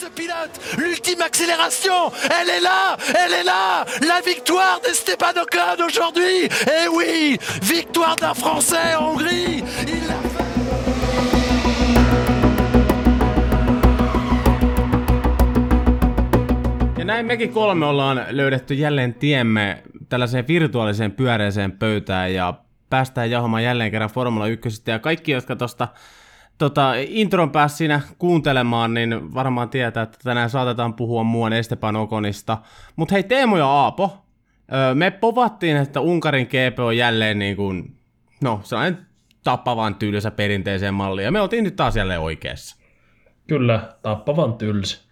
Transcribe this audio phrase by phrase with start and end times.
[0.00, 6.44] ce pilote, l'ultime accélération, elle est là, elle est là, la victoire d'Esteban Ocon aujourd'hui.
[6.76, 9.62] Et oui, victoire d'un Français en Hongrie.
[9.86, 10.02] Il
[10.36, 10.44] fait.
[16.98, 22.54] Ja näin mekin kolme ollaan löydetty jälleen tiemme tällaiseen virtuaaliseen pyöreiseen pöytään ja
[22.90, 24.82] päästään jauhamaan jälleen kerran Formula 1.
[24.86, 25.88] Ja kaikki, jotka tuosta
[26.58, 32.58] tota, intron pääsi siinä kuuntelemaan, niin varmaan tietää, että tänään saatetaan puhua muun Esteban Okonista.
[32.96, 34.26] Mutta hei Teemu ja Aapo,
[34.72, 37.96] öö, me povattiin, että Unkarin GP on jälleen niin kuin,
[38.40, 39.06] no sellainen
[39.44, 42.76] tappavan tylsä perinteiseen malliin, ja me oltiin nyt taas jälleen oikeassa.
[43.46, 45.04] Kyllä, tappavan tylsä.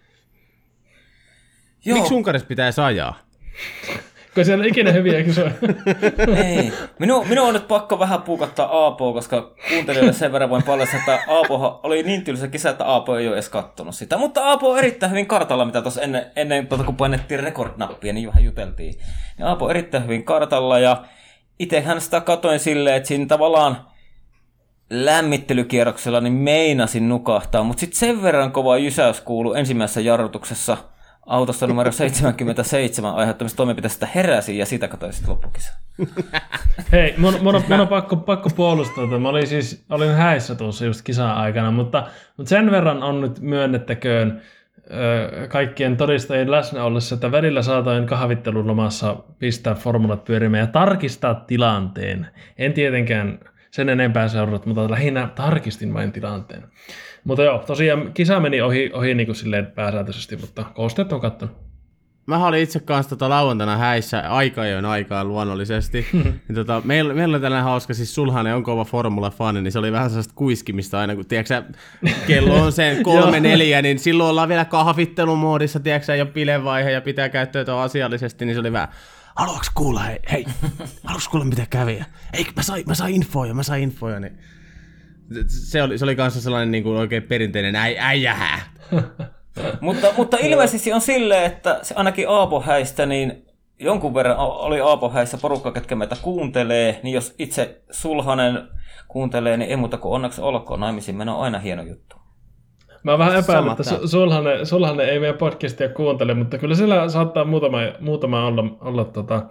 [1.85, 1.97] Joo.
[1.97, 3.15] Miksi Unkarissa pitäisi ajaa?
[4.35, 5.51] Kun siellä on ikinä hyviä kisoja.
[6.45, 6.73] Ei.
[6.99, 11.19] Minun, minun on nyt pakko vähän puukattaa Aapoa, koska kuuntelijoille sen verran voin paljastaa, että
[11.27, 14.17] Aapo oli niin tylsä kisa, että Aapo ei ole edes kattonut sitä.
[14.17, 18.27] Mutta Aapo on erittäin hyvin kartalla, mitä tuossa ennen, ennen tuota, kun painettiin rekordnappia, niin
[18.27, 18.93] vähän juteltiin.
[19.39, 21.03] Ja Aapo on erittäin hyvin kartalla ja
[21.59, 23.77] itsehän sitä katoin silleen, että siinä tavallaan
[24.89, 30.77] lämmittelykierroksella niin meinasin nukahtaa, mutta sitten sen verran kova jysäys kuului ensimmäisessä jarrutuksessa–
[31.25, 35.73] autosta numero 77 aiheuttamista toimenpiteistä heräsin ja sitä katsoin sitten loppukisa.
[36.91, 40.55] Hei, mun, mun, on, mun on pakko, pakko puolustaa, että mä olin siis olin häissä
[40.55, 42.07] tuossa just kisan aikana, mutta,
[42.37, 44.41] mutta sen verran on nyt myönnettäköön
[44.91, 51.35] ö, kaikkien todistajien läsnä ollessa, että välillä saatoin kahvittelun lomassa pistää formulat pyörimään ja tarkistaa
[51.35, 52.27] tilanteen.
[52.57, 53.39] En tietenkään
[53.71, 56.63] sen enempää seurannut, mutta lähinnä tarkistin vain tilanteen.
[57.23, 61.63] Mutta joo, tosiaan kisa meni ohi, ohi niin kuin silleen pääsääntöisesti, mutta koosteet on kattonut.
[62.25, 66.07] Mä olin itse kanssa tota lauantaina häissä aika ajoin aikaa luonnollisesti.
[66.49, 69.91] ja tota, meillä, meillä oli tällainen hauska, siis sulhan on kova formula-fani, niin se oli
[69.91, 71.63] vähän sellaista kuiskimista aina, kun tiedätkö,
[72.27, 77.29] kello on sen kolme neljä, niin silloin ollaan vielä kahvittelumoodissa, tiedätkö, jo pilevaihe ja pitää
[77.29, 78.89] käyttää asiallisesti, niin se oli vähän,
[79.35, 80.45] haluatko kuulla, hei, hei
[81.03, 82.01] haluatko kuulla mitä kävi?
[82.33, 84.37] Ei, mä sain, mä sain infoja, mä sain infoja, niin
[85.47, 88.59] se oli, se oli kanssa sellainen niin kuin oikein perinteinen äi, äijähä.
[89.81, 93.45] mutta, mutta ilmeisesti on silleen, että se ainakin Aapo häistä, niin
[93.79, 98.67] jonkun verran oli Aapo häissä porukka, ketkä meitä kuuntelee, niin jos itse Sulhanen
[99.07, 102.15] kuuntelee, niin ei muuta kuin onneksi olkoon naimisiin meno on aina hieno juttu.
[103.03, 107.77] Mä vähän epäilen, että Sulhanen, Sulhanen ei meidän podcastia kuuntele, mutta kyllä siellä saattaa muutama,
[107.99, 109.49] muutama olla, olla tota,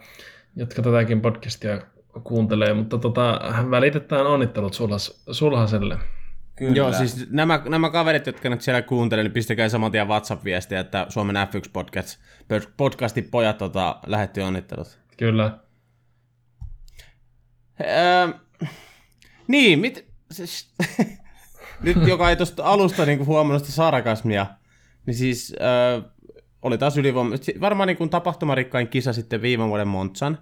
[0.56, 1.80] jotka tätäkin podcastia
[2.24, 3.40] kuuntelee, mutta tota,
[3.70, 5.98] välitetään onnittelut sulhas, Sulhaselle.
[6.56, 6.76] Kyllä.
[6.76, 11.06] Joo, siis nämä, nämä kaverit, jotka nyt siellä kuuntelee, niin pistäkää saman tien WhatsApp-viestiä, että
[11.08, 12.20] Suomen F1 podcast,
[12.76, 14.98] podcastin pojat tota, lähetti onnittelut.
[15.16, 15.58] Kyllä.
[17.80, 18.28] Öö,
[19.48, 20.74] niin, mit, siis,
[21.84, 24.46] nyt joka ei tuosta alusta niin huomannut sitä sarkasmia,
[25.06, 26.00] niin siis öö,
[26.62, 27.34] oli taas ylivoima.
[27.60, 30.38] Varmaan niin tapahtumarikkain kisa sitten viime vuoden Montsan.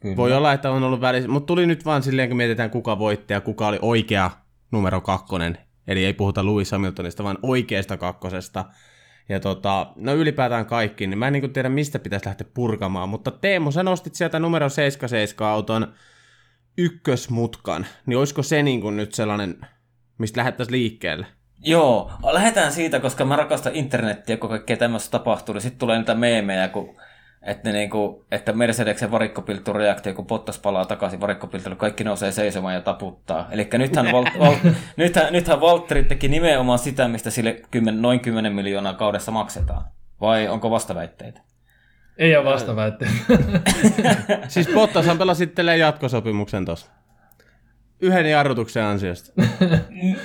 [0.00, 0.16] Kyllä.
[0.16, 3.32] Voi olla, että on ollut välissä, mutta tuli nyt vaan silleen, kun mietitään kuka voitti
[3.32, 4.30] ja kuka oli oikea
[4.70, 5.58] numero kakkonen.
[5.88, 8.64] Eli ei puhuta Louis Hamiltonista, vaan oikeasta kakkosesta.
[9.28, 13.08] Ja tota, no ylipäätään kaikki, niin mä en niin tiedä, mistä pitäisi lähteä purkamaan.
[13.08, 15.94] Mutta Teemu, sä nostit sieltä numero 77 auton
[16.78, 19.66] ykkösmutkan, niin olisiko se niin kuin nyt sellainen,
[20.18, 21.26] mistä lähdettäisiin liikkeelle?
[21.58, 26.14] Joo, lähdetään siitä, koska mä rakastan internettiä, kun kaikkea tämmöistä tapahtuu, niin sitten tulee niitä
[26.14, 26.96] meemejä, kun
[27.46, 32.80] että, niinku, että Mercedeksen varikkopilttu reaktio, kun Bottas palaa takaisin varikkopiltulle, kaikki nousee seisomaan ja
[32.80, 33.48] taputtaa.
[33.50, 34.54] Eli nythän, Val, Val,
[34.96, 39.84] nythän, nythän Valtteri teki nimenomaan sitä, mistä sille kymmen, noin 10 miljoonaa kaudessa maksetaan.
[40.20, 41.40] Vai onko vastaväitteitä?
[42.18, 43.14] Ei ole vastaväitteitä.
[44.48, 46.90] siis Bottashan pelasi jatkosopimuksen tuossa.
[48.00, 49.32] Yhden jarrutuksen ansiosta.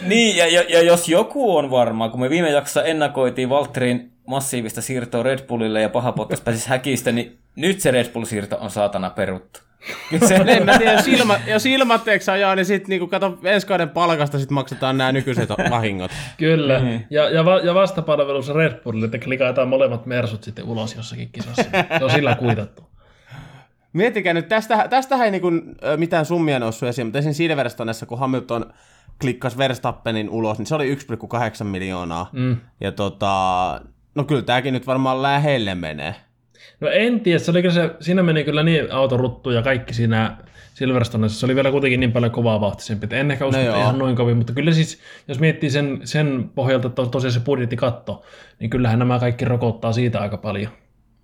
[0.08, 4.82] niin, ja, ja, ja, jos joku on varma, kun me viime jaksossa ennakoitiin Valtterin massiivista
[4.82, 9.10] siirtoa Red Bullille ja paha Bottas pääsisi häkistä, niin nyt se Red Bull-siirto on saatana
[9.10, 9.60] peruttu.
[10.28, 10.36] Se...
[10.36, 14.40] en mä tiedä, jos, ilma, jos ilmatteeksi ajaa, niin sitten niinku, kato, ensi kauden palkasta
[14.40, 16.12] sit maksetaan nämä nykyiset vahingot.
[16.38, 17.00] Kyllä, mm.
[17.10, 21.64] ja, ja, va, ja vastapalvelussa Red Bullille, että klikataan molemmat mersut sitten ulos jossakin kisassa.
[21.98, 22.84] Se on sillä kuitattu.
[23.94, 25.52] Miettikää nyt, tästä, tästähän ei niinku,
[25.98, 28.74] mitään summia noussut esiin, mutta esimerkiksi Silverstoneessa, kun Hamilton
[29.22, 32.30] klikkasi Verstappenin ulos, niin se oli 1,8 miljoonaa.
[32.32, 32.58] Mm.
[32.82, 33.82] Ja tota,
[34.16, 36.16] no kyllä tämäkin nyt varmaan lähelle menee.
[36.80, 40.38] No en tiedä, se oli se, siinä meni kyllä niin autoruttu ja kaikki siinä
[40.74, 43.98] Silverstonessa, se oli vielä kuitenkin niin paljon kovaa vauhtisempi, että en ehkä usko, no ihan
[43.98, 48.24] noin kovin, mutta kyllä siis, jos miettii sen, sen pohjalta, että on tosiaan se budjettikatto,
[48.60, 50.72] niin kyllähän nämä kaikki rokottaa siitä aika paljon.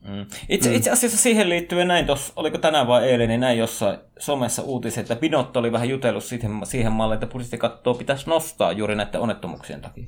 [0.08, 0.26] Mm.
[0.50, 0.76] Itse, mm.
[0.76, 5.02] itse asiassa siihen liittyen näin, tos, oliko tänään vai eilen, niin näin jossain somessa uutiset,
[5.02, 9.82] että Binotto oli vähän jutellut siihen, siihen malliin, että budjettikattoa pitäisi nostaa juuri näiden onnettomuuksien
[9.82, 10.06] takia.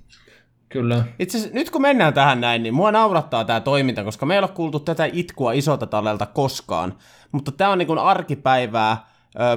[0.70, 1.04] Kyllä.
[1.20, 4.40] Itse asiassa, nyt kun mennään tähän näin, niin mua naurattaa tämä toiminta, koska me ei
[4.40, 6.94] ole kuultu tätä itkua isolta tallelta koskaan.
[7.32, 9.08] Mutta tämä on niin kuin arkipäivää,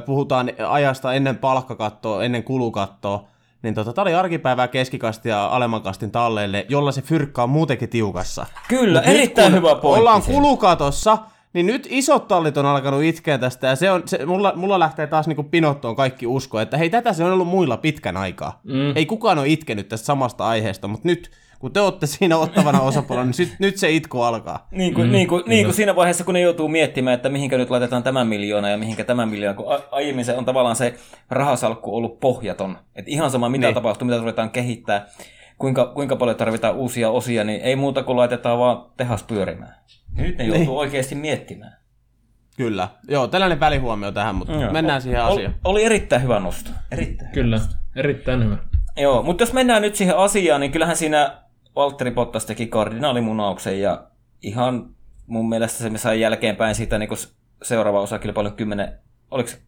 [0.07, 3.25] puhutaan ajasta ennen palkkakattoa, ennen kulukattoa,
[3.63, 7.89] niin tota, tämä oli arkipäivää keskikasti ja alemman kastin talleille, jolla se fyrkka on muutenkin
[7.89, 8.47] tiukassa.
[8.69, 10.01] Kyllä, Mut erittäin hyvä pointti.
[10.01, 11.19] Ollaan kulukatossa,
[11.53, 15.07] niin nyt isot tallit on alkanut itkeä tästä, ja se on, se, mulla, mulla lähtee
[15.07, 18.61] taas niinku pinottoon kaikki usko, että hei, tätä se on ollut muilla pitkän aikaa.
[18.65, 18.97] Mm.
[18.97, 23.25] Ei kukaan ole itkenyt tästä samasta aiheesta, mutta nyt, kun te olette siinä ottavana osapuolella,
[23.27, 24.67] niin sit, nyt se itku alkaa.
[24.71, 27.59] Niin kuin, mm, niin, kuin, niin kuin siinä vaiheessa, kun ne joutuu miettimään, että mihinkä
[27.59, 30.95] nyt laitetaan tämä miljoona ja mihinkä tämä miljoona, kun a- aiemmin se on tavallaan se
[31.31, 32.79] rahasalkku ollut pohjaton.
[32.97, 33.75] Että ihan sama mitä Niin.
[33.75, 35.07] tapahtuu, mitä ruvetaan kehittää,
[35.59, 39.75] kuinka, kuinka paljon tarvitaan uusia osia, niin ei muuta kuin laitetaan vaan tehas pyörimään.
[40.17, 40.71] Ja nyt ne joutuu niin.
[40.71, 41.77] oikeasti miettimään.
[42.57, 42.89] Kyllä.
[43.09, 44.73] Joo, tällainen välihuomio tähän, mutta Joo.
[44.73, 45.55] mennään siihen Ol- asiaan.
[45.65, 46.71] Oli erittäin hyvä nosto.
[46.91, 47.31] Erittäin.
[47.33, 47.61] Kyllä,
[47.97, 48.57] erittäin hyvä.
[48.97, 51.43] Joo, mutta jos mennään nyt siihen asiaan, niin kyllähän siinä
[51.77, 54.07] Valtteri Bottas teki kardinaalimunauksen ja
[54.43, 54.95] ihan
[55.27, 57.09] mun mielestä se me sai jälkeenpäin siitä niin
[57.63, 58.99] seuraava osakilpailun kymmenen,
[59.31, 59.59] oliko se,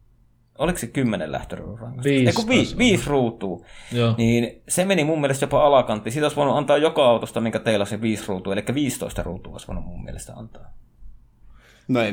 [0.59, 1.89] oliko se kymmenen lähtöruutua?
[2.05, 3.65] Viisi Ei, kun vi, viisi ruutua.
[3.93, 4.15] Joo.
[4.19, 6.11] Niin se meni mun mielestä jopa alakantti.
[6.11, 9.53] Siitä olisi voinut antaa joka autosta, minkä teillä on se viisi ruutua, eli 15 ruutua
[9.53, 10.75] olisi voinut mun mielestä antaa.
[11.89, 12.13] No ei,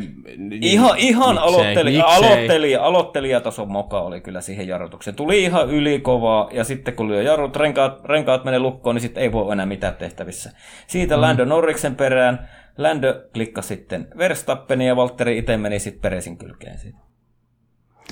[0.62, 2.16] Ihan, ihan miksei, aloitteli, miksei?
[2.18, 5.16] aloittelija, aloittelijatason moka oli kyllä siihen jarrutukseen.
[5.16, 9.32] Tuli ihan ylikovaa ja sitten kun lyö jarrut, renkaat, renkaat menee lukkoon, niin sitten ei
[9.32, 10.52] voi enää mitään tehtävissä.
[10.88, 11.22] Siitä mm.
[11.22, 12.50] Lando Norriksen perään.
[12.78, 17.11] Lando klikkasi sitten Verstappeni ja Valtteri itse meni sitten Peresin kylkeen siitä.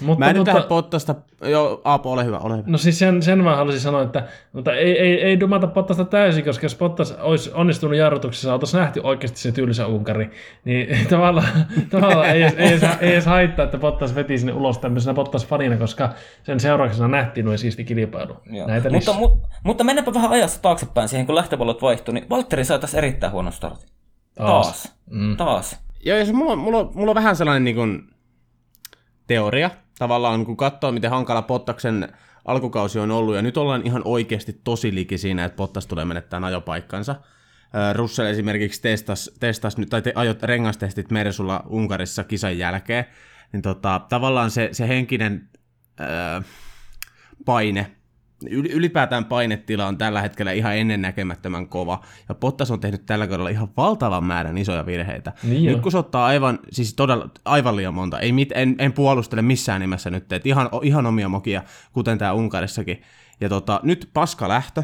[0.02, 1.16] Mutta, Mä en nyt mutta, tähän Bottasta...
[1.44, 2.64] Joo, Aapo, ole hyvä, ole hyvä.
[2.68, 6.44] No siis sen, sen mä haluaisin sanoa, että mutta ei, ei, ei dumata Bottasta täysin,
[6.46, 10.32] koska jos Bottas olisi onnistunut jarrutuksessa, oltaisiin nähty oikeasti se tylsä Unkari,
[10.66, 11.48] niin tavallaan,
[11.90, 15.78] tavallaan ei, edes, ei, edes, ei edes haittaa, että Bottas veti sinne ulos tämmöisenä Bottas-fanina,
[15.78, 16.10] koska
[16.44, 18.36] sen seurauksena nähtiin noin siisti kilpailu.
[18.52, 18.68] Joo.
[18.68, 19.30] Näitä mutta, mu,
[19.64, 23.54] mutta mennäänpä vähän ajassa taaksepäin siihen, kun lähtöpallot vaihtui, niin Valtteri sai tässä erittäin huonon
[23.54, 23.90] startin.
[24.36, 24.66] Taas.
[24.68, 24.96] Taas.
[25.12, 25.38] Mm.
[25.38, 25.80] Taas.
[26.06, 28.04] Joo, ja se, mulla, on- mulla, on- mulla on vähän sellainen niin kuin,
[29.30, 32.14] teoria, tavallaan kun katsoo, miten hankala Pottaksen
[32.46, 36.44] alkukausi on ollut, ja nyt ollaan ihan oikeasti tosi liki siinä, että Pottas tulee menettämään
[36.44, 37.16] ajopaikkansa.
[37.94, 43.06] Russell esimerkiksi testas, testas nyt, tai te, ajot rengastestit Mersulla Unkarissa kisan jälkeen,
[43.54, 45.50] niin tota, tavallaan se, se henkinen
[46.00, 46.04] ö,
[47.46, 47.96] paine,
[48.50, 53.70] ylipäätään painetila on tällä hetkellä ihan ennennäkemättömän kova, ja Bottas on tehnyt tällä kaudella ihan
[53.78, 55.34] valtavan määrän isoja virheitä.
[55.44, 58.94] Niin nyt kun se ottaa aivan, siis todella, aivan liian monta, ei mit, en, en
[58.94, 61.64] puolustele missään nimessä nyt, että ihan, ihan omia mokia,
[61.94, 63.02] kuten tämä Unkarissakin.
[63.42, 64.84] Ja tota, nyt paska lähtö,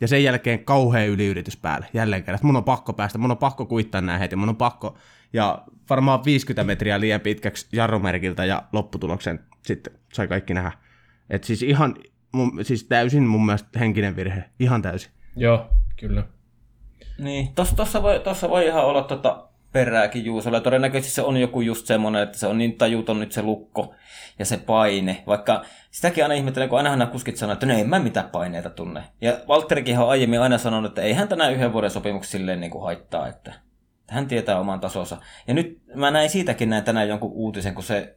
[0.00, 2.38] ja sen jälkeen kauhea yliyritys päälle, jälleen kerran.
[2.42, 4.98] Mun on pakko päästä, mun on pakko kuittaa nää heti, mun on pakko,
[5.32, 10.72] ja varmaan 50 metriä liian pitkäksi jarrumerkiltä, ja lopputuloksen sitten sai kaikki nähdä.
[11.30, 11.94] Et siis ihan,
[12.36, 15.10] mun, siis täysin mun mielestä henkinen virhe, ihan täysin.
[15.36, 15.66] Joo,
[15.96, 16.24] kyllä.
[17.18, 20.60] Niin, tossa, tossa, voi, tossa voi ihan olla tota perääkin Juusolla.
[20.60, 23.94] Todennäköisesti se on joku just semmoinen, että se on niin tajuton nyt se lukko
[24.38, 25.22] ja se paine.
[25.26, 28.70] Vaikka sitäkin aina ihmettelen, kun ainahan nämä kuskit sanoo, että no ei mä mitään paineita
[28.70, 29.02] tunne.
[29.20, 32.70] Ja Valtterikin on aiemmin aina sanonut, että ei hän tänään yhden vuoden sopimuksessa silleen niin
[32.70, 33.54] kuin haittaa, että
[34.08, 35.16] hän tietää oman tasonsa.
[35.48, 38.16] Ja nyt mä näin siitäkin näin tänään jonkun uutisen, kun se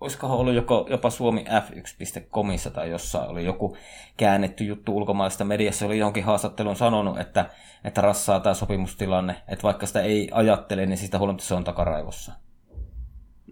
[0.00, 3.76] olisikohan ollut joko, jopa Suomi F1.comissa tai jossain oli joku
[4.16, 7.50] käännetty juttu ulkomaalaisesta mediassa, oli johonkin haastatteluun sanonut, että,
[7.84, 12.32] että rassaa tämä sopimustilanne, että vaikka sitä ei ajattele, niin siitä huolimatta se on takaraivossa.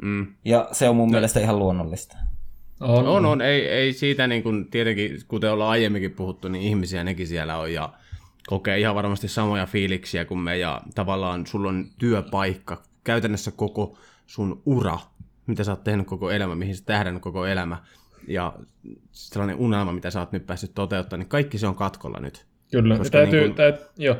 [0.02, 0.26] Mm.
[0.44, 2.16] Ja se on mun mielestä ihan luonnollista.
[2.80, 3.42] On, On, on.
[3.42, 7.72] Ei, ei siitä niin kuin, tietenkin, kuten ollaan aiemminkin puhuttu, niin ihmisiä nekin siellä on
[7.72, 7.92] ja
[8.46, 14.62] kokee ihan varmasti samoja fiiliksiä kuin me ja tavallaan sulla on työpaikka, käytännössä koko sun
[14.66, 14.98] ura,
[15.46, 17.76] mitä sä oot tehnyt koko elämä, mihin sä tähdännyt koko elämä
[18.28, 18.52] ja
[19.12, 22.46] sellainen unelma, mitä sä oot nyt päässyt toteuttamaan, niin kaikki se on katkolla nyt.
[22.70, 24.16] Kyllä, ja Koska täytyy, niin kun- täyt, joo,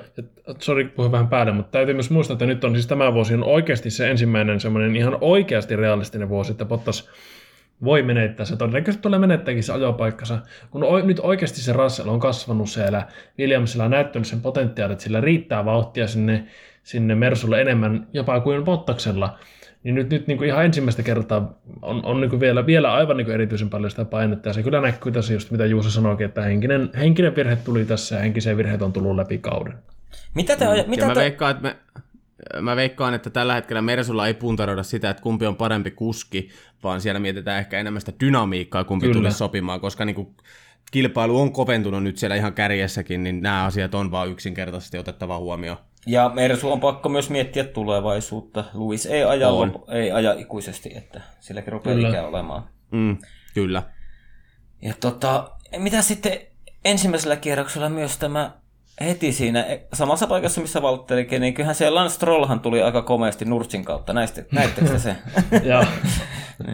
[0.59, 3.45] sorry puhun vähän päälle, mutta täytyy myös muistaa, että nyt on siis tämä vuosi on
[3.45, 7.11] oikeasti se ensimmäinen semmoinen ihan oikeasti realistinen vuosi, että Bottas
[7.85, 10.39] voi menettää se, todennäköisesti tulee menettääkin se ajopaikkansa,
[10.71, 13.07] kun o, nyt oikeasti se Russell on kasvanut siellä,
[13.39, 16.47] Williamsilla on näyttänyt sen potentiaalit, että sillä riittää vauhtia sinne,
[16.83, 19.39] sinne Mersulle enemmän jopa kuin Bottaksella,
[19.87, 23.17] niin nyt, nyt niin kuin ihan ensimmäistä kertaa on, on niin kuin vielä, vielä aivan
[23.17, 26.27] niin kuin erityisen paljon sitä painetta, ja se kyllä näkyy tässä just mitä Juuso sanoikin,
[26.27, 29.75] että henkinen, henkinen virhe tuli tässä, ja henkisiä virheitä on tullut läpi kauden.
[30.35, 31.77] Mitä te, Ja mitä mä, te, veikkaan, että me,
[32.61, 36.51] mä veikkaan, että tällä hetkellä Mersulla ei puntaroida sitä, että kumpi on parempi kuski,
[36.83, 39.21] vaan siellä mietitään ehkä enemmän sitä dynamiikkaa, kumpi Kyllä.
[39.21, 40.29] tulisi sopimaan, koska niin kuin
[40.91, 45.79] kilpailu on koventunut nyt siellä ihan kärjessäkin, niin nämä asiat on vaan yksinkertaisesti otettava huomioon.
[46.07, 48.65] Ja Mersu on pakko myös miettiä tulevaisuutta.
[48.75, 52.09] Luis ei aja, lop, ei aja ikuisesti, että silläkin rupeaa Kyllä.
[52.09, 52.69] ikä olemaan.
[52.91, 53.17] Mm,
[53.55, 53.83] kyllä.
[54.83, 56.39] Ja tota, mitä sitten
[56.85, 58.51] ensimmäisellä kierroksella myös tämä
[59.01, 63.45] heti siinä e- samassa paikassa, missä Valtterikin, niin kyllähän se Lance Strollhan tuli aika komeasti
[63.45, 64.13] Nurtsin kautta.
[64.13, 65.17] Näistä, näittekö te se?
[65.71, 65.85] Joo.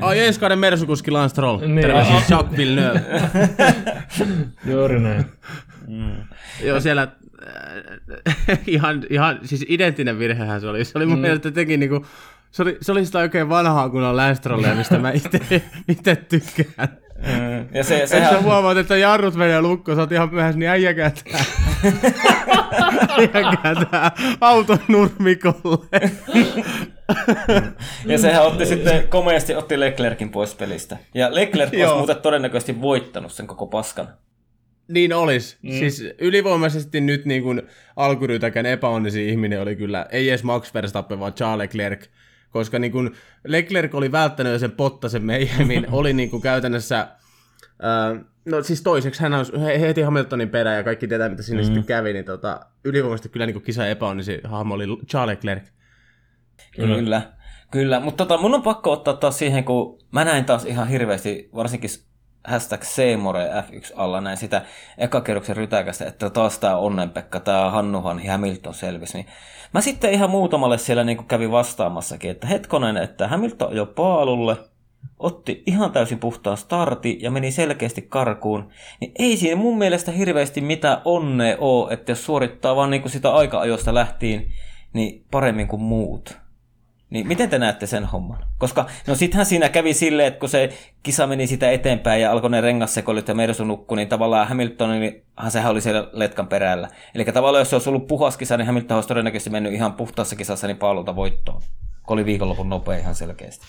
[0.01, 1.59] Ai ensi kauden Mersukuski Lance Stroll.
[1.59, 1.81] Niin.
[1.81, 3.01] Terveisiä Jacques Villeneuve.
[4.73, 5.25] Juuri näin.
[6.63, 7.09] Joo, siellä
[8.49, 10.85] äh, ihan, ihan, siis identtinen virhehän se oli.
[10.85, 11.23] Se oli mun mm.
[11.23, 12.07] mielestä teki niinku,
[12.51, 15.13] se oli, se oli sitä oikein vanhaa kunnon Lance Strollia, mistä mä
[15.89, 16.89] itse, tykkään.
[17.75, 18.35] Ja se, Sehän...
[18.35, 21.45] sä huomaat, että jarrut menee lukkoon, sä oot ihan myöhässä, niin äijäkää tää.
[23.17, 25.87] äijäkää tää auton nurmikolle.
[28.07, 30.97] ja sehän otti sitten komeasti otti Leclerkin pois pelistä.
[31.15, 34.09] Ja Leclerc olisi muuten todennäköisesti voittanut sen koko paskan.
[34.89, 35.59] Niin olis.
[35.63, 35.71] Mm.
[35.71, 37.63] Siis ylivoimaisesti nyt niin kuin
[37.97, 42.07] alkurytäkän epäonnisin ihminen oli kyllä, ei edes Max Verstappen, vaan Charles Leclerc.
[42.51, 43.11] Koska niin kuin
[43.45, 49.35] Leclerc oli välttänyt sen Pottasen meijemin, oli niin kuin käytännössä, äh, no siis toiseksi hän
[49.35, 51.67] on he- heti Hamiltonin perään ja kaikki tietää, mitä sinne mm.
[51.67, 55.65] sitten kävi, niin tota, ylivoimaisesti kyllä niin kuin kisa epäonnisin hahmo oli Charles Leclerc.
[56.77, 56.97] Kyllä.
[56.97, 57.33] Kyllä.
[57.71, 58.01] Kyllä.
[58.01, 61.91] Mutta tota, mun on pakko ottaa taas siihen, kun mä näin taas ihan hirveästi, varsinkin
[62.45, 64.63] hashtag Seemore F1 alla näin sitä
[64.99, 69.19] ekakerroksen rytäkästä, että taas tää onnenpekka, tää Hannuhan Hamilton selvisi.
[69.19, 69.27] Niin
[69.75, 74.57] mä sitten ihan muutamalle siellä niin kävin vastaamassakin, että hetkonen, että Hamilton jo paalulle,
[75.19, 78.69] otti ihan täysin puhtaan starti ja meni selkeästi karkuun,
[79.01, 83.13] niin ei siinä mun mielestä hirveästi mitään onnea ole, että jos suorittaa vaan niin kuin
[83.13, 84.47] sitä aika-ajosta lähtien,
[84.93, 86.43] niin paremmin kuin muut.
[87.13, 88.39] Niin miten te näette sen homman?
[88.59, 90.69] Koska no sittenhän siinä kävi silleen, että kun se
[91.03, 95.71] kisa meni sitä eteenpäin ja alkoi ne rengassekoilut ja Mersu nukkui, niin tavallaan Hamiltoninhan sehän
[95.71, 96.89] oli siellä letkan perällä.
[97.15, 100.37] Eli tavallaan jos se olisi ollut puhas kisa, niin Hamilton olisi todennäköisesti mennyt ihan puhtaassa
[100.37, 101.63] kisassa niin paalulta voittoon.
[102.07, 103.67] Kun oli viikonlopun nopea ihan selkeästi.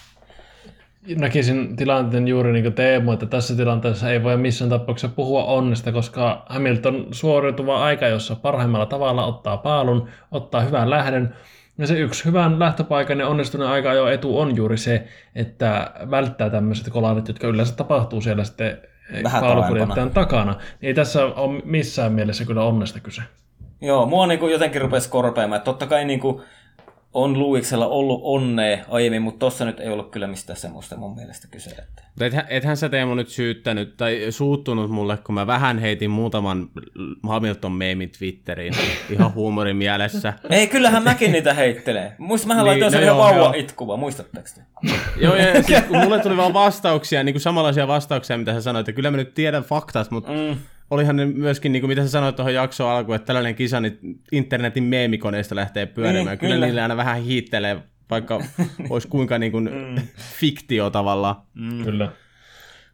[1.16, 5.92] Näkisin tilanteen juuri niin kuin Teemu, että tässä tilanteessa ei voi missään tapauksessa puhua onnesta,
[5.92, 11.36] koska Hamilton suoriutuva aika, jossa parhaimmalla tavalla ottaa paalun, ottaa hyvän lähden,
[11.78, 16.50] ja se yksi hyvän lähtöpaikan ja onnistuneen aika jo etu on juuri se, että välttää
[16.50, 18.78] tämmöiset kolarit, jotka yleensä tapahtuu siellä sitten
[19.24, 20.52] Vähän paalukuljettajan takana.
[20.52, 23.22] Niin ei tässä ole missään mielessä kyllä onnesta kyse.
[23.82, 25.62] Joo, mua niin jotenkin rupesi korpeamaan.
[25.62, 26.42] Totta kai niin kuin
[27.14, 31.48] on Luiksella ollut onnea aiemmin, mutta tossa nyt ei ollut kyllä mistään semmoista mun mielestä
[31.52, 31.70] kyse.
[31.70, 32.04] Että...
[32.22, 36.70] Ethän, ethän sä Teemu nyt syyttänyt tai suuttunut mulle, kun mä vähän heitin muutaman
[37.28, 38.74] Hamilton meemin Twitteriin
[39.14, 40.34] ihan huumorin mielessä.
[40.50, 42.16] Ei, kyllähän mäkin niitä heittelee.
[42.18, 44.62] Muista, mähän Niin, laitoin no sen ihan vauva itkuva, muistatteko te?
[45.18, 48.88] Joo, ja siis, kun mulle tuli vaan vastauksia, niin kuin samanlaisia vastauksia, mitä sä sanoit,
[48.88, 50.58] ja kyllä mä nyt tiedän faktat, mutta mm.
[50.94, 54.00] Olihan ne myöskin, niin kuin mitä sä sanoit tuohon jaksoon alkuun, että tällainen kisa niin
[54.32, 56.26] internetin meemikoneista lähtee pyörimään.
[56.26, 56.66] Niin, kyllä, kyllä.
[56.66, 58.42] niillä aina vähän hiittelee, vaikka
[58.90, 59.70] olisi kuinka niin kuin,
[60.40, 61.36] fiktio tavallaan.
[61.54, 61.84] Mm.
[61.84, 62.12] Kyllä.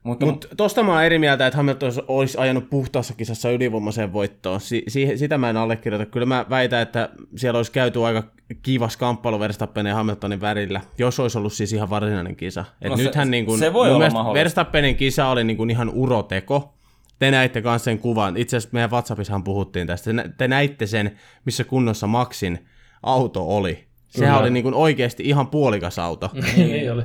[0.03, 4.61] Mutta Mutta tosta mä oon eri mieltä, että Hamilton olisi ajanut puhtaassa kisassa ylivoimaiseen voittoon.
[4.61, 6.05] Si- si- sitä mä en allekirjoita.
[6.05, 8.23] Kyllä mä väitän, että siellä olisi käyty aika
[8.61, 12.65] kivas kamppailu Verstappenin ja Hamiltonin värillä, jos olisi ollut siis ihan varsinainen kisa.
[12.81, 14.33] Et No se- nythän niin kun, se voi olla.
[14.33, 16.73] Verstappenin kisa oli niin kun ihan uroteko.
[17.19, 18.37] Te näitte myös sen kuvan.
[18.37, 20.05] Itse asiassa meidän WhatsAppissahan puhuttiin tästä.
[20.05, 22.67] Te nä- Te näitte sen, missä kunnossa Maxin
[23.03, 23.87] auto oli.
[24.07, 24.41] Sehän Kyllä.
[24.41, 26.31] oli niin kun oikeasti ihan puolikas auto.
[26.55, 27.03] niin oli.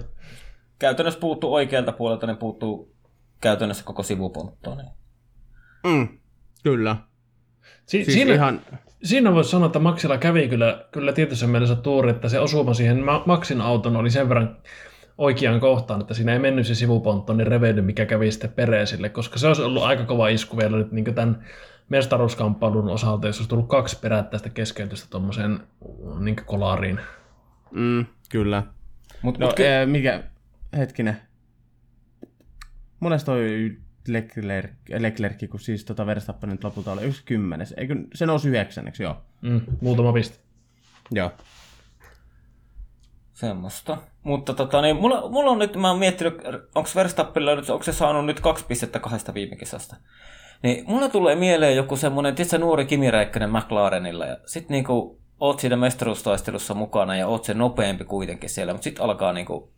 [0.78, 2.94] käytännössä puuttuu oikealta puolelta, ne puuttuu
[3.40, 4.78] käytännössä koko sivuponttoon.
[4.78, 4.88] Niin.
[5.86, 6.08] Mm,
[6.62, 6.96] kyllä.
[7.86, 8.60] Si- Siis siinä, ihan...
[9.04, 13.04] Siinä voisi sanoa, että Maxilla kävi kyllä, kyllä tietyssä mielessä tuuri, että se osuma siihen
[13.04, 14.56] Ma- Maxin auton oli sen verran
[15.18, 19.46] oikeaan kohtaan, että siinä ei mennyt se sivuponttoni reveily, mikä kävi sitten Peresille, koska se
[19.46, 21.44] olisi ollut aika kova isku vielä nyt niin tämän
[21.88, 25.60] mestaruuskamppailun osalta, jos olisi tullut kaksi perättäistä keskeytystä tuommoiseen
[26.20, 27.00] niin kolariin.
[27.70, 28.62] Mm, kyllä.
[29.22, 30.22] Mut, No, mut ky- ee, mikä,
[30.76, 31.16] hetkinen.
[33.00, 33.76] Monesta toi
[34.08, 37.74] Leclerc, Leclerc, kun siis tota Verstappen nyt lopulta oli yksi kymmenes.
[37.76, 39.16] Eikö se nousi yhdeksänneksi, joo.
[39.42, 40.38] Mm, muutama piste.
[41.10, 41.30] Joo.
[43.46, 43.96] Semmoista.
[44.22, 46.34] Mutta tota, niin, mulla, mulla on nyt, mä oon miettinyt,
[46.74, 49.96] onko Verstappenilla nyt, onko se saanut nyt kaksi pistettä kahdesta viime kisasta.
[50.62, 55.60] Niin mulla tulee mieleen joku semmonen, tiedätkö, nuori Kimi Räikkönen McLarenilla ja sit niinku oot
[55.60, 59.74] siinä mestaruustaistelussa mukana ja oot se nopeampi kuitenkin siellä, mutta sit alkaa niinku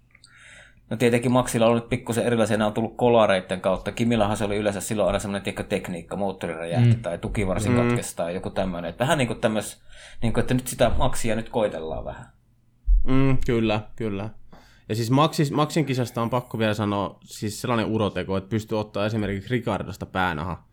[0.91, 3.93] No tietenkin Maxilla on nyt pikkusen erilaisia, nämä on tullut kolareiden kautta.
[3.93, 7.03] Kimillahan se oli yleensä silloin aina semmoinen tiedätkö, tekniikka, moottori räjähti mm.
[7.03, 7.79] tai tukivarsin mm.
[7.79, 8.89] katkesi tai joku tämmöinen.
[8.89, 9.83] Että vähän niin kuin tämmöis,
[10.23, 12.27] niin kuin, että nyt sitä Maxia nyt koitellaan vähän.
[13.07, 14.31] Mm, kyllä, kyllä.
[14.89, 19.07] Ja siis Maxis, Maxin kisasta on pakko vielä sanoa siis sellainen uroteko, että pystyy ottaa
[19.07, 20.65] esimerkiksi Ricardosta päänaha.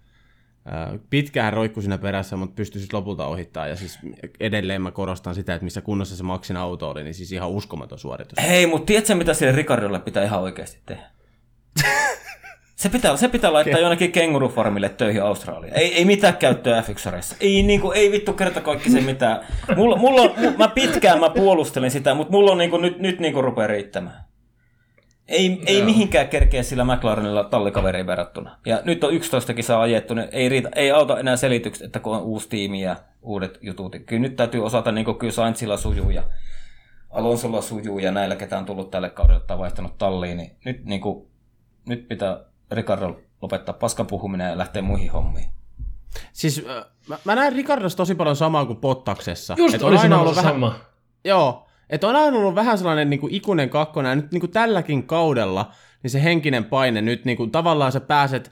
[0.65, 3.67] Ää, Pitkään roikku siinä perässä, mutta pystyi siis lopulta ohittaa.
[3.67, 3.99] Ja siis
[4.39, 7.99] edelleen mä korostan sitä, että missä kunnossa se Maxin auto oli, niin siis ihan uskomaton
[7.99, 8.37] suoritus.
[8.41, 11.03] Hei, mutta tiedätkö mitä sille Ricardolle pitää ihan oikeasti tehdä?
[12.83, 15.79] Se pitää, se pitää laittaa jonnekin kengurufarmille töihin Australiaan.
[15.79, 16.89] Ei, ei mitään käyttöä f
[17.39, 19.39] Ei, niinku, ei vittu kerta kaikki se mitään.
[19.75, 23.41] Mulla, mulla on, mä pitkään mä puolustelin sitä, mutta mulla on niinku, nyt, nyt niinku
[23.41, 24.23] rupeaa riittämään.
[25.27, 28.57] Ei, ei mihinkään kerkeä sillä McLarenilla tallikaveriin verrattuna.
[28.65, 32.15] Ja nyt on 11 kisaa ajettu, niin ei, riitä, ei auta enää selitykset, että kun
[32.15, 33.95] on uusi tiimi ja uudet jutut.
[34.05, 36.23] Kyllä nyt täytyy osata, niin kuin kyllä Sainzilla sujuu ja
[37.09, 41.01] Alonsolla sujuu ja näillä, ketä on tullut tälle kaudelle tai vaihtanut talliin, niin nyt, niin
[41.01, 41.27] kuin,
[41.85, 45.49] nyt pitää Ricardo lopettaa paskan puhuminen ja lähteä muihin hommiin.
[46.33, 46.65] Siis
[47.09, 49.55] mä, mä näen Ricardossa tosi paljon samaa kuin Pottaksessa.
[49.57, 50.75] Just Et oli aina ollut vähän, sama.
[51.25, 54.51] Joo, että on aina ollut vähän sellainen niin kuin ikuinen kakkonen, ja nyt niin kuin
[54.51, 55.71] tälläkin kaudella,
[56.03, 58.51] niin se henkinen paine nyt niin kuin, tavallaan sä pääset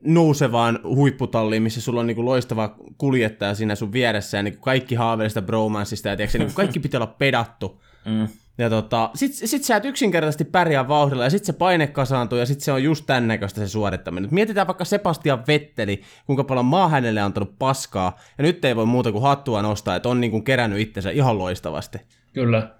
[0.00, 4.62] nousevaan huipputalliin, missä sulla on niin kuin loistava kuljettaja siinä sun vieressä, ja niin kuin
[4.62, 7.82] kaikki haaveilee sitä bromanssista, ja tiedätkö, niin kuin kaikki pitää olla pedattu.
[8.04, 8.28] Mm.
[8.58, 12.46] Ja tota, sit, sit sä et yksinkertaisesti pärjää vauhdilla, ja sit se paine kasaantuu, ja
[12.46, 14.22] sit se on just tän näköistä se suorittaminen.
[14.22, 18.76] Nyt mietitään vaikka Sebastian Vetteli, kuinka paljon maa hänelle on antanut paskaa, ja nyt ei
[18.76, 21.98] voi muuta kuin hattua nostaa, että on niin kuin kerännyt itsensä ihan loistavasti.
[22.32, 22.70] Kyllä.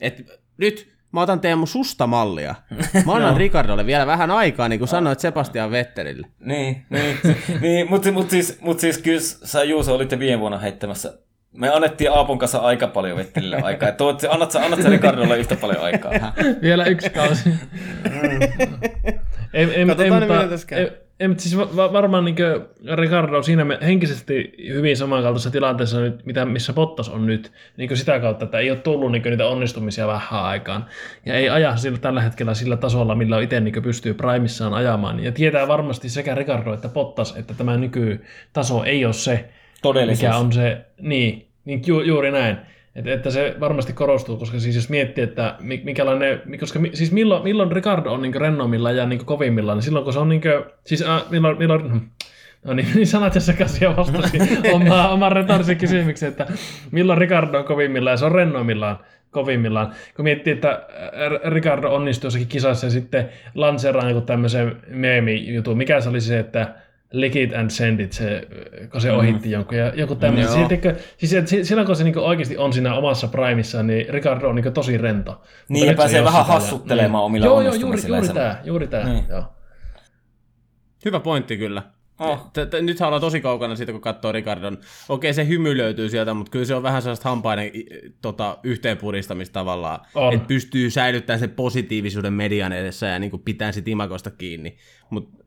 [0.00, 2.54] Et nyt mä otan Teemu susta mallia.
[3.06, 6.26] Mä annan Ricardolle vielä vähän aikaa, niin kuin sanoit Sebastian Vettelille.
[6.40, 7.18] Niin, niin,
[7.60, 11.18] niin mutta mut siis, mut siis kyllä sä Juuso olitte viime vuonna heittämässä.
[11.56, 13.92] Me annettiin Aapon kanssa aika paljon Vettelille aikaa.
[13.92, 16.12] Tuot, annat, sä, annat sä Ricardolle yhtä paljon aikaa?
[16.62, 17.50] Vielä yksi kausi.
[19.54, 20.88] ei, ei, Katsotaan tässä käy.
[21.20, 22.36] ei, mutta siis va- varmaan niin
[22.94, 27.96] Ricardo on siinä me- henkisesti hyvin samankaltaisessa tilanteessa, nyt, mitä, missä Bottas on nyt, niin
[27.96, 30.86] sitä kautta, että ei ole tullut niin niitä onnistumisia vähän aikaan.
[31.26, 35.20] Ja ei aja sillä, tällä hetkellä sillä tasolla, millä itse niin pystyy primissaan ajamaan.
[35.24, 39.44] Ja tietää varmasti sekä Ricardo että Bottas, että tämä nykytaso ei ole se,
[39.84, 40.22] Todellisuus.
[40.22, 42.56] mikä on se, niin, niin ju, juuri näin.
[42.94, 47.42] Et, että se varmasti korostuu, koska siis jos miettii, että mi- mikälainen, koska siis milloin,
[47.42, 50.64] milloin Ricardo on niin rennommillaan ja niin kovimmillaan, niin silloin kun se on niin kuin,
[50.84, 52.02] siis äh, milloin, milloin,
[52.64, 54.38] no niin, niin sanat ja sekaisin ja vastasi
[54.72, 56.46] oma, oman retorisen kysymyksen, että
[56.90, 58.98] milloin Ricardo on kovimmillaan ja se on rennoimmillaan
[59.30, 59.92] kovimmillaan.
[60.16, 66.00] Kun miettii, että äh, Ricardo onnistui jossakin kisassa ja sitten lanseeraa niin tämmöisen meemi-jutun, mikä
[66.00, 66.74] se oli se, että
[67.14, 68.48] lick it and send it, se,
[68.92, 69.78] kun se ohitti jonkun.
[69.78, 70.44] Ja joku tämmöinen.
[70.44, 70.54] Joo.
[70.54, 71.02] Siis, tiedätkö,
[71.46, 74.98] siis silloin kun se niinku oikeasti on siinä omassa primissaan, niin Ricardo on niinku tosi
[74.98, 75.32] rento.
[75.32, 77.26] Niin, Mutta ja nyt se pääsee vähän sitä, ja- hassuttelemaan niin.
[77.26, 79.04] omilla Joo, joo, juuri, juuri tämä, juuri tämä.
[79.04, 79.24] Niin.
[79.28, 79.44] Joo.
[81.04, 81.82] Hyvä pointti kyllä.
[82.18, 82.50] Oh.
[82.52, 84.78] T- t- Nythän ollaan tosi kaukana siitä, kun katsoo Ricardon.
[85.08, 87.86] Okei, se hymy löytyy sieltä, mutta kyllä se on vähän sellaista hampaiden i-
[88.22, 90.00] tota, yhteenpuristamista tavallaan.
[90.32, 94.76] Että pystyy säilyttämään sen positiivisuuden median edessä ja niin pitää sit imagosta kiinni.
[95.10, 95.43] Mutta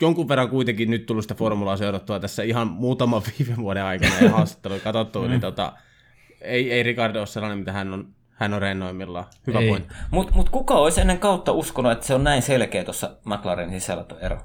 [0.00, 4.30] jonkun verran kuitenkin nyt tullut sitä formulaa seurattua tässä ihan muutaman viime vuoden aikana ja
[4.30, 5.72] haastattelua katsottua, niin tota,
[6.40, 9.24] ei, ei Ricardo ole sellainen, mitä hän on, hän on rennoimmillaan.
[9.46, 9.68] Hyvä Ei.
[9.68, 9.94] pointti.
[10.10, 14.04] Mutta mut kuka olisi ennen kautta uskonut, että se on näin selkeä tuossa McLarenin sisällä
[14.04, 14.38] tuo ero?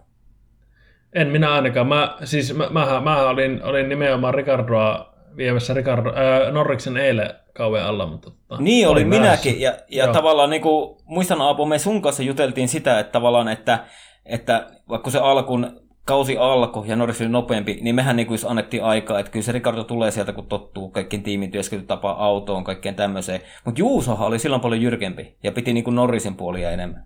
[1.14, 1.88] En minä ainakaan.
[1.88, 7.84] Mä, siis mä, mä, mä olin, olin nimenomaan Ricardoa viemässä Ricardo, äh, Norriksen eilen kauan
[7.84, 8.06] alla.
[8.06, 10.14] Mutta, tota, Niin oli olin minäkin, ja, ja Joo.
[10.14, 13.80] tavallaan niin kuin, muistan Aapo, me sun kanssa juteltiin sitä, että tavallaan, että,
[14.26, 18.84] että vaikka se alkuun kausi alkoi ja Norris oli nopeampi, niin mehän niin kuin annettiin
[18.84, 23.42] aikaa, että kyllä se Ricardo tulee sieltä, kun tottuu kaikkien tiimin työskentelytapaan autoon, kaikkeen tämmöiseen.
[23.66, 27.06] Mutta Juusohan oli silloin paljon jyrkempi ja piti niin kuin Norrisin puolia enemmän.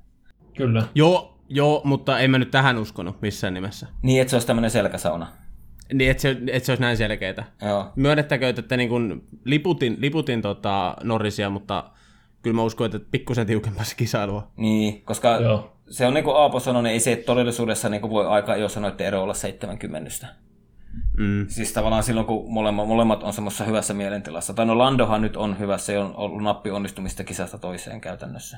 [0.58, 0.84] Kyllä.
[0.96, 3.88] Joo, joo, mutta en mä nyt tähän uskonut missään nimessä.
[4.02, 5.28] Niin, että se olisi tämmöinen selkäsauna.
[5.94, 7.52] Niin, että se, et se olisi näin selkeää.
[7.62, 7.92] Joo.
[7.96, 11.84] Myönnettäkö, että niin kun liputin, liputin tota Norrisia, mutta
[12.42, 14.48] kyllä mä uskon, että pikkusen tiukemmassa kisailua.
[14.58, 15.75] Niin, koska Joo.
[15.90, 18.70] Se on niin kuin Aapo sanoi, niin ei se todellisuudessa niin kuin voi aika jo
[18.70, 20.28] sanoa, että ero olla 70.
[21.18, 21.48] Mm.
[21.48, 24.54] Siis tavallaan silloin, kun molemmat, molemmat on semmoisessa hyvässä mielentilassa.
[24.54, 28.58] Tai no Landohan nyt on hyvässä, se on ollut nappi onnistumista kisasta toiseen käytännössä.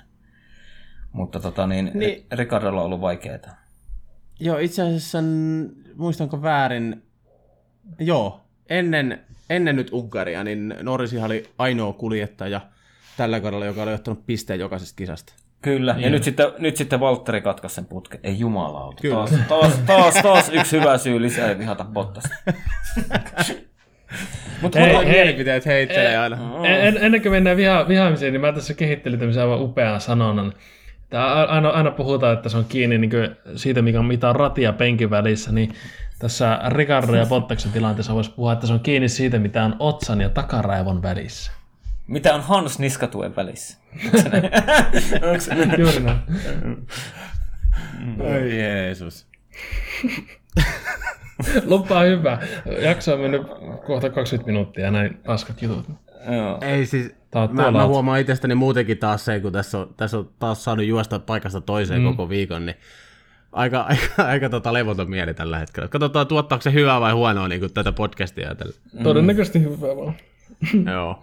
[1.11, 2.25] Mutta tota niin, Niin.
[2.31, 3.39] Ricardolla on ollut vaikeaa.
[4.39, 5.17] Joo, itse asiassa,
[5.95, 7.03] muistanko väärin,
[7.99, 12.61] joo, ennen, ennen nyt Unkaria, niin Norrisihan oli ainoa kuljettaja
[13.17, 15.33] tällä kaudella, joka oli ottanut pisteen jokaisesta kisasta.
[15.61, 18.19] Kyllä, ja nyt sitten, nyt sitten Valtteri katkaisi sen putken.
[18.23, 19.01] Ei jumalauta.
[19.01, 19.15] Kyllä.
[19.15, 22.35] Taas, taas, taas, taas yksi hyvä syy lisää ei vihata Bottasta.
[24.61, 26.37] Mutta Hei, Hei, mielipiteet heittelee aina.
[26.65, 30.53] En, ennen kuin mennään viha, vihaamiseen, niin mä tässä kehittelin tämmöisen aivan upean sanonnan.
[31.09, 33.11] Tää aina, aina puhutaan, että se on kiinni niin
[33.55, 35.73] siitä, mikä on, mitä on ratia penkin välissä, niin
[36.19, 40.21] tässä Ricardo ja Bottaksen tilanteessa voisi puhua, että se on kiinni siitä, mitä on otsan
[40.21, 41.51] ja takaraivon välissä.
[42.07, 43.77] Mitä on Hans Niskatuen välissä?
[45.21, 45.79] Onko se näin?
[45.79, 46.19] Juuri näin.
[48.19, 49.27] Oi Jeesus.
[51.65, 52.37] Lupaa hyvä.
[52.81, 53.41] Jakso on mennyt
[53.85, 55.85] kohta 20 minuuttia ja näin paskat jutut.
[56.35, 56.57] Joo.
[56.61, 60.29] Ei siis, Tää mä, mä huomaan itsestäni muutenkin taas se, kun tässä on, tässä on
[60.39, 62.07] taas saanut juosta paikasta toiseen mm.
[62.07, 62.75] koko viikon, niin
[63.51, 65.87] aika, aika, aika tota levoton mieli tällä hetkellä.
[65.87, 68.75] Katsotaan, tuottaako se hyvää vai huonoa niin tätä podcastia ajatellen.
[69.03, 70.13] Todennäköisesti hyvää vaan.
[70.93, 71.19] Joo.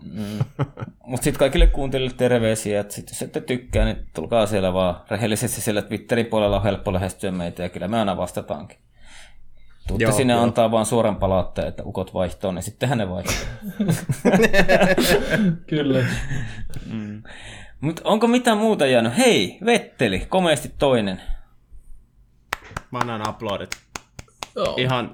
[1.07, 5.61] Mutta sitten kaikille kuuntelijoille terveisiä, että sit, jos ette tykkää, niin tulkaa siellä vaan rehellisesti
[5.61, 8.79] siellä Twitterin puolella on helppo lähestyä meitä ja kyllä me aina vastataankin.
[9.87, 10.43] Tuutte Joo, sinne joo.
[10.43, 13.35] antaa vaan suoran palautteen, että ukot vaihtoon, niin sittenhän ne vaihtaa.
[15.71, 16.07] Kyllä.
[17.81, 19.19] Mutta onko mitään muuta jäänyt?
[19.19, 21.21] Hei, Vetteli, komeasti toinen.
[22.91, 23.71] Mä annan aplodit.
[24.57, 24.75] Joo.
[24.77, 25.11] Ihan,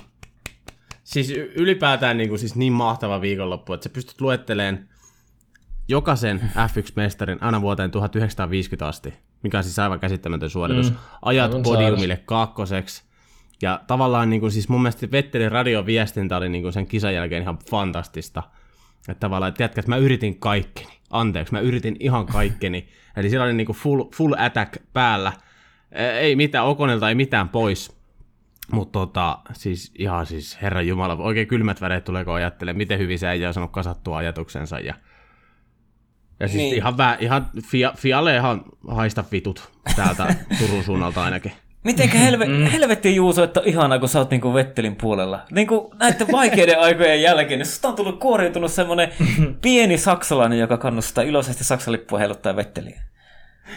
[1.13, 4.89] siis ylipäätään niin, kuin, siis niin mahtava viikonloppu, että sä pystyt luetteleen
[5.89, 10.91] jokaisen F1-mestarin aina vuoteen 1950 asti, mikä on siis aivan käsittämätön suoritus.
[10.91, 13.03] Mm, Ajat podiumille kakkoseksi.
[13.63, 17.43] Ja tavallaan niin kuin, siis mun mielestä Vettelin radioviestintä oli niin kuin sen kisan jälkeen
[17.43, 18.43] ihan fantastista.
[19.09, 21.01] Että tavallaan, että tiedätkö, että mä yritin kaikkeni.
[21.11, 22.89] Anteeksi, mä yritin ihan kaikkeni.
[23.17, 25.33] Eli siellä oli niin kuin full, full attack päällä.
[26.21, 28.00] Ei mitään, Okonelta ei mitään pois.
[28.73, 33.19] Mutta tota, siis ihan siis, herra Jumala, oikein kylmät väreet tulee, kun ajattelee, miten hyvin
[33.19, 34.79] se äijä on saanut kasattua ajatuksensa.
[34.79, 34.95] Ja,
[36.41, 36.77] ja siis Niin.
[36.77, 41.53] ihan, vä, ihan fia, Fialle ihan haista vitut täältä Turun suunnalta ainakin.
[41.85, 42.67] Mitenkä helve, mm.
[42.67, 45.41] helvetti Juuso, että on ihanaa, kun sä oot niinku Vettelin puolella.
[45.51, 49.13] Niinku näiden vaikeiden aikojen jälkeen, niin susta on tullut kuoriutunut semmonen
[49.63, 53.03] pieni saksalainen, joka kannustaa iloisesti saksalippua heiluttaa Vetteliä.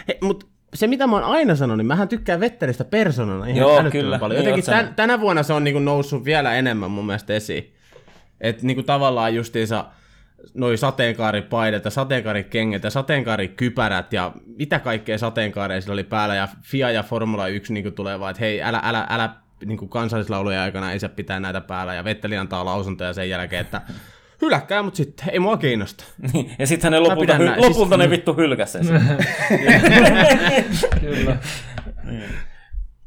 [0.07, 3.83] He, mut se mitä mä oon aina sanonut, niin mähän tykkään Vettelistä persoonana ihan Joo,
[3.91, 4.19] kyllä.
[4.19, 4.39] paljon.
[4.39, 4.85] Niin Jotenkin sanonut.
[4.85, 7.73] tän, tänä vuonna se on niinku noussut vielä enemmän mun mielestä esiin.
[8.41, 9.85] Että niinku tavallaan justiinsa
[10.53, 16.91] noi sateenkaaripaidat ja sateenkaarikengät ja sateenkaarikypärät ja mitä kaikkea sateenkaareja sillä oli päällä ja FIA
[16.91, 19.29] ja Formula 1 niinku tulee vaan, että hei älä, älä, älä
[19.65, 23.81] niinku kansallislaulujen aikana ei saa pitää näitä päällä ja Vetteli antaa lausuntoja sen jälkeen, että
[24.45, 26.03] hyläkkää mut sitten, ei mua kiinnosta.
[26.59, 28.85] ja sitten hän lopulta, hy- lopulta Siis- ne vittu hylkäs sen.
[30.99, 31.37] Kyllä.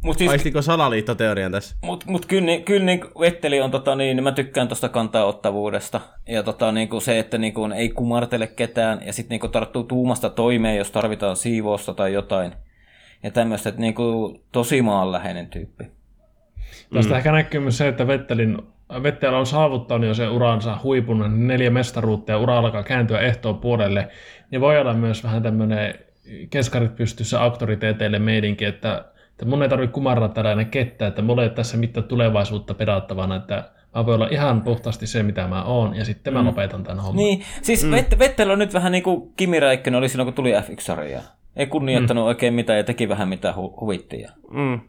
[0.05, 1.77] Mutta siis, Aistiko salaliittoteorian tässä?
[1.83, 6.01] mut, mut kyllä, niin- kyllä niin Vetteli on, tota, niin, mä tykkään tuosta kantaa ottavuudesta.
[6.29, 9.85] Ja tota, niin kuin se, että niin kuin, ei kumartele ketään ja sitten niin tarttuu
[9.85, 12.53] tuumasta toimeen, jos tarvitaan siivousta tai jotain.
[13.23, 15.85] Ja tämmöistä, että niin kuin, tosi maanläheinen tyyppi.
[16.95, 17.17] Tästä mm.
[17.17, 18.59] ehkä näkyy myös se, että Vettelin,
[19.03, 23.59] Vettel on saavuttanut jo sen uransa huipun, niin neljä mestaruutta ja ura alkaa kääntyä ehtoon
[23.59, 24.09] puolelle.
[24.51, 25.95] Niin voi olla myös vähän tämmöinen
[26.51, 31.49] keskarit pystyssä auktoriteeteille meidinki, että, että mun ei tarvitse kumarraa tällainen kettä, että mulla ei
[31.49, 35.97] ole tässä mitään tulevaisuutta pedattavana, että mä voin olla ihan puhtaasti se, mitä mä oon,
[35.97, 37.17] ja sitten mä lopetan tämän homman.
[37.17, 38.19] Niin, siis mm.
[38.19, 41.23] Vettel on nyt vähän niin kuin Kimi Räikkönen oli silloin, kun tuli F1-sarjaa.
[41.57, 42.29] Ei kunnioittanut mm.
[42.29, 44.21] oikein mitään ja teki vähän mitä hu- huvitti.
[44.21, 44.31] Ja...
[44.51, 44.81] Mm,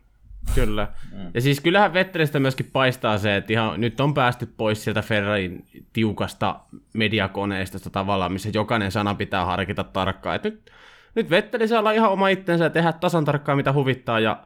[0.55, 0.87] kyllä.
[1.11, 1.31] Mm.
[1.33, 5.65] Ja siis kyllähän Vettelistä myöskin paistaa se, että ihan nyt on päästy pois sieltä Ferrarin
[5.93, 6.59] tiukasta
[6.93, 10.35] mediakoneistosta tavallaan, missä jokainen sana pitää harkita tarkkaan.
[10.35, 10.71] Et nyt,
[11.15, 14.43] nyt Vetteli saa olla ihan oma itsensä ja tehdä tasan tarkkaan mitä huvittaa ja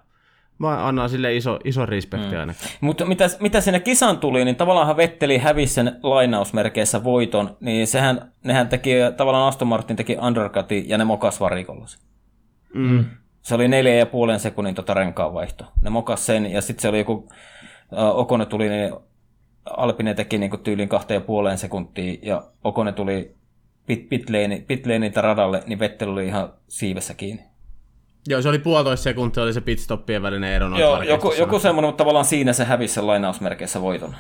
[0.58, 2.40] mä annan sille iso, iso respekti mm.
[2.40, 2.68] ainakin.
[2.82, 8.32] Mutta mitä, mitä sinne kisan tuli, niin tavallaan Vetteli hävisi sen lainausmerkeissä voiton, niin sehän,
[8.44, 12.00] nehän teki, tavallaan Aston Martin teki undercutin ja ne mokas varikolla sen.
[12.74, 13.06] Mm.
[13.42, 15.66] Se oli neljä ja puolen sekunnin tota renkaanvaihto.
[15.82, 17.30] Ne mokas sen ja sitten se oli joku,
[17.98, 18.94] äh, Okone tuli, niin
[19.66, 23.36] Alpine teki niinku tyyliin kahteen ja puoleen sekuntiin ja Okone tuli
[23.86, 27.44] pit, pitlane, pitlaneilta radalle, niin Vettel oli ihan siivessä kiinni.
[28.28, 30.78] Joo, se oli puolitoista sekuntia, oli se pitstoppien välinen ero.
[30.78, 34.16] Joo, joku, joku semmoinen, mutta tavallaan siinä se hävisi sen lainausmerkeissä voiton.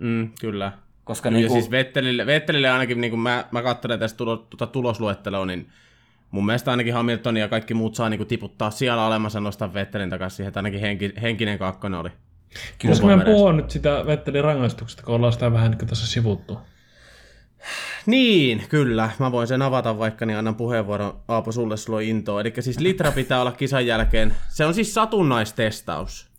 [0.00, 0.72] Mm, kyllä.
[1.04, 4.36] Koska Kyllä, niin kuin, siis Vettelille, Vettelille ainakin, niin kuin mä, mä katselen tästä tulo,
[4.36, 5.68] tuota tulosluetteloa, niin
[6.30, 9.74] mun mielestä ainakin Hamilton ja kaikki muut saa niin kuin, tiputtaa siellä alemassa ja nostaa
[9.74, 12.10] Vettelin takaisin siihen, että ainakin henki, henkinen kakkonen oli.
[12.82, 13.32] Pitäisikö meidän Kuvameressä.
[13.32, 16.58] puhua nyt sitä Vettelin rangaistuksesta, kun ollaan sitä vähän niin tässä sivuttu?
[18.06, 19.10] Niin, kyllä.
[19.18, 22.40] Mä voin sen avata vaikka, niin annan puheenvuoron Aapo sulle, sulla on intoa.
[22.40, 24.34] Eli siis litra pitää olla kisan jälkeen.
[24.48, 26.30] Se on siis satunnaistestaus.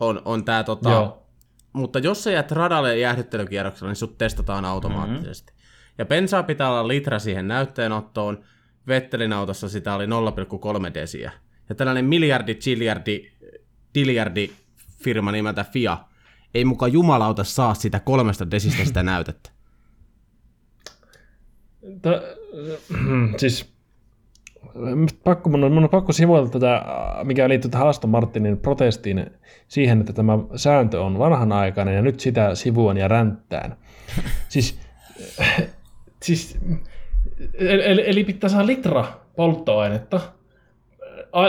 [0.00, 0.90] On, on tää tota...
[0.90, 1.24] Joo.
[1.72, 5.52] Mutta jos sä jäät radalle jäähdyttelykierroksella, niin sut testataan automaattisesti.
[5.52, 5.94] Mm-hmm.
[5.98, 8.44] Ja bensaa pitää olla litra siihen näytteenottoon.
[8.88, 11.32] Vettelin autossa sitä oli 0,3 desiä.
[11.68, 13.30] Ja tällainen miljardi, chiljardi,
[13.94, 14.50] diljardi
[15.04, 15.98] firma nimeltä FIA
[16.54, 19.50] ei muka jumalauta saa sitä kolmesta desistä sitä näytettä.
[22.02, 22.22] Tä,
[23.36, 23.74] siis
[25.24, 26.84] pakko, mun, on, mun on pakko sivuilla tätä,
[27.24, 29.30] mikä liittyy tähän Aston Martinin protestiin
[29.68, 33.76] siihen, että tämä sääntö on vanhanaikainen ja nyt sitä sivuan ja ränttään.
[34.48, 34.80] siis,
[36.22, 36.58] siis
[37.58, 39.04] eli, eli- pitää saada litra
[39.36, 40.20] polttoainetta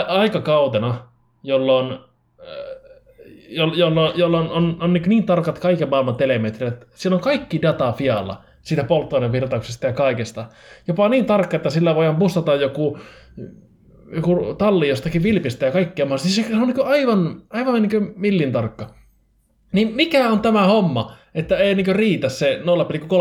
[0.08, 1.08] aikakautena,
[1.42, 1.98] jolloin
[3.48, 7.62] jo- jolloin, jolloin on, on niin, niin tarkat kaiken maailman telemetrit, että siellä on kaikki
[7.62, 10.46] data fialla siitä polttoainevirtauksesta ja kaikesta.
[10.88, 12.98] Jopa niin tarkka, että sillä voidaan bustata joku
[14.14, 16.18] joku talli jostakin vilpistä ja kaikkea.
[16.18, 18.94] Siis se on niin aivan, aivan niin millin tarkka.
[19.72, 22.60] Niin mikä on tämä homma, että ei niin riitä se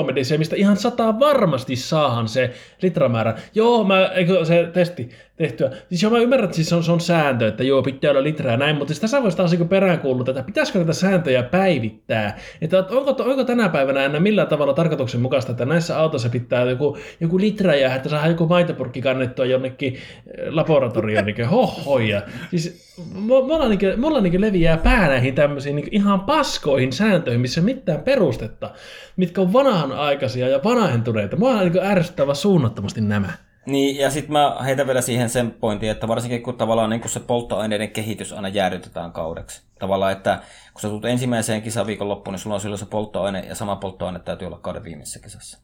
[0.09, 3.35] 0,3 dc, mistä ihan sataa varmasti saahan se litramäärä.
[3.55, 5.71] Joo, mä, eikö se testi tehtyä.
[5.89, 8.57] Siis joo, mä ymmärrän, että siis on, se on sääntö, että joo, pitää olla litraa
[8.57, 12.37] näin, mutta sitä tässä voisi taas niin peräänkuuluttaa, että pitäisikö näitä sääntöjä päivittää.
[12.61, 17.39] Että onko, onko tänä päivänä enää millään tavalla tarkoituksenmukaista, että näissä autoissa pitää joku, joku
[17.39, 20.01] litra jää, että saadaan joku maitopurkki kannettua jonnekin eh,
[20.49, 22.21] laboratorioon, niin hohoja.
[22.49, 27.98] Siis mulla, niin, mulla niin leviää pää näihin tämmöisiin niin ihan paskoihin sääntöihin, missä mitään
[27.99, 28.73] perustetta,
[29.15, 31.35] mitkä on vanhanaikaisia ja vanhentuneita.
[31.35, 33.31] Mua niin ärsyttävä suunnattomasti nämä.
[33.65, 37.09] Niin, ja sitten mä heitän vielä siihen sen pointin, että varsinkin kun tavallaan niin kun
[37.09, 39.61] se polttoaineiden kehitys aina jäädytetään kaudeksi.
[39.79, 40.39] Tavallaan, että
[40.73, 44.19] kun sä tulet ensimmäiseen kisaviikon loppuun, niin sulla on silloin se polttoaine, ja sama polttoaine
[44.19, 45.59] täytyy olla kauden viimeisessä kisassa.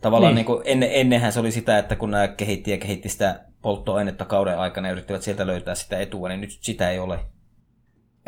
[0.00, 0.46] Tavallaan niin.
[0.46, 4.58] Niin ennen, ennenhän se oli sitä, että kun nämä kehitti ja kehitti sitä polttoainetta kauden
[4.58, 7.18] aikana ja yrittivät sieltä löytää sitä etua, niin nyt sitä ei ole.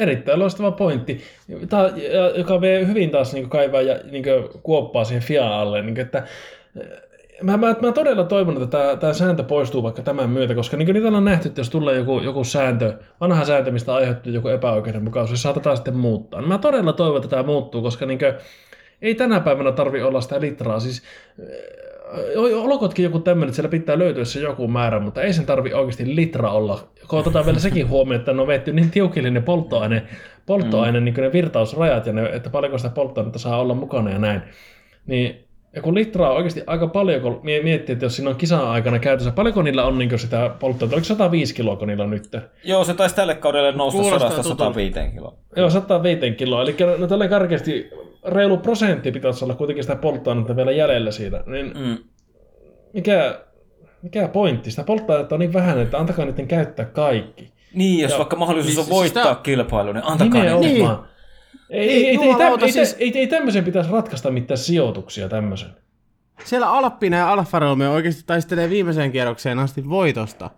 [0.02, 1.20] Erittäin loistava pointti,
[1.68, 1.90] Tämä,
[2.36, 4.24] joka vie hyvin taas niin kaivaa ja niin
[4.62, 6.22] kuoppaa siihen FIA alle, niin että
[7.42, 10.86] mä, mä, mä todella toivon, että tämä, tämä sääntö poistuu vaikka tämän myötä, koska niin
[10.86, 14.48] kuin niitä on nähty, että jos tulee joku, joku sääntö, vanha sääntö, mistä aiheutuu joku
[14.48, 16.42] epäoikeudenmukaisuus, se saatetaan sitten muuttaa.
[16.42, 18.34] Mä todella toivon, että tämä muuttuu, koska niin kuin,
[19.02, 20.80] ei tänä päivänä tarvi olla sitä litraa.
[20.80, 21.02] Siis,
[22.54, 26.16] olkotkin joku tämmöinen, että siellä pitää löytyä se joku määrä, mutta ei sen tarvi oikeasti
[26.16, 26.88] litra olla.
[27.08, 30.02] Kun otetaan vielä sekin huomioon, että ne on vetty niin tiukille ne polttoaine,
[30.46, 31.04] polttoaine mm.
[31.04, 34.42] niin ne virtausrajat, ja ne, että paljonko sitä polttoainetta saa olla mukana ja näin.
[35.06, 35.44] Niin
[35.76, 38.98] ja kun litraa on oikeasti aika paljon, kun miettii, että jos siinä on kisan aikana
[38.98, 40.88] käytössä, paljonko niillä on niin sitä polttoa?
[40.92, 42.28] Oliko 105 kiloa, kun niillä on nyt?
[42.64, 45.34] Joo, se taisi tälle kaudelle nousta 105 kiloa.
[45.56, 46.62] Joo, 105 kiloa.
[46.62, 47.90] Eli no, tällä karkeasti
[48.24, 51.44] reilu prosentti pitäisi olla kuitenkin sitä polttoainetta vielä jäljellä siitä.
[51.46, 51.98] Niin mm.
[52.94, 53.40] mikä,
[54.02, 54.70] mikä pointti?
[54.70, 57.52] Sitä polttoainetta on niin vähän, että antakaa niiden käyttää kaikki.
[57.74, 59.42] Niin, jos ja, vaikka mahdollisuus niin, on voittaa sitä...
[59.42, 60.60] kilpailu, niin antakaa niiden.
[60.60, 60.88] Niin.
[61.70, 62.96] Ei, ei, ei, ei, täm, ei, siis...
[62.98, 65.70] ei, ei tämmöisen pitäisi ratkaista mitään sijoituksia tämmöisen.
[66.44, 70.50] Siellä Alppina ja Alfa Romeo oikeasti taistelee viimeiseen kierrokseen asti voitosta.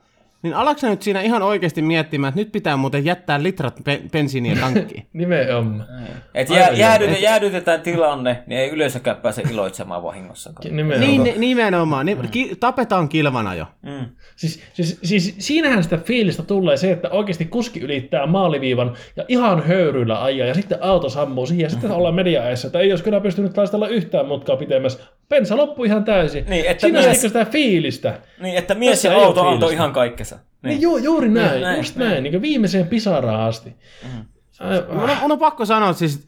[0.44, 4.56] Niin alaksa nyt siinä ihan oikeasti miettimään, että nyt pitää muuten jättää litrat pe- bensiiniä
[4.60, 5.06] tankkiin?
[5.12, 5.86] Nimenomaan.
[6.34, 10.76] Et jää, jäädytetään, jäädytetään tilanne, niin ei yleisökään pääse iloitsemaan vahingossakaan.
[10.76, 11.24] Nimenomaan.
[11.24, 12.06] Niin, nimenomaan.
[12.06, 12.28] Mm.
[12.28, 13.66] Ki- tapetaan kilvana jo.
[13.82, 14.06] Mm.
[14.36, 19.66] Siis, siis, siis siinähän sitä fiilistä tulee se, että oikeasti kuski ylittää maaliviivan ja ihan
[19.66, 23.20] höyryillä ajaa ja sitten auto sammuu siihen ja sitten ollaan mediaessa, että ei olisi kyllä
[23.20, 25.04] pystynyt taistella yhtään mutkaa pitemmässä.
[25.34, 26.44] Pensa loppui ihan täysin.
[26.48, 27.20] Niin, että Siinä mies...
[27.20, 28.20] sitä fiilistä.
[28.40, 30.36] Niin, että mies Tässä ja auto antoi ihan kaikkensa.
[30.36, 32.22] Niin, niin ju, juuri näin, niin, näin just näin, näin.
[32.22, 33.76] Niin viimeiseen pisaraan asti.
[34.02, 34.24] Mm.
[34.92, 36.26] Mun, on, on pakko sanoa, että siis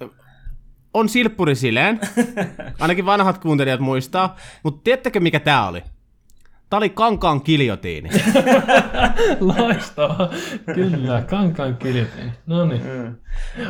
[0.95, 2.01] on silppuri silleen,
[2.81, 5.83] ainakin vanhat kuuntelijat muistaa, mutta tiedättekö mikä tää oli?
[6.71, 8.11] Tää oli Kankaan kiljotiini.
[9.59, 10.31] Loistavaa.
[10.75, 12.33] Kyllä, Kankaan kiljotiini.
[12.47, 12.83] No niin.
[12.83, 13.15] Mm.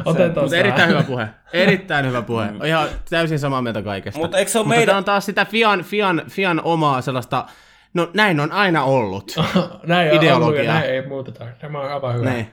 [0.04, 1.28] Otetaan Mutta erittäin hyvä puhe.
[1.52, 2.50] Erittäin hyvä puhe.
[2.50, 2.64] Mm.
[2.64, 4.20] Ihan täysin samaa mieltä kaikesta.
[4.20, 4.96] Mutta eikö se ole meidän...
[4.96, 7.46] on taas sitä Fian, Fian, Fian omaa sellaista,
[7.94, 9.34] no näin on aina ollut.
[9.86, 10.60] näin ideologia.
[10.60, 11.46] On, näin ei muuteta.
[11.60, 12.24] Tämä on aivan hyvä.
[12.24, 12.46] Näin.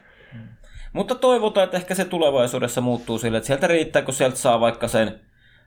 [0.94, 4.88] Mutta toivotaan, että ehkä se tulevaisuudessa muuttuu sille, että sieltä riittää, kun sieltä saa vaikka
[4.88, 5.20] sen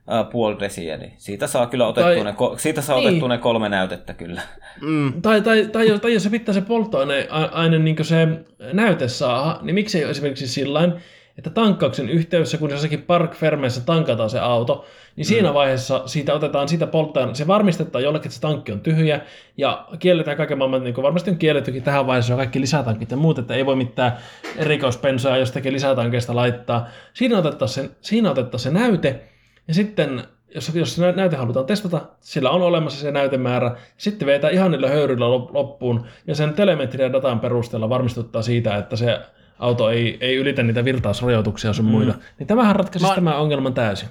[0.07, 3.07] uh, puoli desiä, niin siitä saa kyllä otettua, tai, ne, siitä saa niin.
[3.07, 4.41] otettua ne kolme näytettä kyllä.
[4.81, 5.21] Mm.
[5.21, 8.27] Tai, tai, tai, jos, tai jos se pitää se polttoaine aine, niin se
[8.73, 10.93] näyte saa, niin miksei esimerkiksi sillain,
[11.37, 15.27] että tankkauksen yhteydessä, kun jossakin Park Fermeessä tankataan se auto, niin mm.
[15.27, 19.21] siinä vaiheessa siitä otetaan sitä polttoaine, se varmistetaan jollekin, että se tankki on tyhjä,
[19.57, 23.39] ja kielletään kaiken maailman, niin kuin varmasti on kiellettykin tähän vaiheessa kaikki lisätankit ja muut,
[23.39, 24.17] että ei voi mitään
[24.57, 26.87] erikoispensoa jostakin lisätankeista laittaa.
[27.13, 29.21] Siinä otettaisiin se, siinä otettaisiin se näyte,
[29.67, 30.23] ja sitten
[30.55, 34.89] jos, jos se näyte halutaan testata, sillä on olemassa se näytemäärä, sitten vetää ihan niillä
[34.89, 39.19] höyryillä loppuun, ja sen telemetrian datan perusteella varmistuttaa siitä, että se
[39.59, 41.91] auto ei, ei ylitä niitä virtausrajoituksia sun mm.
[41.91, 42.13] muita.
[42.39, 43.15] Niin tämähän ratkaisisi Mä...
[43.15, 44.09] tämän ongelman täysin.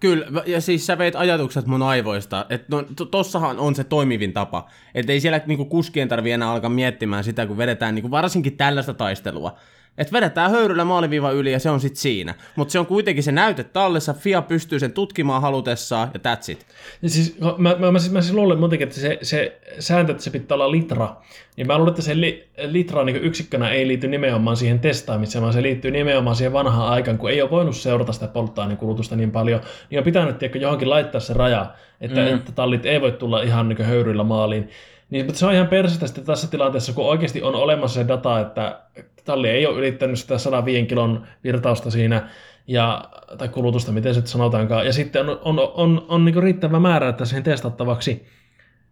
[0.00, 4.68] Kyllä, ja siis sä veit ajatukset mun aivoista, että no, tossahan on se toimivin tapa,
[4.94, 8.94] että ei siellä niinku kuskien tarvi enää alkaa miettimään sitä, kun vedetään niinku varsinkin tällaista
[8.94, 9.56] taistelua,
[9.98, 12.34] että vedetään höyryllä maaliviiva yli ja se on sitten siinä.
[12.56, 16.66] Mutta se on kuitenkin se näyte tallessa, FIA pystyy sen tutkimaan halutessaan ja that's it.
[17.02, 20.24] Ja siis, mä, mä, mä, siis, mä siis luulen muutenkin, että se, se sääntö, että
[20.24, 21.16] se pitää olla litra,
[21.56, 25.52] niin mä luulen, että se li, litra niin yksikkönä ei liity nimenomaan siihen testaamiseen, vaan
[25.52, 29.60] se liittyy nimenomaan siihen vanhaan aikaan, kun ei ole voinut seurata sitä polttoainekulutusta niin paljon,
[29.90, 31.66] niin on pitänyt tiedätkö, johonkin laittaa se raja,
[32.00, 32.34] että, mm.
[32.34, 34.70] että tallit ei voi tulla ihan niin höyryillä maaliin.
[35.10, 38.40] Niin, mutta se on ihan persetä sitten tässä tilanteessa, kun oikeasti on olemassa se data,
[38.40, 38.80] että
[39.24, 42.28] talli ei ole ylittänyt sitä 105 kilon virtausta siinä,
[42.66, 43.04] ja,
[43.38, 47.24] tai kulutusta, miten se sanotaankaan, ja sitten on, on, on, on niin riittävä määrä että
[47.24, 48.26] siihen testattavaksi,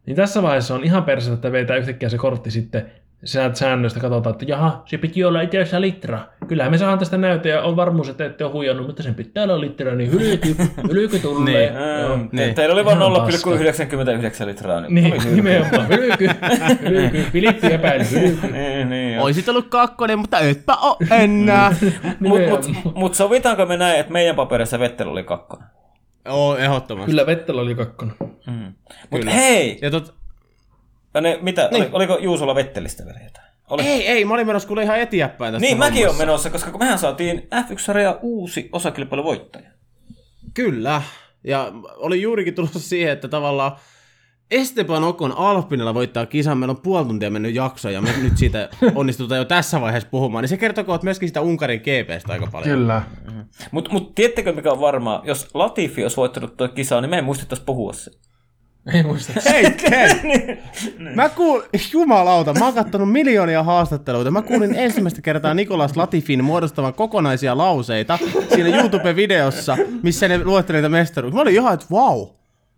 [0.07, 2.93] niin tässä vaiheessa on ihan persetä, että veitää yhtäkkiä se kortti sitten
[3.55, 6.19] säännöistä katsotaan, että jaha, se piti olla itse asiassa litra.
[6.49, 9.45] Kyllähän me saadaan tästä näytä ja on varmuus, että ette ole huijannut, mutta sen pitää
[9.45, 10.57] olla litra, niin hylky,
[10.93, 11.71] hylky tulee.
[11.71, 12.01] Niin.
[12.01, 12.19] Joo.
[12.33, 12.55] Niin.
[12.55, 13.51] Teillä oli vain Ihan paska.
[13.51, 14.81] 0,99 litraa.
[14.81, 15.89] Niin, Niin, nimenomaan.
[15.89, 16.29] Hylky,
[16.91, 18.47] hylky, Filippi epäili, hylky.
[18.47, 19.21] niin, niin.
[19.21, 21.71] Oisit ollut kakkonen, mutta etpä o enää.
[22.21, 22.65] Mut, Nimenomaan.
[22.85, 25.67] mut, mut sovitaanko me näin, että meidän paperissa Vettel oli kakkonen?
[26.29, 27.11] Oo, ehdottomasti.
[27.11, 28.15] Kyllä Vettel oli kakkonen.
[28.47, 28.73] Mm.
[29.11, 29.31] Mut Kyllä.
[29.31, 29.79] hei!
[29.83, 30.15] Ja tot...
[31.15, 31.83] Ja ne, mitä, Niin.
[31.83, 33.45] oli, oliko Juusolla Vettelistä vielä jotain?
[33.71, 33.83] Oli.
[33.83, 36.27] Ei, ei, mä olin menossa kuule ihan eteenpäin tästä Niin, mäkin olen hommassa.
[36.27, 39.71] menossa, koska kun mehän saatiin F1-sarja uusi osakilpailuvoittaja.
[40.55, 41.03] Kyllä.
[41.45, 43.73] Ja olin juurikin tulossa siihen, että tavallaan
[44.51, 46.59] Esteban Okon Alpinilla voittaa kisan.
[46.59, 50.43] Meillä on puoli tuntia mennyt jakso ja me nyt siitä onnistutaan jo tässä vaiheessa puhumaan.
[50.43, 52.79] Niin se kertoo myöskin sitä Unkarin GPstä aika paljon.
[52.79, 53.03] Kyllä.
[53.71, 55.23] Mutta mut, tiedättekö mikä on varmaa?
[55.25, 58.11] Jos Latifi olisi voittanut tuo kisaa, niin me ei muistettaisi puhua se.
[58.93, 59.33] Ei muista.
[59.51, 60.63] Hei, hei!
[61.15, 61.63] Mä kuul...
[61.93, 64.31] Jumalauta, mä oon kattonut miljoonia haastatteluita.
[64.31, 68.19] Mä kuulin ensimmäistä kertaa Nikolas Latifin muodostavan kokonaisia lauseita
[68.55, 71.37] siinä YouTube-videossa, missä ne luetteli niitä mestaruuksia.
[71.37, 72.29] Mä olin ihan, että wow!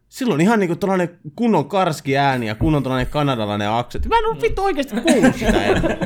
[0.09, 4.09] Silloin ihan niinku tällainen kunnon karski ääni ja kunnon tällainen kanadalainen aksentti.
[4.09, 5.99] Mä en ollut vittu oikeesti kuullut sitä ennen.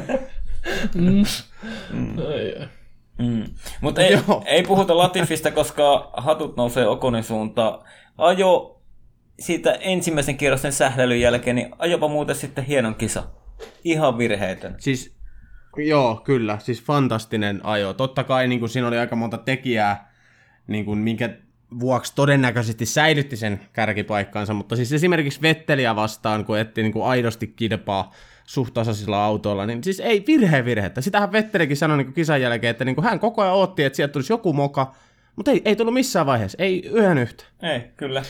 [2.28, 2.68] Ai, ai.
[3.18, 3.44] Mm.
[3.80, 4.42] Mutta ei, joo.
[4.46, 7.78] ei puhuta Latifista, koska hatut nousee Okonin suuntaan.
[8.18, 8.79] Ajo
[9.40, 13.22] siitä ensimmäisen kierrosten sählälyn jälkeen, niin ajopa muuten sitten hienon kisa.
[13.84, 14.74] Ihan virheetön.
[14.78, 15.16] Siis,
[15.76, 16.58] joo, kyllä.
[16.58, 17.92] Siis fantastinen ajo.
[17.92, 20.12] Totta kai niin kuin siinä oli aika monta tekijää,
[20.66, 21.30] niin kuin, minkä
[21.80, 27.46] vuoksi todennäköisesti säilytti sen kärkipaikkaansa, mutta siis esimerkiksi Vetteliä vastaan, kun etti niin kuin aidosti
[27.46, 28.12] kilpaa
[28.44, 31.00] suhtaisilla autoilla, niin siis ei virhe virhettä.
[31.00, 33.96] Sitähän Vettelikin sanoi niin kuin kisan jälkeen, että niin kuin hän koko ajan otti, että
[33.96, 34.94] sieltä tulisi joku moka,
[35.36, 37.44] mutta ei, ei tullut missään vaiheessa, ei yhden yhtä.
[37.62, 38.22] Ei, kyllä.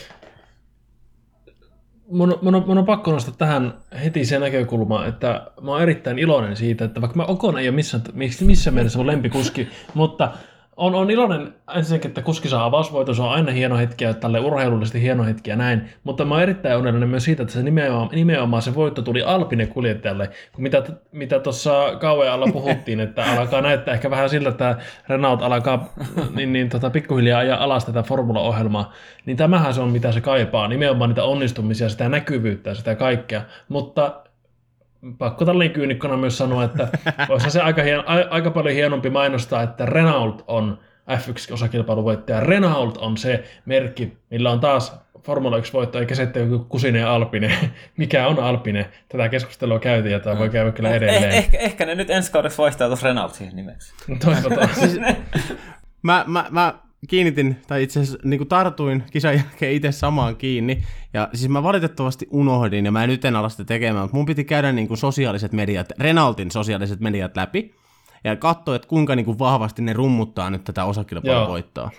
[2.11, 6.19] Mun, mun, on, mun on pakko nostaa tähän heti se näkökulma, että mä oon erittäin
[6.19, 10.31] iloinen siitä, että vaikka mä Okon ei ole missään, missä, mielessä mun lempikuski, mutta
[10.77, 14.39] on, on iloinen ensinnäkin, että kuski saa avausvoiton, se on aina hieno hetki ja tälle
[14.39, 18.09] urheilullisesti hieno hetki ja näin, mutta mä oon erittäin onnellinen myös siitä, että se nimenomaan,
[18.11, 23.61] nimenomaan se voitto tuli Alpine kuljettajalle, kun mitä, mitä tuossa kauan alla puhuttiin, että alkaa
[23.61, 24.75] näyttää ehkä vähän siltä, että
[25.09, 25.93] Renault alkaa
[26.35, 28.93] niin, niin, tota, pikkuhiljaa ajaa alas tätä formula-ohjelmaa,
[29.25, 33.41] niin tämähän se on mitä se kaipaa, nimenomaan niitä onnistumisia, sitä näkyvyyttä ja sitä kaikkea,
[33.69, 34.21] mutta
[35.17, 36.87] pakko tälleen kyynikkona myös sanoa, että
[37.29, 42.39] olisi se aika, hien, a, aika paljon hienompi mainostaa, että Renault on F1-osakilpailuvoittaja.
[42.39, 47.51] Renault on se merkki, millä on taas Formula 1-voitto, eikä se, että joku Kusinen Alpine.
[47.97, 48.89] Mikä on Alpine?
[49.09, 51.23] Tätä keskustelua käytiin, ja tämä voi käydä kyllä edelleen.
[51.23, 53.93] Eh, ehkä, ehkä ne nyt ensi kaudeksi vaihtaa tuossa Renault siihen nimeksi.
[54.25, 54.69] Toivotaan.
[56.03, 56.73] Mä, mä, mä
[57.07, 60.83] kiinnitin, tai itse asiassa niin tartuin kisan jälkeen itse samaan kiinni,
[61.13, 64.43] ja siis mä valitettavasti unohdin, ja mä nyt en ala sitä tekemään, mutta mun piti
[64.43, 67.75] käydä niin kuin sosiaaliset mediat, Renaultin sosiaaliset mediat läpi,
[68.23, 71.91] ja katsoa, että kuinka niin kuin vahvasti ne rummuttaa nyt tätä osakilpailuvoittoa.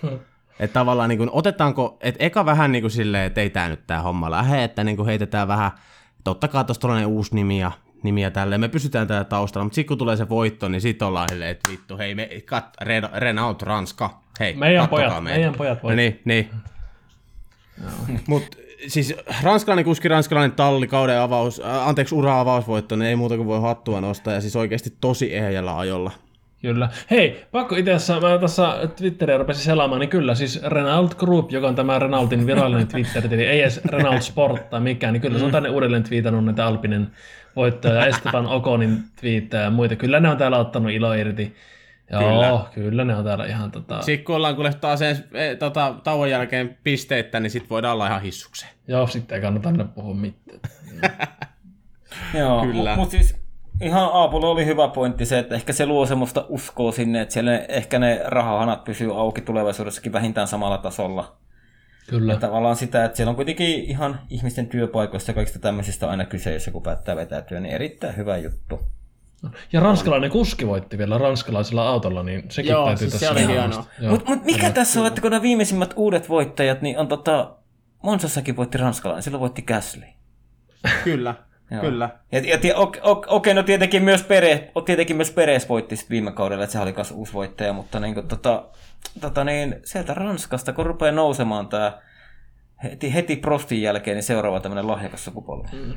[0.59, 3.87] Että tavallaan niin kuin, otetaanko, että eka vähän niin kuin silleen, että ei tää nyt
[3.87, 5.71] tää homma lähde, että niin kuin heitetään vähän,
[6.17, 7.71] että ottakaa tuossa tällainen uusi nimi ja
[8.03, 11.29] nimiä tälleen, me pysytään täällä taustalla, mutta sitten kun tulee se voitto, niin sitten ollaan
[11.29, 15.37] silleen, että vittu, hei, me, kat, Ren- Renault Ranska, hei, Meidän pojat, meitä.
[15.37, 15.95] meidän pojat no voitti.
[16.01, 16.49] niin, niin.
[18.27, 23.47] Mutta siis ranskalainen kuski, ranskalainen talli, kauden avaus, äh, anteeksi, ura-avausvoitto, niin ei muuta kuin
[23.47, 26.11] voi hattua nostaa, ja siis oikeasti tosi ehjällä ajolla.
[26.61, 26.89] Kyllä.
[27.11, 31.67] Hei, pakko itse asiassa, mä tässä Twitteriä rupesin selaamaan, niin kyllä, siis Renault Group, joka
[31.67, 35.45] on tämä Renaultin virallinen twitter eli ei edes Renault Sport tai mikään, niin kyllä se
[35.45, 37.07] on tänne uudelleen twiitannut näitä Alpinen
[37.55, 39.95] voittoja ja Esteban Okonin twiittejä ja muita.
[39.95, 41.55] Kyllä ne on täällä ottanut ilo irti.
[42.11, 44.01] Joo, kyllä, kyllä ne on täällä ihan tota...
[44.01, 48.07] Sitten kun ollaan kuule taas edes, e, tota, tauon jälkeen pisteitä, niin sitten voidaan olla
[48.07, 48.71] ihan hissukseen.
[48.87, 50.59] Joo, sitten ei kannata aina puhua mitään.
[52.39, 52.73] Joo, Kyllä.
[52.73, 53.35] mutta mut siis
[53.81, 57.51] ihan Aapulla oli hyvä pointti se, että ehkä se luo semmoista uskoa sinne, että siellä
[57.51, 61.37] ne, ehkä ne rahahanat pysyy auki tulevaisuudessakin vähintään samalla tasolla.
[62.09, 62.35] Kyllä.
[62.35, 66.67] Tavallaan sitä, että siellä on kuitenkin ihan ihmisten työpaikoista ja kaikista tämmöisistä aina kyse, jos
[66.67, 68.79] joku päättää vetäytyä, niin erittäin hyvä juttu.
[69.73, 73.53] Ja ranskalainen kuski voitti vielä ranskalaisella autolla, niin sekin Joo, täytyy siis se tässä oli
[73.53, 73.85] ihan hienoa.
[74.09, 77.55] Mutta mut mikä tässä on, että kun nämä viimeisimmät uudet voittajat, niin on tota,
[78.03, 80.05] Monsassakin voitti ranskalainen, silloin voitti Gasly.
[81.03, 81.35] Kyllä,
[81.71, 81.81] Joo.
[81.81, 82.09] kyllä.
[82.31, 86.63] Ja, ja okei, ok, okei, no tietenkin myös, Pere, tietenkin myös Peres voitti viime kaudella,
[86.63, 88.65] että se oli myös uusi voittaja, mutta niin kuin, tota,
[89.21, 92.01] tota niin, sieltä Ranskasta, kun rupeaa nousemaan tämä
[92.83, 95.67] heti, heti Prostin jälkeen, niin seuraava tämmöinen lahjakas sukupolvi.
[95.73, 95.93] Mm.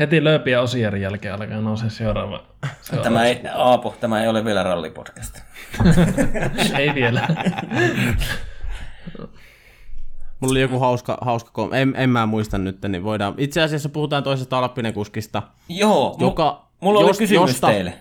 [0.00, 2.42] Heti Lööpi ja Osierin jälkeen alkaa nousee seuraava.
[2.80, 3.04] seuraava.
[3.04, 5.38] Tämä ei, Aapo, tämä ei ole vielä rallipodcast.
[6.78, 7.28] ei vielä.
[10.40, 13.34] Mulla oli joku hauska, hauska kom- en, en mä muista nyt, niin voidaan.
[13.38, 17.94] Itse asiassa puhutaan toisesta Alppinen kuskista, Joo, mu- joka mulla oli Jos- kysymys josta- teille.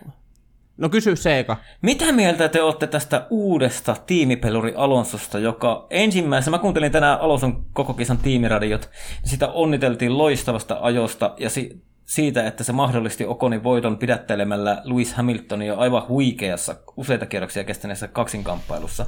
[0.77, 1.57] No kysy Seeka.
[1.81, 7.93] Mitä mieltä te olette tästä uudesta tiimipeluri Alonsosta, joka ensimmäisenä, mä kuuntelin tänään Alonson koko
[7.93, 8.89] kisan tiimiradiot,
[9.23, 15.13] ja sitä onniteltiin loistavasta ajosta ja si- siitä, että se mahdollisti Okonin voiton pidättelemällä Lewis
[15.13, 19.05] Hamiltonia aivan huikeassa useita kierroksia kestäneessä kaksinkamppailussa.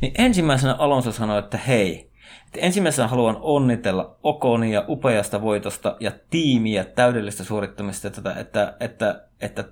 [0.00, 2.10] Niin ensimmäisenä Alonso sanoi, että hei,
[2.46, 9.64] että ensimmäisenä haluan onnitella Okonia upeasta voitosta ja tiimiä täydellistä suorittamista, että, että, että, että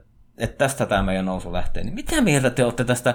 [0.59, 1.85] tästä tämä meidän nousu lähtee.
[1.85, 3.15] Niin mitä mieltä te olette tästä?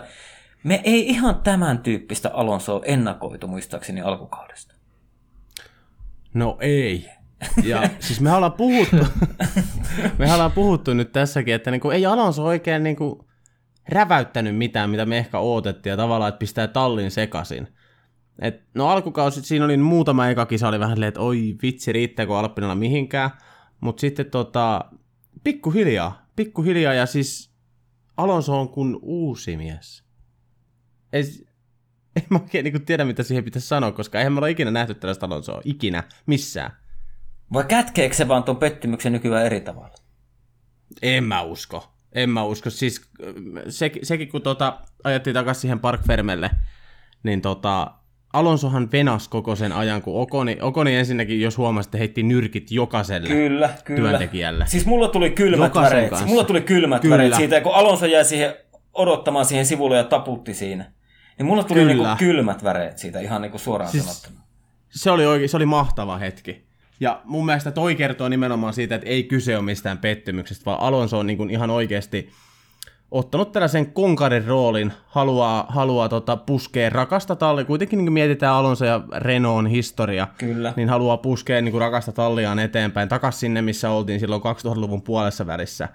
[0.64, 4.76] Me ei ihan tämän tyyppistä Alonsoa ennakoitu muistaakseni alkukaudesta.
[6.34, 7.10] No ei.
[7.64, 9.08] Ja siis me ollaan puhuttu,
[10.20, 13.30] me ollaan puhuttu nyt tässäkin, että niinku, ei Alonso oikein niinku
[13.90, 17.68] räväyttänyt mitään, mitä me ehkä odotettiin, ja tavallaan, että pistää tallin sekaisin.
[18.42, 22.38] Et, no alkukausi, siinä oli muutama eka kisa, oli vähän silleen, että oi vitsi, riittääkö
[22.38, 23.30] Alppinalla mihinkään.
[23.82, 24.86] Mutta sitten tota,
[25.44, 27.52] pikkuhiljaa, pikkuhiljaa, ja siis
[28.18, 30.04] Alonso on kuin uusi mies.
[31.14, 31.24] Ei,
[32.16, 34.94] en mä oikein niin tiedä, mitä siihen pitäisi sanoa, koska eihän me olla ikinä nähty
[34.94, 36.72] tällaista Alonsoa, ikinä, missään.
[37.54, 39.96] Vai kätkeekö se vaan tuon pettymyksen nykyään eri tavalla?
[41.02, 41.94] En mä usko.
[42.12, 42.70] En mä usko.
[42.70, 43.10] Siis
[43.70, 46.50] se, sekin, kun tota, ajettiin takaisin siihen Park Fermelle,
[47.24, 47.99] niin tota,
[48.34, 53.70] Alonsohan venas koko sen ajan, kun Okoni, Okoni ensinnäkin, jos huomasitte, heitti nyrkit jokaiselle Kyllä,
[53.84, 54.10] kyllä.
[54.10, 54.66] työntekijälle.
[54.68, 56.10] Siis mulla tuli kylmät Jokaisen väreet.
[56.10, 56.28] kanssa.
[56.28, 57.14] Mulla tuli kylmät Kyllä.
[57.18, 58.54] väreet siitä, kun Alonso jäi siihen
[58.94, 60.92] odottamaan siihen sivulle ja taputti siinä.
[61.38, 61.94] Niin mulla tuli Kyllä.
[61.94, 64.46] niinku kylmät väreet siitä ihan niinku suoraan Siis- sanottuna.
[64.90, 66.66] Se oli, oikein, se oli mahtava hetki.
[67.00, 71.20] Ja mun mielestä toi kertoo nimenomaan siitä, että ei kyse ole mistään pettymyksestä, vaan Alonso
[71.20, 72.30] on niin kuin ihan oikeasti
[73.12, 77.66] ottanut tällaisen konkarin roolin, haluaa, haluaa tota, puskea rakasta tallia.
[77.66, 80.74] Kuitenkin niin kuin mietitään Alonso ja Renaultin historia, Kyllä.
[80.76, 85.47] niin haluaa puskea niin kuin rakasta talliaan eteenpäin, takaisin sinne, missä oltiin silloin 2000-luvun puolessa
[85.47, 85.89] välissä.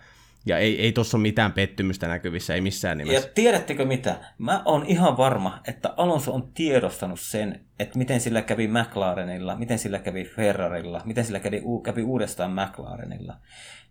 [0.47, 3.29] Ja ei, ei tuossa ole mitään pettymystä näkyvissä, ei missään Ja nimessä.
[3.35, 4.17] tiedättekö mitä?
[4.39, 9.79] Mä oon ihan varma, että Alonso on tiedostanut sen, että miten sillä kävi McLarenilla, miten
[9.79, 13.37] sillä kävi Ferrarilla, miten sillä kävi, kävi uudestaan McLarenilla.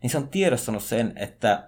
[0.01, 1.63] Niin se on tiedostanut sen, että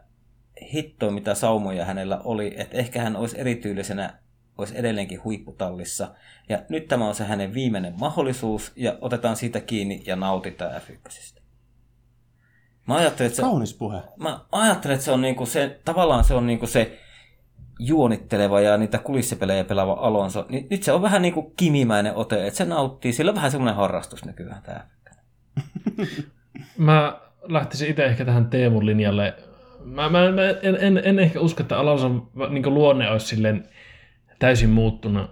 [0.73, 4.13] hitto mitä saumoja hänellä oli, että ehkä hän olisi erityylisenä
[4.57, 6.11] olisi edelleenkin huipputallissa.
[6.49, 11.41] Ja nyt tämä on se hänen viimeinen mahdollisuus, ja otetaan siitä kiinni ja nautitaan F1.
[12.87, 14.01] Mä ajattelin, että se, Kaunis puhe.
[14.17, 16.99] mä ajattelen, että se on niinku se, tavallaan se on niinku se
[17.79, 20.45] juonitteleva ja niitä kulissipelejä pelaava Alonso.
[20.49, 23.13] Niin nyt se on vähän niinku kimimäinen ote, että se nauttii.
[23.13, 24.89] Sillä on vähän semmoinen harrastus nykyään tää.
[26.77, 29.33] Mä lähtisin itse ehkä tähän Teemun linjalle.
[29.85, 33.63] Mä, mä, mä en, en, en, ehkä usko, että Alonson niin luonne olisi silleen
[34.39, 35.31] täysin muuttunut,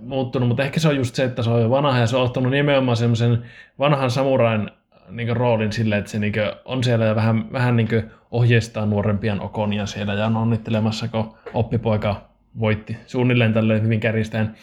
[0.00, 2.22] muuttunut, mutta ehkä se on just se, että se on jo vanha ja se on
[2.22, 3.42] ottanut nimenomaan semmoisen
[3.78, 4.70] vanhan samurain
[5.10, 6.32] niin roolin silleen, että se niin
[6.64, 12.28] on siellä ja vähän, vähän niin ohjeistaa nuorempien Okonia siellä ja on onnittelemassa, kun oppipoika
[12.60, 14.54] voitti suunnilleen tälleen hyvin kärjistäen.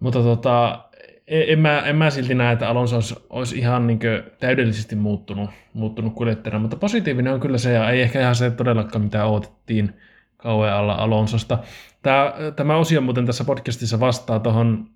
[0.00, 0.84] Mutta tota,
[1.30, 4.00] en, en, mä, en mä silti näe, että Alonso olisi, olisi ihan niin
[4.40, 9.04] täydellisesti muuttunut, muuttunut kuljettajana, mutta positiivinen on kyllä se, ja ei ehkä ihan se todellakaan,
[9.04, 9.94] mitä odotettiin
[10.36, 11.58] kauan alla Alonsosta.
[12.02, 14.86] Tämä, tämä osio muuten tässä podcastissa vastaa tuohon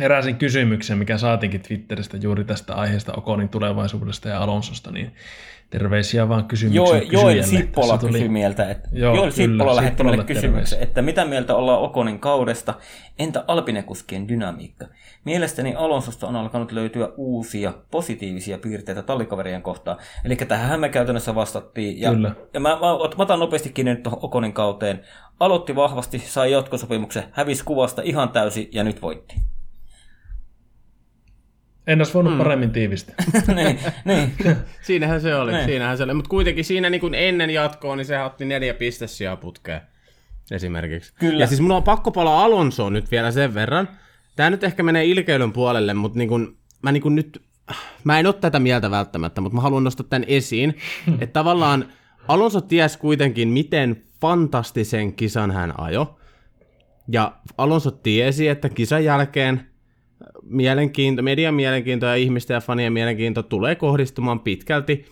[0.00, 5.12] eräisen kysymyksen, mikä saatiinkin Twitteristä juuri tästä aiheesta Okonin tulevaisuudesta ja Alonsosta, niin
[5.70, 7.42] terveisiä vaan kysymyksen Joel, Joel.
[7.42, 10.78] Sippola tuli- kysyi mieltä, että Joo, Joel kyllä, Sippola lähetti Sippolalle meille kysymyksen, terveisiä.
[10.80, 12.74] että mitä mieltä ollaan Okonin kaudesta,
[13.18, 14.86] entä Alpinekuskien dynamiikka?
[15.24, 19.96] Mielestäni Alonsosta on alkanut löytyä uusia positiivisia piirteitä tallikaverien kohtaan.
[20.24, 22.00] Eli tähän me käytännössä vastattiin.
[22.00, 22.34] Ja, Kyllä.
[22.54, 25.00] ja mä, mä, ot- mä otan nopeasti kiinni nyt tuohon Okonin kauteen.
[25.40, 29.34] Aloitti vahvasti, sai jatkosopimuksen, hävisi kuvasta ihan täysin ja nyt voitti.
[31.86, 33.14] En olisi voinut paremmin tiivistää.
[33.56, 34.32] niin, niin.
[34.82, 35.64] Siinähän se oli, Niin.
[35.64, 36.14] siinähän se oli.
[36.14, 39.80] Mutta kuitenkin siinä niin kuin ennen jatkoa, niin se otti neljä pistessiä putkeen
[40.50, 41.12] esimerkiksi.
[41.18, 41.40] Kyllä.
[41.40, 43.88] Ja siis mulla on pakko palaa Alonsoon nyt vielä sen verran.
[44.36, 47.42] Tämä nyt ehkä menee ilkeilyn puolelle, mutta niin kuin, mä niin kuin nyt,
[48.04, 50.76] mä en ole tätä mieltä välttämättä, mutta mä haluan nostaa tämän esiin,
[51.20, 51.84] että tavallaan
[52.28, 56.18] Alonso ties kuitenkin, miten fantastisen kisan hän ajo.
[57.08, 59.71] Ja Alonso tiesi, että kisan jälkeen
[60.42, 65.04] mielenkiinto, median mielenkiinto ja ihmisten ja fanien mielenkiinto tulee kohdistumaan pitkälti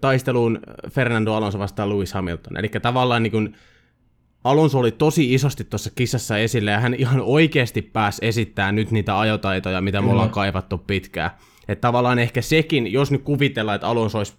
[0.00, 0.60] taisteluun
[0.90, 2.56] Fernando Alonso vastaan Lewis Hamilton.
[2.56, 3.56] Eli tavallaan niin kuin
[4.44, 9.18] Alonso oli tosi isosti tuossa kisassa esille ja hän ihan oikeasti pääsi esittämään nyt niitä
[9.18, 11.30] ajotaitoja, mitä me ollaan kaivattu pitkään.
[11.68, 14.34] Että tavallaan ehkä sekin, jos nyt kuvitellaan, että Alonso olisi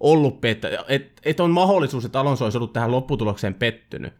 [0.00, 4.12] ollut pettä, että et on mahdollisuus, että Alonso olisi ollut tähän lopputulokseen pettynyt,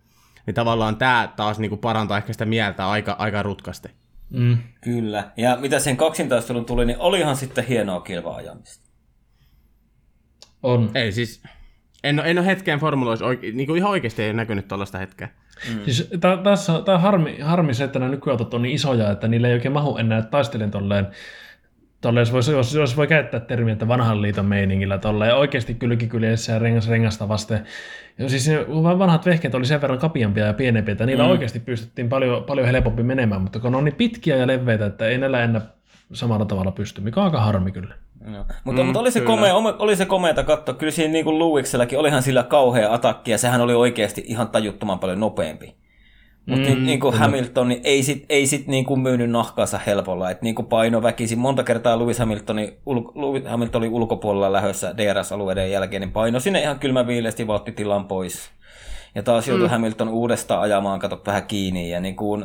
[0.47, 3.89] niin tavallaan tämä taas niin kuin parantaa ehkä sitä mieltä aika, aika rutkasti.
[4.33, 4.59] Mm.
[4.81, 5.31] Kyllä.
[5.37, 8.91] Ja mitä sen kaksintaistelun tuli, niin olihan sitten hienoa kilva-ajamista.
[10.63, 10.91] On.
[10.95, 11.43] Ei siis,
[12.05, 15.29] En, ole- en ole hetkeen formuloissa, oike, niin kuin ihan oikeasti ei näkynyt tuollaista hetkeä.
[15.69, 15.85] Mm.
[15.85, 16.09] Siis
[16.45, 19.73] tässä on, harmi, harmi se, että nämä nykyautot on niin isoja, että niillä ei oikein
[19.73, 21.07] mahu enää taistelen tolleen,
[22.03, 26.53] tolleen jos, voi, jos, jos voi käyttää termiä, että vanhan liiton meiningillä tolleen oikeasti kylkikyljessä
[26.53, 27.65] ja rengas rengasta vasten.
[28.19, 28.51] Ja siis
[28.99, 31.31] vanhat vehkeet oli sen verran kapiampia ja pienempiä, että niillä mm.
[31.31, 35.07] oikeasti pystyttiin paljon, paljon helpompi menemään, mutta kun ne on niin pitkiä ja leveitä, että
[35.07, 35.63] ei näillä enää
[36.13, 37.95] samalla tavalla pysty, mikä on aika harmi kyllä.
[38.25, 38.45] No.
[38.65, 40.75] Mutta, mm, mutta oli, se komea, oli se komeata katsoa.
[40.75, 44.99] Kyllä siinä niin kuin Lewiselläkin olihan sillä kauhea atakki ja sehän oli oikeasti ihan tajuttoman
[44.99, 45.75] paljon nopeampi.
[46.47, 49.79] Mutta mm, niin, niin kuin Hamilton niin ei sit, ei sit niin kuin myynyt nahkaansa
[49.79, 50.31] helpolla.
[50.31, 51.39] Et niin kuin paino väkisin.
[51.39, 56.61] Monta kertaa Lewis Hamilton, ul, Lewis Hamilton oli ulkopuolella lähössä DRS-alueiden jälkeen, niin paino sinne
[56.61, 58.51] ihan kylmäviileesti vauhti tilan pois.
[59.15, 59.71] Ja taas joutui mm.
[59.71, 61.91] Hamilton uudestaan ajamaan, kato vähän kiinni.
[61.91, 62.45] Ja niin kuin,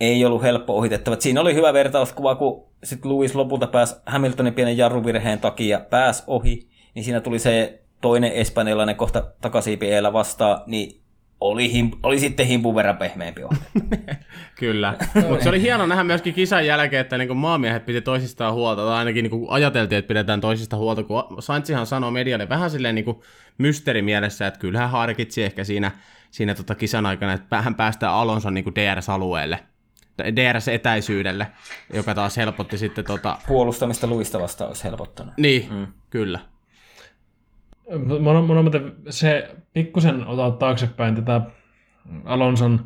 [0.00, 1.16] ei ollut helppo ohitettava.
[1.18, 6.68] Siinä oli hyvä vertauskuva, kun sitten Lewis lopulta pääsi Hamiltonin pienen jarruvirheen takia pääs ohi,
[6.94, 11.01] niin siinä tuli se toinen espanjalainen kohta takasiipiellä vastaan, niin
[11.42, 13.40] oli, him, oli sitten himpun verran pehmeämpi
[14.58, 14.94] Kyllä,
[15.28, 18.94] mutta se oli hieno nähdä myöskin kisan jälkeen, että niin maamiehet piti toisistaan huolta, tai
[18.94, 23.20] ainakin niin ajateltiin, että pidetään toisista huolta, kun Saintsihan sanoi medialle vähän silleen niin
[23.58, 25.90] mysteerimielessä, että kyllä hän harkitsi ehkä siinä,
[26.30, 29.58] siinä tota kisan aikana, että hän päästään Alonson niin DRS-alueelle.
[30.18, 31.46] DRS-etäisyydelle,
[31.92, 33.38] joka taas helpotti sitten tota...
[33.46, 35.34] Puolustamista luista vastaan olisi helpottanut.
[35.36, 35.86] Niin, mm.
[36.10, 36.51] kyllä.
[37.98, 38.70] Mun mun on
[39.10, 41.40] se pikkusen ottaa taaksepäin tätä
[42.24, 42.80] Alonson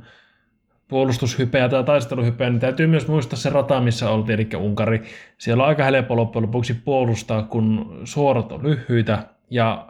[0.89, 5.03] puolustushypeä tai taisteluhypeä, niin täytyy myös muistaa se rata, missä oltiin, eli Unkari.
[5.39, 9.19] Siellä on aika helppo loppujen lopuksi puolustaa, kun suorat on lyhyitä
[9.51, 9.87] ja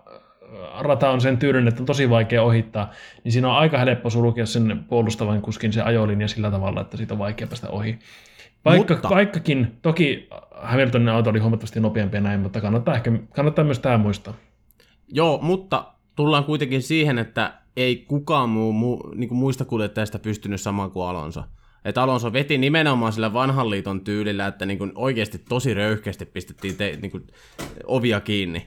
[0.78, 2.90] rata on sen tyylinen, että on tosi vaikea ohittaa,
[3.24, 7.14] niin siinä on aika helppo sulkea sen puolustavan kuskin se ajolinja sillä tavalla, että siitä
[7.14, 7.98] on vaikea päästä ohi.
[8.64, 9.10] Vaikka, mutta...
[9.10, 14.34] Vaikkakin, toki Hamiltonin auto oli huomattavasti nopeampi näin, mutta kannattaa, ehkä, kannattaa myös tämä muistaa.
[15.08, 20.60] Joo, mutta tullaan kuitenkin siihen, että ei kukaan muu, muu niin kuin muista kuljettajista pystynyt
[20.60, 21.42] samaan kuin Alonso.
[21.84, 26.76] Että Alonso veti nimenomaan sillä vanhan liiton tyylillä, että niin kuin oikeasti tosi röyhkeästi pistettiin
[26.76, 27.26] te, niin kuin
[27.86, 28.66] ovia kiinni.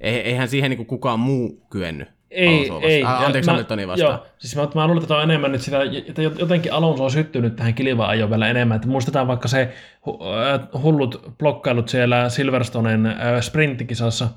[0.00, 2.17] Eihän siihen niin kuin kukaan muu kyennyt.
[2.30, 3.04] Ei, ei.
[3.04, 4.12] Äh, anteeksi, Hamiltonin vastaan.
[4.12, 7.56] Joo, siis mä, mä luulen, että on enemmän nyt sitä, että jotenkin Alonso on syttynyt
[7.56, 8.76] tähän kilivaan ajoon vielä enemmän.
[8.76, 14.28] Että muistetaan vaikka se äh, hullut blokkailut siellä Silverstonen äh, sprinttikisassa.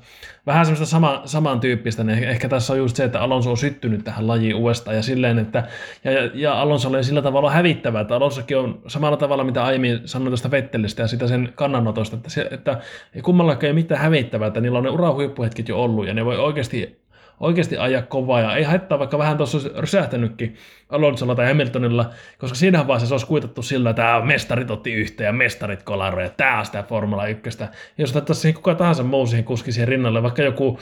[0.46, 4.28] Vähän semmoista sama, samantyyppistä, niin ehkä tässä on just se, että Alonso on syttynyt tähän
[4.28, 5.68] lajiin uudestaan ja silleen, että
[6.04, 10.30] ja, ja Alonso oli sillä tavalla hävittävä, että Alonsokin on samalla tavalla, mitä aiemmin sanoin
[10.30, 12.80] tuosta Vettelistä ja sitä sen kannanotosta, että, se, että
[13.22, 17.01] kummallakaan ei mitään hävittävää, että niillä on ne urahuippuhetket jo ollut ja ne voi oikeasti
[17.42, 20.56] oikeasti ajaa kovaa ja ei haittaa vaikka vähän tuossa rysähtänytkin
[20.88, 25.26] Alonsolla tai Hamiltonilla, koska siinähän vaiheessa se olisi kuitattu sillä, että tämä mestarit otti yhteen
[25.26, 27.50] ja mestarit kolaroja, tämä on sitä Formula 1.
[27.98, 30.78] Jos otettaisiin kuka tahansa muu siihen kuski siihen rinnalle, vaikka joku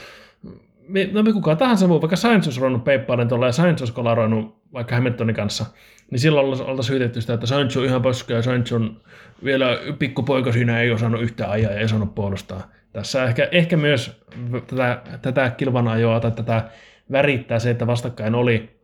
[1.11, 4.55] no me kuka tahansa muu, vaikka Sainz olisi ruvennut peippaamaan tuolla ja Sainz olisi kolaroinut
[4.73, 5.65] vaikka Hamiltonin kanssa,
[6.11, 9.01] niin silloin oltaisiin syytetty sitä, että Sainz on ihan paska ja Sainz on
[9.43, 12.71] vielä pikkupoika siinä ei osannut yhtään ajaa ja ei osannut puolustaa.
[12.93, 14.21] Tässä ehkä, ehkä myös
[14.67, 16.69] tätä, tätä kilvan ajoa tai tätä
[17.11, 18.81] värittää se, että vastakkain oli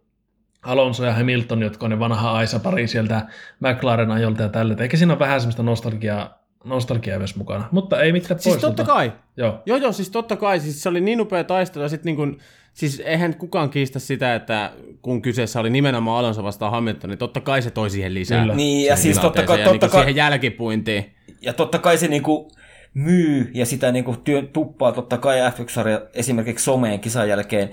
[0.61, 3.21] Alonso ja Hamilton, jotka on ne vanha Aisa-pari sieltä
[3.59, 4.75] McLaren ajolta ja tälle.
[4.79, 9.13] Eikä siinä ole vähän semmoista nostalgiaa, nostalgiaa myös mukana, mutta ei mitään Siis totta kai.
[9.37, 9.61] Joo.
[9.65, 10.59] joo, joo, siis totta kai.
[10.59, 12.39] Siis se oli niin upea taistelu ja sitten niin kuin,
[12.73, 17.41] siis eihän kukaan kiistä sitä, että kun kyseessä oli nimenomaan Alonso vastaan Hamilton, niin totta
[17.41, 18.41] kai se toi siihen lisää.
[18.41, 18.55] Kyllä.
[18.55, 21.15] Niin, ja siis totta kai, ja totta niin kai, siihen jälkipuintiin.
[21.41, 22.51] Ja totta kai se niinku,
[22.97, 27.69] myy ja sitä niin kuin työ, tuppaa totta kai F1-sarja esimerkiksi someen kisan jälkeen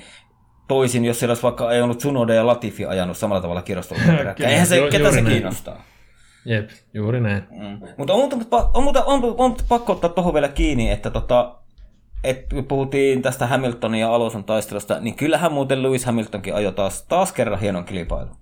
[0.68, 4.02] toisin, jos siellä olisi vaikka ei ollut Tsunoda ja Latifi ajanut samalla tavalla kirjastolla
[4.48, 5.84] Eihän se, ketä se kiinnostaa.
[6.44, 7.42] Jep, juuri näin.
[7.50, 7.88] Mm.
[7.98, 11.54] Mutta on, on, on, on, on pakko ottaa tuohon vielä kiinni, että tota,
[12.24, 17.32] et puhuttiin tästä Hamiltonin ja Alonson taistelusta, niin kyllähän muuten Lewis Hamiltonkin ajoi taas, taas
[17.32, 18.36] kerran hienon kilpailun.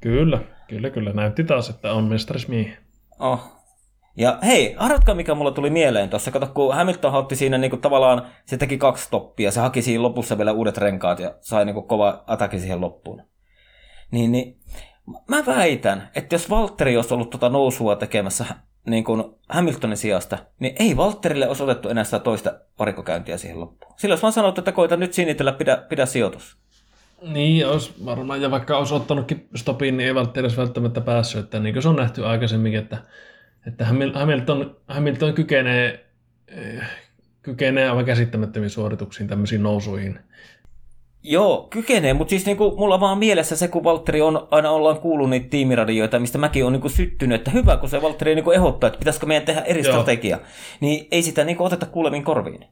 [0.00, 1.12] Kyllä, kyllä, kyllä.
[1.12, 2.76] Näytti taas, että on mestarismiehi.
[3.18, 3.55] Oh,
[4.16, 6.30] ja hei, arvatkaa mikä mulla tuli mieleen tuossa.
[6.30, 10.38] Kato, kun Hamilton otti siinä niinku tavallaan, se teki kaksi toppia, se haki siinä lopussa
[10.38, 13.22] vielä uudet renkaat ja sai niinku kova ataki siihen loppuun.
[14.10, 14.56] Niin, niin
[15.28, 18.44] mä väitän, että jos Valtteri olisi ollut tuota nousua tekemässä
[18.86, 23.94] niin kuin Hamiltonin sijasta, niin ei Valtterille olisi otettu enää sitä toista parikkokäyntiä siihen loppuun.
[23.96, 26.56] Sillä olisi vaan sanottu, että koita nyt sinitellä, pidä, pidä sijoitus.
[27.22, 31.44] Niin, olisi varmaan, ja vaikka olisi ottanutkin stopin, niin ei Valtteri olisi välttämättä päässyt.
[31.44, 32.98] Että niin kuin se on nähty aikaisemmin, että
[33.66, 36.06] että Hamilton, Hamilton kykenee,
[36.48, 36.82] eh,
[37.42, 40.18] kykenee aivan käsittämättömiin suorituksiin, tämmöisiin nousuihin.
[41.22, 45.30] Joo, kykenee, mutta siis niinku, mulla vaan mielessä se, kun Valtteri on, aina ollaan kuullut
[45.30, 48.98] niitä tiimiradioita, mistä mäkin olen niinku syttynyt, että hyvä, kun se Valtteri niinku ehdottaa, että
[48.98, 49.92] pitäisikö meidän tehdä eri Joo.
[49.92, 50.38] strategia,
[50.80, 52.64] niin ei sitä niinku oteta kuuleviin korviin.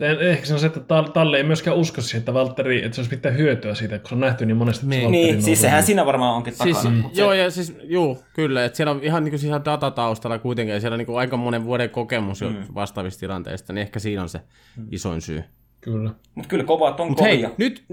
[0.00, 0.80] Ehkä se on se, että
[1.12, 4.14] Talle ei myöskään usko siihen, että Valtteri, että se olisi mitään hyötyä siitä, kun se
[4.14, 4.86] on nähty niin monesti.
[4.86, 7.10] Että niin, niin siis sehän siinä varmaan onkin siis, takana.
[7.14, 7.36] Joo, se...
[7.36, 10.94] ja siis, juu, kyllä, että siellä on ihan niin kuin siis datataustalla kuitenkin, ja siellä
[10.94, 12.74] on niin kuin aika monen vuoden kokemus mm.
[12.74, 14.40] vastaavista tilanteista, niin ehkä siinä on se
[14.76, 14.86] mm.
[14.90, 15.44] isoin syy.
[15.80, 16.10] Kyllä.
[16.34, 17.84] Mutta kyllä kovat on Mut hei, nyt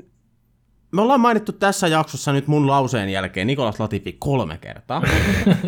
[0.91, 5.03] me ollaan mainittu tässä jaksossa nyt mun lauseen jälkeen Nikolas Latifi kolme kertaa.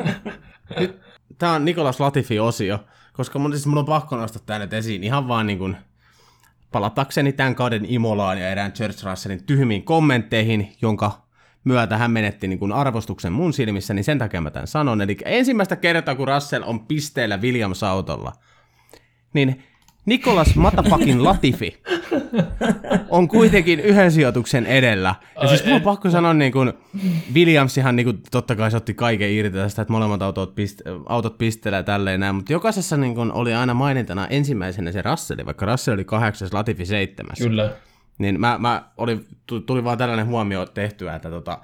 [0.79, 0.99] nyt,
[1.37, 2.79] tää on Nikolas Latifi-osio,
[3.13, 5.77] koska mun, siis mun on pakko nostaa tää nyt esiin ihan vaan niin kuin
[6.71, 11.29] palatakseni tämän kauden Imolaan ja erään Church Russellin tyhmiin kommentteihin, jonka
[11.63, 15.01] myötä hän menetti niin kuin arvostuksen mun silmissä, niin sen takia mä tämän sanon.
[15.01, 18.31] Eli ensimmäistä kertaa, kun Russell on pisteellä Williams-autolla,
[19.33, 19.63] niin
[20.05, 21.81] Nikolas Matapakin Latifi
[23.09, 25.15] on kuitenkin yhden sijoituksen edellä.
[25.41, 26.73] Ja siis mulla on pakko sanoa, niin kuin,
[27.33, 31.37] Williamsihan niin kuin, totta kai se otti kaiken irti tästä, että molemmat autot, piste, autot
[31.37, 35.95] pistelee tälleen näin, mutta jokaisessa niin kuin, oli aina mainintana ensimmäisenä se Russell, vaikka Russell
[35.95, 37.37] oli kahdeksas, Latifi seitsemäs.
[37.37, 37.71] Kyllä.
[38.17, 39.25] Niin mä, mä oli,
[39.65, 41.59] tuli vaan tällainen huomio tehtyä, että tota,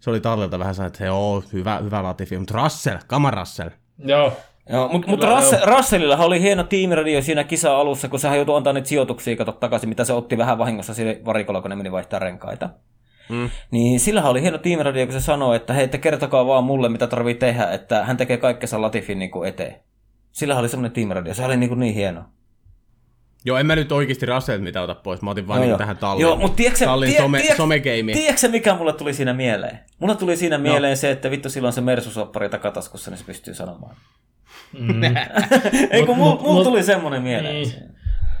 [0.00, 3.70] se oli Tallilta vähän sanoa, että joo, hyvä, hyvä Latifi, mutta Russell, kama Russell.
[3.98, 4.36] Joo,
[4.68, 8.72] Joo, mutta mut Russell, Russellilla oli hieno tiimiradio siinä kisa alussa, kun sehän joutui antaa
[8.72, 12.18] niitä sijoituksia kato takaisin, mitä se otti vähän vahingossa sille varikolla, kun ne meni vaihtaa
[12.18, 12.70] renkaita.
[13.28, 13.50] Mm.
[13.70, 17.06] Niin sillä oli hieno tiimiradio, kun se sanoi, että hei, te kertokaa vaan mulle, mitä
[17.06, 19.76] tarvii tehdä, että hän tekee kaikkensa Latifin niin kuin eteen.
[20.32, 22.24] Sillä oli semmoinen tiimiradio, se oli niin, kuin niin hieno.
[23.44, 25.96] Joo, en mä nyt oikeasti Russell mitä ota pois, mä otin vaan no, niin tähän
[25.96, 28.18] tallin, joo, mutta tiedätkö, tallin tie, some, tiedätkö, somegeimiin.
[28.18, 29.78] Tiedätkö mikä mulle tuli siinä mieleen?
[29.98, 30.62] Mulle tuli siinä no.
[30.62, 33.96] mieleen se, että vittu silloin se Mersusoppari takataskussa, niin se pystyy sanomaan.
[34.78, 35.02] Mm.
[35.90, 37.54] Ei kun mulla mul tuli semmoinen mieleen.
[37.54, 37.72] Niin.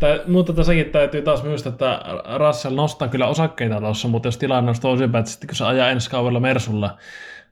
[0.00, 2.00] Tää, mutta tässäkin täytyy taas muistaa, että
[2.38, 6.10] Russell nostaa kyllä osakkeita tuossa, mutta jos tilanne on toisinpäin, että kun se ajaa ensi
[6.10, 6.98] kaudella Mersulla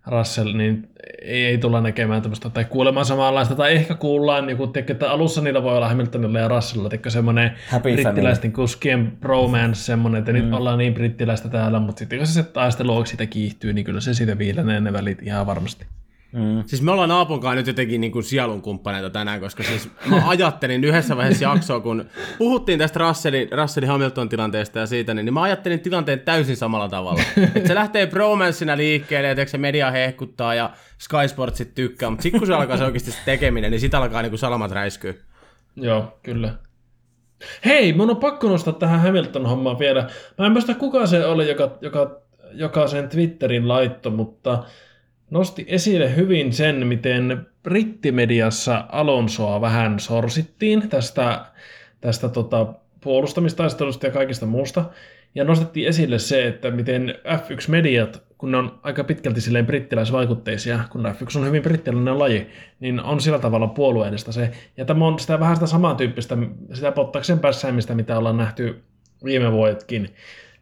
[0.06, 0.88] Russell, niin
[1.22, 5.10] ei, ei tulla näkemään tämmöistä, tai kuulemaan samanlaista, tai ehkä kuullaan, niin kun, tiedätkö, että
[5.10, 7.50] alussa niillä voi olla Hamiltonilla ja Russellilla, tiedätkö, semmoinen
[7.82, 10.38] brittiläisten kuskien bromance, semmoinen, että mm.
[10.38, 14.00] nyt ollaan niin brittiläistä täällä, mutta sitten kun se, se taistelu siitä kiihtyy, niin kyllä
[14.00, 15.86] se siitä viilenee ne välit ihan varmasti.
[16.34, 16.64] Mm.
[16.66, 20.84] Siis me ollaan Aaponkaan nyt jotenkin niin kuin sielun kumppaneita tänään, koska siis mä ajattelin
[20.84, 22.04] yhdessä vaiheessa jaksoa, kun
[22.38, 27.22] puhuttiin tästä Russellin, Russellin Hamilton tilanteesta ja siitä, niin mä ajattelin tilanteen täysin samalla tavalla.
[27.54, 32.40] että se lähtee bromansina liikkeelle, ja se media hehkuttaa ja Sky Sportsit tykkää, mutta sitten
[32.40, 35.14] kun se alkaa se oikeasti se tekeminen, niin sitä alkaa niin kuin salamat räiskyä.
[35.76, 36.54] Joo, kyllä.
[37.64, 40.08] Hei, mun on pakko nostaa tähän Hamilton-hommaan vielä.
[40.38, 42.20] Mä en muista kuka se oli, joka, joka,
[42.52, 44.64] joka sen Twitterin laitto, mutta
[45.34, 51.44] nosti esille hyvin sen, miten brittimediassa Alonsoa vähän sorsittiin tästä,
[52.00, 52.66] tästä tota,
[53.00, 54.84] puolustamistaistelusta ja kaikista muusta.
[55.34, 61.06] Ja nostettiin esille se, että miten F1-mediat, kun ne on aika pitkälti silleen brittiläisvaikutteisia, kun
[61.06, 62.46] F1 on hyvin brittiläinen laji,
[62.80, 64.50] niin on sillä tavalla puolueellista se.
[64.76, 66.36] Ja tämä on sitä vähän sitä samantyyppistä,
[66.72, 68.82] sitä pottaksen pässäimistä, mitä ollaan nähty
[69.24, 70.08] viime vuodetkin.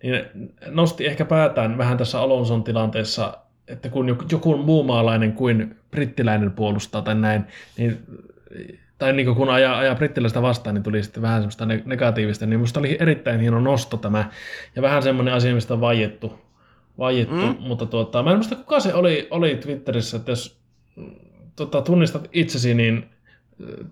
[0.03, 0.25] Niin
[0.67, 7.03] nosti ehkä päätään vähän tässä Alonson tilanteessa että kun joku, muu maalainen kuin brittiläinen puolustaa
[7.03, 7.45] tai näin,
[7.79, 7.99] niin,
[8.99, 12.81] tai niin kun ajaa, ajaa brittiläistä vastaan, niin tuli sitten vähän semmoista negatiivista, niin minusta
[12.81, 14.31] oli erittäin hieno nosto tämä,
[14.77, 16.41] ja vähän semmoinen asia, mistä on vaiettu,
[16.99, 17.57] vaiettu mm.
[17.59, 20.61] mutta tuota, mä en muista kuka se oli, oli Twitterissä, että jos
[21.57, 23.05] tota, tunnistat itsesi, niin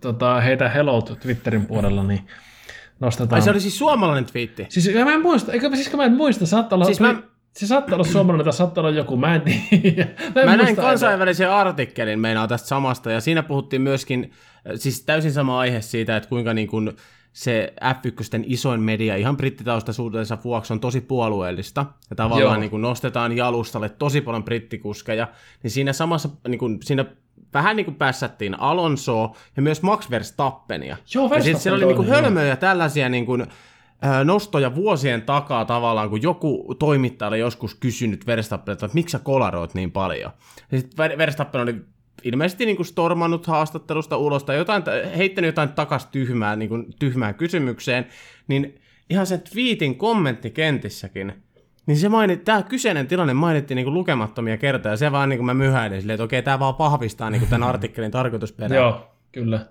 [0.00, 2.20] tota, heitä hello Twitterin puolella, niin
[3.00, 3.34] nostetaan.
[3.40, 4.66] Ai se oli siis suomalainen twiitti?
[4.68, 6.84] Siis mä en muista, eikö siis mä en muista, saattaa olla...
[6.84, 7.22] Siis mä,
[7.56, 10.08] se saattaa olla suomalainen tai saattaa olla joku, mä en tiedä.
[10.34, 11.58] Mä, en mä näin kansainvälisen enää.
[11.58, 14.32] artikkelin meinaa tästä samasta, ja siinä puhuttiin myöskin,
[14.74, 16.92] siis täysin sama aihe siitä, että kuinka niin kuin
[17.32, 23.36] se F1 isoin media ihan brittitaustaisuutensa vuoksi on tosi puolueellista, ja tavallaan niin kuin nostetaan
[23.36, 25.28] jalustalle tosi paljon brittikuskeja,
[25.62, 27.04] niin siinä samassa, niin kuin, siinä
[27.54, 30.96] vähän niin kuin päässättiin Alonsoa ja myös Max Verstappenia.
[31.14, 33.46] Joo, Verstappen ja sitten siellä oli niin kuin hölmöjä tällaisia niin kuin,
[34.24, 39.74] nostoja vuosien takaa tavallaan, kun joku toimittaja oli joskus kysynyt Verstappenilta, että miksi sä kolaroit
[39.74, 40.32] niin paljon.
[40.72, 41.74] Ja sitten Verstappen oli
[42.24, 44.82] ilmeisesti niin kuin stormannut haastattelusta ulos tai jotain,
[45.16, 48.06] heittänyt jotain takas tyhmää, niin kuin tyhmään kysymykseen,
[48.48, 48.80] niin
[49.10, 51.32] ihan sen tweetin kommenttikentissäkin,
[51.86, 55.38] niin se mainit, tämä kyseinen tilanne mainittiin niin kuin lukemattomia kertoja, ja se vaan niin
[55.38, 58.78] kuin mä myhäilin silleen, että okei, tämä vaan vahvistaa niin kuin tämän artikkelin tarkoitusperää.
[58.78, 59.66] Joo, kyllä.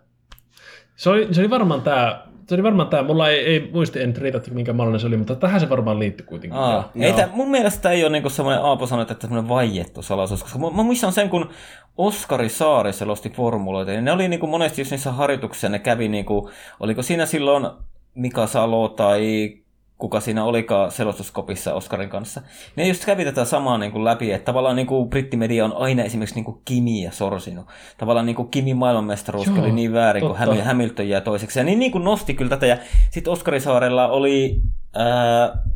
[0.96, 4.16] Se oli, se oli varmaan tämä se oli varmaan tämä, mulla ei, ei muisti en
[4.16, 6.60] riitä, minkä mallinen se oli, mutta tähän se varmaan liittyy kuitenkin.
[6.60, 10.44] Aa, ei tämä, mun mielestä ei ole niinku semmoinen Aapo sanoi, että semmoinen vaiettu salaisuus,
[10.44, 11.50] koska mä, mä muistan sen, kun
[11.98, 16.50] Oskari Saari selosti formuloita, niin ne oli niinku monesti just niissä harjoituksissa, ne kävi niinku,
[16.80, 17.68] oliko siinä silloin
[18.16, 19.54] Mika Salo tai
[20.00, 22.42] kuka siinä olikaan selostuskopissa Oscarin kanssa.
[22.76, 26.04] Ne just kävi tätä samaa niin kuin läpi, että tavallaan niin kuin brittimedia on aina
[26.04, 27.66] esimerkiksi niin kuin Kimiä sorsinut.
[27.98, 30.46] Tavallaan niin kuin Kimin maailmanmestaruus Joo, oli niin väärin, totta.
[30.46, 31.60] kun hän Hamilton jää toiseksi.
[31.60, 32.66] Ja niin, niin kuin nosti kyllä tätä.
[32.66, 32.78] Ja
[33.12, 34.62] sitten Oskarisaarella oli,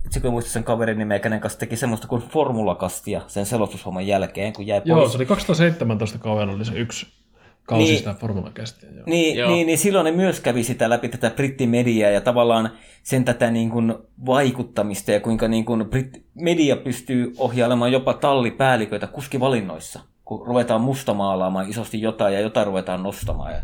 [0.05, 4.53] itse kun muista sen kaverin nimeä, kenen kanssa teki semmoista kuin formulakastia sen selostushomman jälkeen,
[4.53, 4.89] kun jäi pois.
[4.89, 7.22] Joo, se oli 2017 kaudella oli se yksi
[7.63, 8.15] kausi Niin.
[8.15, 8.89] formulakästiä.
[8.89, 9.03] Joo.
[9.05, 9.49] Niin, Joo.
[9.49, 12.69] niin, niin silloin ne myös kävi sitä läpi tätä brittimediaa ja tavallaan
[13.03, 13.93] sen tätä niin kuin
[14.25, 21.69] vaikuttamista ja kuinka niin kuin britt, media pystyy ohjailemaan jopa tallipäälliköitä kuskivalinnoissa, kun ruvetaan mustamaalaamaan
[21.69, 23.51] isosti jotain ja jotain ruvetaan nostamaan.
[23.53, 23.61] Ja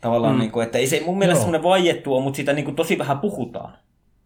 [0.00, 0.38] tavallaan, mm.
[0.40, 1.42] niin kuin, että ei se mun mielestä Joo.
[1.42, 3.72] semmoinen vaiettu ole, mutta siitä niin kuin tosi vähän puhutaan.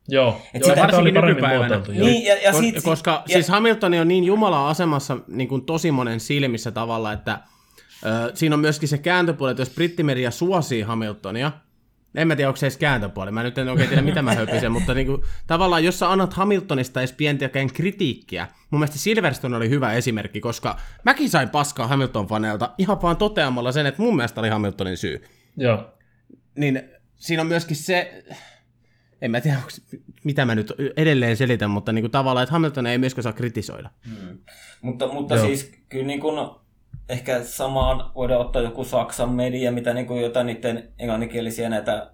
[0.09, 1.83] Joo, Et joo sitä varsinkin paremmin nykypäivänä.
[1.89, 5.65] Niin, ja, ja Kos- siitä, koska ja, siis Hamilton on niin jumalan asemassa niin kuin
[5.65, 7.39] tosi monen silmissä tavalla, että
[8.35, 11.53] siinä on myöskin se kääntöpuoli, että jos brittimedia suosii Hamiltonia,
[12.15, 14.73] en mä tiedä, onko se edes kääntöpuoli, mä nyt en oikein tiedä, mitä mä höpisen,
[14.79, 19.69] mutta niin kuin, tavallaan jos sä annat Hamiltonista edes pientäkään kritiikkiä, mun mielestä Silverstone oli
[19.69, 24.49] hyvä esimerkki, koska mäkin sain paskaa Hamilton-faneilta ihan vaan toteamalla sen, että mun mielestä oli
[24.49, 25.25] Hamiltonin syy
[25.57, 25.95] Joo.
[26.55, 26.83] niin
[27.17, 28.25] siinä on myöskin se,
[29.23, 29.81] en mä tiedä, onks,
[30.25, 33.91] mitä mä nyt edelleen selitän, mutta niin kuin tavallaan, että Hamilton ei myöskään saa kritisoida.
[34.83, 35.47] Mutta, mutta Joo.
[35.47, 36.62] siis kyllä niin kuin,
[37.13, 42.11] ehkä samaan voidaan ottaa joku Saksan media, mitä niin kuin jotain niiden englanninkielisiä näitä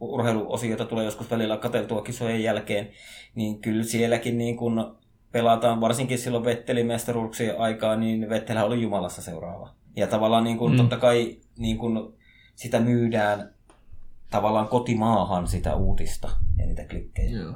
[0.00, 2.88] urheiluosioita tulee joskus välillä katseltua kisojen jälkeen,
[3.34, 4.84] niin kyllä sielläkin niin kuin
[5.32, 9.70] pelataan, varsinkin silloin Vettelin mestaruuksien aikaa, niin Vettelä oli Jumalassa seuraava.
[9.96, 10.76] Ja tavallaan niin kuin, Mm.
[10.78, 12.14] totta kai niin kuin
[12.54, 13.54] sitä myydään
[14.30, 17.30] tavallaan kotimaahan sitä uutista ja niitä klikkejä.
[17.30, 17.54] Joo.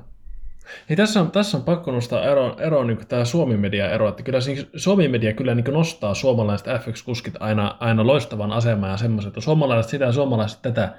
[0.88, 4.40] Niin tässä, on, tässä on pakko nostaa ero, ero niin tämä Suomi-media ero, että kyllä
[4.40, 9.90] siis Suomi-media kyllä niin nostaa suomalaiset FX-kuskit aina, aina loistavan asemaan ja semmoiset, että suomalaiset
[9.90, 10.94] sitä ja suomalaiset tätä,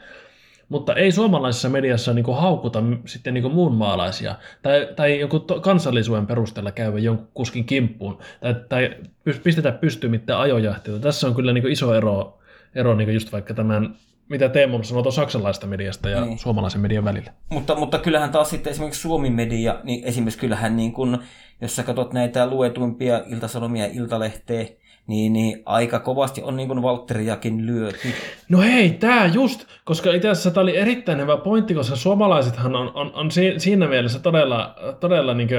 [0.69, 4.35] mutta ei suomalaisessa mediassa niin haukuta m- sitten niin muun maalaisia.
[4.61, 8.17] Tai, tai joku to, kansallisuuden perusteella käyvä jonkun kuskin kimppuun.
[8.41, 8.95] Tai, tai
[9.29, 10.99] pys- pistetä pystyyn mitään ajojahtia.
[10.99, 12.39] Tässä on kyllä niin iso ero,
[12.75, 13.95] ero niin just vaikka tämän,
[14.29, 16.37] mitä Teemu sanoi tuon saksalaista mediasta ja Niin.
[16.39, 17.31] suomalaisen median välillä.
[17.49, 21.23] Mutta, mutta kyllähän taas sitten esimerkiksi Suomen media, niin esimerkiksi kyllähän niin kun,
[21.61, 24.65] jos sä katsot näitä luetuimpia iltasanomia ja iltalehteä,
[25.07, 28.07] niin, niin aika kovasti on niin kuin Valtteriakin lyöty.
[28.49, 32.91] No hei, tämä just, koska itse asiassa tämä oli erittäin hyvä pointti, koska suomalaisethan on,
[32.95, 35.49] on, on si- siinä mielessä todella, todella niin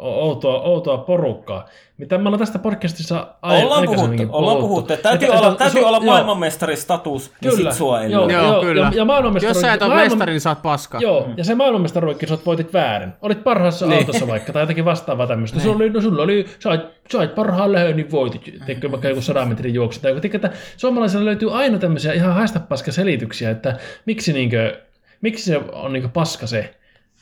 [0.00, 1.68] outoa, outoa porukkaa.
[1.98, 4.96] Mitä me ollaan tästä podcastissa ai- ollaan puhuttu, ollaan puhuttu.
[5.02, 8.28] Täytyy Että- olla, täytyy su- olla joo, maailmanmestaristatus, niin sit sua ei joo.
[8.28, 8.82] Joo, joo, kyllä.
[8.86, 11.00] Ja, ja maailmanmestaruus, Jos sä et ole maailman- mestari, niin saat paskaa.
[11.00, 13.12] Joo, ja se maailmanmestaruikki sä voitit väärin.
[13.22, 13.98] Olit parhaassa Niin.
[13.98, 15.60] autossa vaikka, tai jotakin vastaavaa tämmöistä.
[15.60, 16.80] Sulla oli, no sulla oli, sait,
[17.10, 18.54] sait parhaan lehön, niin voitit.
[18.66, 20.00] Teikö vaikka joku sadan metrin juoksu.
[20.00, 23.76] Tai joku, tiedätkö, että suomalaisilla löytyy aina tämmöisiä ihan haistapaska selityksiä, että
[24.06, 24.80] miksi, niinkö,
[25.20, 26.74] miksi se on niinkö paska se,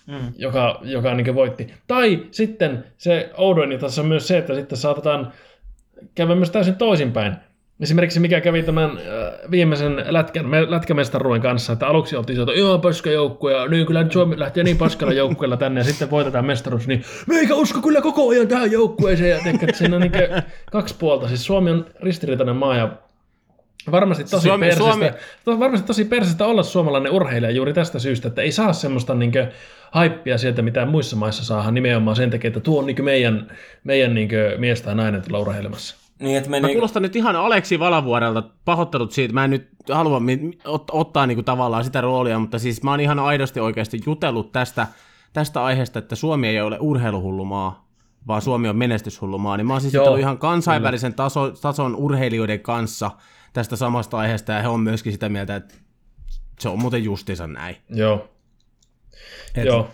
[0.09, 0.33] Mm.
[0.37, 1.75] joka, joka niinkö voitti.
[1.87, 5.33] Tai sitten se oudoin tässä on myös se, että sitten saatetaan
[6.15, 7.37] käydä myös täysin toisinpäin.
[7.81, 12.81] Esimerkiksi mikä kävi tämän äh, viimeisen lätkän, me- lätkämestaruuden kanssa, että aluksi oltiin sieltä ihan
[12.81, 16.89] paska joukkue, ja niin kyllä Suomi lähtee niin paskalla joukkueella tänne, ja sitten voitetaan mestaruus,
[16.89, 20.13] niin meikä usko kyllä koko ajan tähän joukkueeseen, ja teikö, että siinä on niin
[20.73, 21.29] kaksi puolta.
[21.29, 22.89] Siis Suomi on ristiriitainen maa, ja
[23.91, 25.11] varmasti tosi Suomi- persestä, Suomi-
[25.45, 29.33] to- varmasti tosi persestä olla suomalainen urheilija juuri tästä syystä, että ei saa semmoista niin
[29.91, 33.51] haippia sieltä, mitä muissa maissa saadaan nimenomaan sen takia, että tuo on niin meidän,
[33.85, 35.97] meidän niin mies tai nainen tulla urheilemassa.
[36.19, 39.69] Niin, että me Mä niin, kuulostan nyt ihan Aleksi Valavuorelta, pahoittelut siitä, mä en nyt
[39.93, 40.21] halua
[40.69, 44.87] ot- ottaa niinku tavallaan sitä roolia, mutta siis mä oon ihan aidosti oikeasti jutellut tästä,
[45.33, 47.89] tästä aiheesta, että Suomi ei ole urheiluhullu maa,
[48.27, 51.97] vaan Suomi on menestyshullu maa, niin mä oon siis Joo, jutellut ihan kansainvälisen taso, tason
[51.97, 53.11] urheilijoiden kanssa
[53.59, 55.75] tästä samasta aiheesta, ja he on myöskin sitä mieltä, että
[56.61, 57.77] se on muuten justiinsa näin.
[57.91, 58.29] Joo.
[59.55, 59.91] Et- Joo.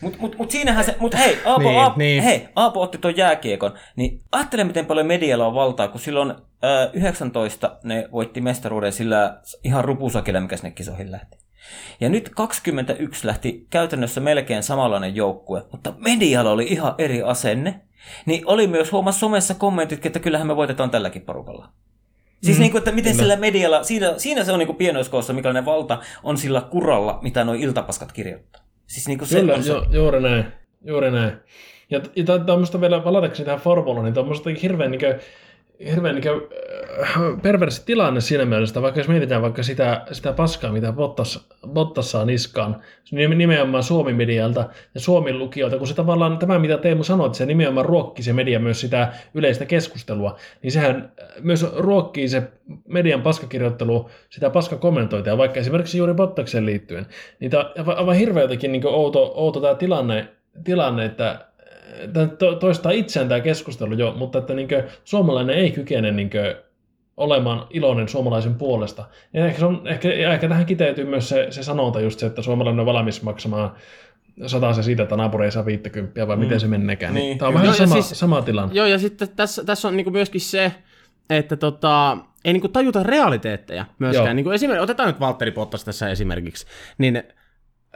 [0.00, 2.08] Mut, mut, mut siinähän se, mut hei, Aapo, Niin, Aapo, niin.
[2.10, 2.22] niin.
[2.22, 6.36] hei, Aapo otti tuon jääkiekon, niin ajattele miten paljon medialla on valtaa, kun silloin äh,
[6.92, 11.36] 19 ne voitti mestaruuden sillä ihan rupusakilla, mikä sinne kisoihin lähti.
[12.00, 17.80] Ja nyt 21 lähti käytännössä melkein samanlainen joukkue, mutta medialla oli ihan eri asenne.
[18.26, 21.68] Niin oli myös huomassa somessa kommentit, että kyllähän me voitetaan tälläkin porukalla.
[22.42, 25.32] Siis mm, niin kuin, että miten sillä medialla, siinä, siinä se on niin kuin pienoiskoossa,
[25.32, 28.62] mikälainen valta on sillä kuralla, mitä nuo iltapaskat kirjoittaa.
[28.86, 30.44] Siis niin kuin se Kyllä, on se, ju, juuri näin.
[30.84, 31.32] Juuri näin.
[31.90, 35.14] Ja, ja tuommoista vielä palatakseni tähän formulaan, niin tuommoista hirveän niin kuin,
[35.90, 36.40] hirveän niin kuin,
[37.42, 42.24] perversi tilanne siinä mielessä, vaikka jos mietitään vaikka sitä, sitä paskaa, mitä Bottas, Bottas saa
[42.24, 42.80] niskaan,
[43.12, 47.86] nimenomaan Suomi-medialta ja Suomen lukijoilta, kun se tavallaan, tämä mitä Teemu sanoi, että se nimenomaan
[47.86, 52.42] ruokki se media myös sitä yleistä keskustelua, niin sehän myös ruokkii se
[52.88, 57.06] median paskakirjoittelu, sitä paskakommentointia, vaikka esimerkiksi juuri Bottakseen liittyen.
[57.40, 60.28] Niin tämä on aivan hirveä jotenkin niin outo, outo tämä tilanne,
[60.64, 61.46] tilanne, että
[62.38, 64.68] to, toistaa itseään tämä keskustelu jo, mutta että niin
[65.04, 66.30] suomalainen ei kykene niin
[67.16, 69.04] olemaan iloinen suomalaisen puolesta.
[69.32, 72.80] Ja ehkä, on, ehkä, ehkä tähän kiteytyy myös se, se sanonta just se, että suomalainen
[72.80, 73.72] on valmis maksamaan
[74.46, 76.42] sataa se siitä, että naapuri ei saa 50 vai mm.
[76.42, 77.14] miten se menneekään.
[77.14, 77.38] Niin.
[77.38, 78.74] Tämä on vähän sama, siis, sama tilanne.
[78.74, 80.72] Joo, ja sitten tässä, tässä on niin myöskin se,
[81.30, 84.36] että tota, ei niin tajuta realiteetteja myöskään.
[84.36, 86.66] Niin esimerkiksi, otetaan nyt Valtteri Pottas tässä esimerkiksi,
[86.98, 87.22] niin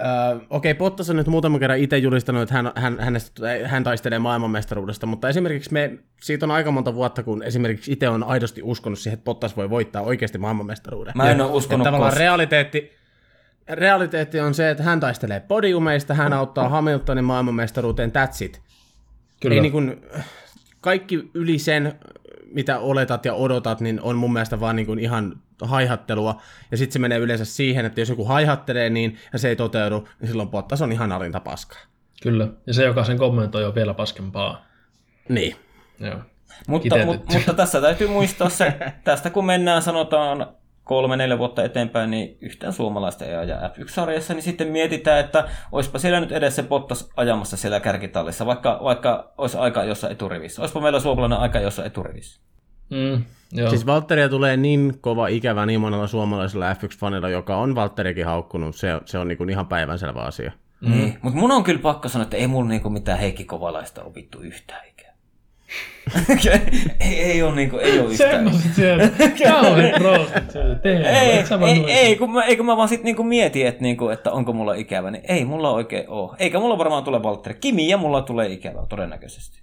[0.00, 3.84] Öö, Okei, okay, Bottas on nyt muutaman kerran itse julistanut, että hän, hän, hänestä, hän
[3.84, 8.62] taistelee maailmanmestaruudesta, mutta esimerkiksi me, siitä on aika monta vuotta, kun esimerkiksi itse on aidosti
[8.62, 11.12] uskonut siihen, että Bottas voi voittaa oikeasti maailmanmestaruuden.
[11.16, 11.84] Mä en ole uskonut.
[11.84, 12.92] Ja tavallaan realiteetti,
[13.68, 18.60] realiteetti on se, että hän taistelee podiumeista, hän auttaa Hamiltonin maailmanmestaruuteen, that's it.
[19.40, 19.54] Kyllä.
[19.54, 20.02] Ei niin kuin,
[20.80, 21.94] kaikki yli sen,
[22.54, 26.40] mitä oletat ja odotat, niin on mun mielestä vaan niin kuin ihan haihattelua,
[26.70, 30.08] ja sitten se menee yleensä siihen, että jos joku haihattelee niin, ja se ei toteudu,
[30.20, 31.80] niin silloin Bottas on ihan alinta paskaa.
[32.22, 34.66] Kyllä, ja se, joka sen kommentoi, on vielä paskempaa.
[35.28, 35.56] Niin.
[36.00, 36.18] Joo.
[36.68, 38.74] Mutta, mutta, mutta tässä täytyy muistaa se,
[39.04, 40.46] tästä kun mennään, sanotaan
[40.88, 45.98] kolme, neljä vuotta eteenpäin, niin yhtään suomalaista ei aja F1-sarjassa, niin sitten mietitään, että olisipa
[45.98, 50.62] siellä nyt edes se Bottas ajamassa siellä kärkitallissa, vaikka, vaikka olisi aika jossain eturivissä.
[50.62, 52.40] Olisipa meillä suomalainen aika jossain eturivissä.
[52.90, 53.70] Mm, joo.
[53.70, 59.00] Siis Valtteria tulee niin kova ikävä niin monella suomalaisella F1-fanilla, joka on Valtterikin haukkunut, se,
[59.04, 60.52] se on niin ihan päivänselvä asia.
[60.80, 60.90] Mm.
[60.90, 64.40] Niin, mutta mun on kyllä pakko sanoa, että ei mulla niinku mitään Heikki Kovalaista opittu
[64.40, 65.07] yhtään ikään.
[67.00, 68.30] Ei, ei ole, niinku, ei ole yhtään.
[68.30, 69.10] Semmoiset siellä,
[69.44, 73.82] kauheat roostit Ei, ei, ei, kun mä, ei, kun mä vaan sit niinku mietin, että,
[73.82, 76.36] niinku, että onko mulla ikävä, niin ei mulla oikein ole.
[76.38, 77.58] Eikä mulla varmaan tule Valtteri.
[77.60, 79.62] Kimi ja mulla tulee ikävä todennäköisesti.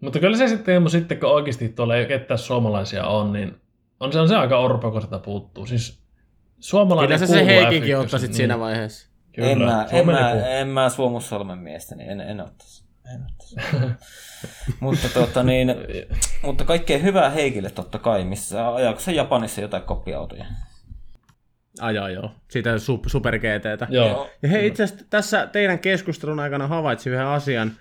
[0.00, 3.54] Mutta kyllä se sitten, Teemu, sitten kun oikeasti tuolla ei ketään suomalaisia on, niin
[4.00, 5.66] on se, on se aika orpo, kun sitä puuttuu.
[5.66, 6.00] Siis
[6.58, 8.36] suomalainen Kyllä se se Heikikin ottaisit niin.
[8.36, 9.08] siinä vaiheessa.
[9.32, 9.48] Kyllä.
[9.50, 12.84] En mä, en mä, en mä Suomussalmen miestä, niin en, en ottaisi.
[13.14, 13.39] En ottaisi.
[14.80, 15.74] mutta, tota, niin,
[16.42, 20.44] mutta kaikkea hyvää Heikille totta kai, missä ajaako se Japanissa jotain koppiautoja?
[21.80, 22.70] Ajaa joo, siitä
[23.06, 23.86] super GTtä.
[23.90, 24.30] Joo.
[24.42, 27.72] Ja hei, itse asiassa tässä teidän keskustelun aikana havaitsin yhden asian,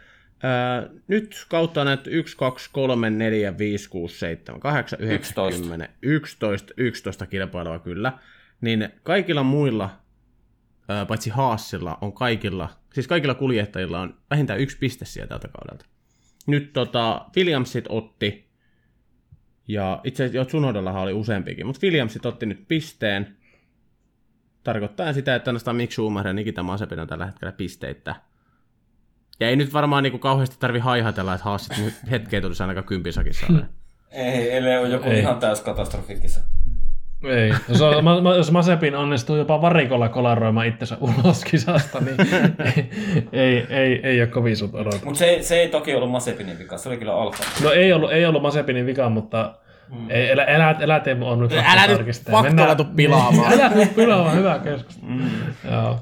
[0.44, 5.62] Öö, nyt kautta näitä 1, 2, 3, 4, 5, 6, 7, 8, 9, 11.
[5.62, 8.14] 10, 11, 11 kilpailua kyllä,
[8.62, 9.90] niin kaikilla muilla,
[10.90, 15.86] öö, paitsi Haasilla, on kaikilla, siis kaikilla kuljettajilla on vähintään yksi piste sieltä tältä kaudelta.
[16.48, 18.50] Nyt tota, Williamsit otti,
[19.68, 23.38] ja itse asiassa jo Tsunodallahan oli useampikin, mutta Williamsit otti nyt pisteen,
[24.64, 28.16] tarkoittaa sitä, että ainoastaan Mick Schumacher ja Nikita Mazepin on tällä hetkellä pisteitä
[29.40, 33.46] ja ei nyt varmaan niinku kauheasti tarvi haihatella, että haasit nyt hetkeen tulisi ainakaan kympisakissa.
[34.12, 35.20] ei, ellei ole joku ei.
[35.20, 36.42] ihan täys katastrofikissa.
[37.24, 37.50] Ei.
[37.50, 37.80] Jos,
[38.38, 42.16] jos Masepin onnistuu jopa varikolla kolaroimaan itsensä ulos kisasta, niin
[42.74, 42.90] ei,
[43.32, 44.72] ei, ei, ei ole kovin sut.
[45.04, 47.44] Mutta se, se ei toki ollut Masepinin vika, se oli kyllä Alfa.
[47.64, 49.56] No ei ollut, ei ollut Masepinin vika, mutta
[49.90, 50.10] Mm.
[50.10, 53.54] Ei, älä, älä, älä tee on nyt Älä nyt faktoilla tuu pilaamaan.
[53.54, 55.12] älä nyt pilaamaan, hyvä keskustelu.
[55.12, 55.30] Mm.
[55.72, 56.00] Joo.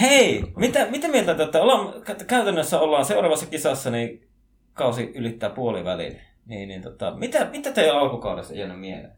[0.00, 1.60] Hei, mitä, mitä mieltä te olette?
[1.60, 1.94] Ollaan,
[2.26, 4.28] käytännössä ollaan seuraavassa kisassa, niin
[4.74, 6.20] kausi ylittää puoliväliin.
[6.46, 9.12] Niin, niin tota, mitä, mitä teidän alkukaudessa jäänyt mieleen?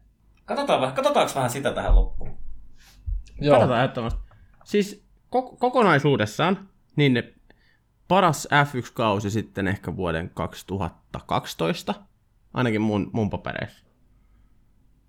[0.49, 2.37] Katsotaan, katsotaanko vähän sitä tähän loppuun?
[3.41, 3.55] Joo.
[3.55, 4.19] Katsotaan ehdottomasti.
[4.63, 7.33] Siis ko- kokonaisuudessaan, niin ne
[8.07, 11.95] paras F1-kausi sitten ehkä vuoden 2012,
[12.53, 13.89] ainakin mun, mun papereissa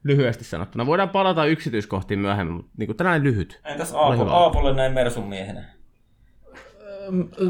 [0.05, 0.87] lyhyesti sanottuna.
[0.87, 3.61] Voidaan palata yksityiskohtiin myöhemmin, mutta niin tällainen lyhyt.
[3.65, 5.65] Entäs Aapo, Aapolle näin Mersun miehenä?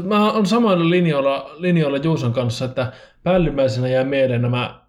[0.03, 4.80] Mä on samoilla linjoilla, linjoilla Juuson kanssa, että päällimmäisenä jää mieleen nämä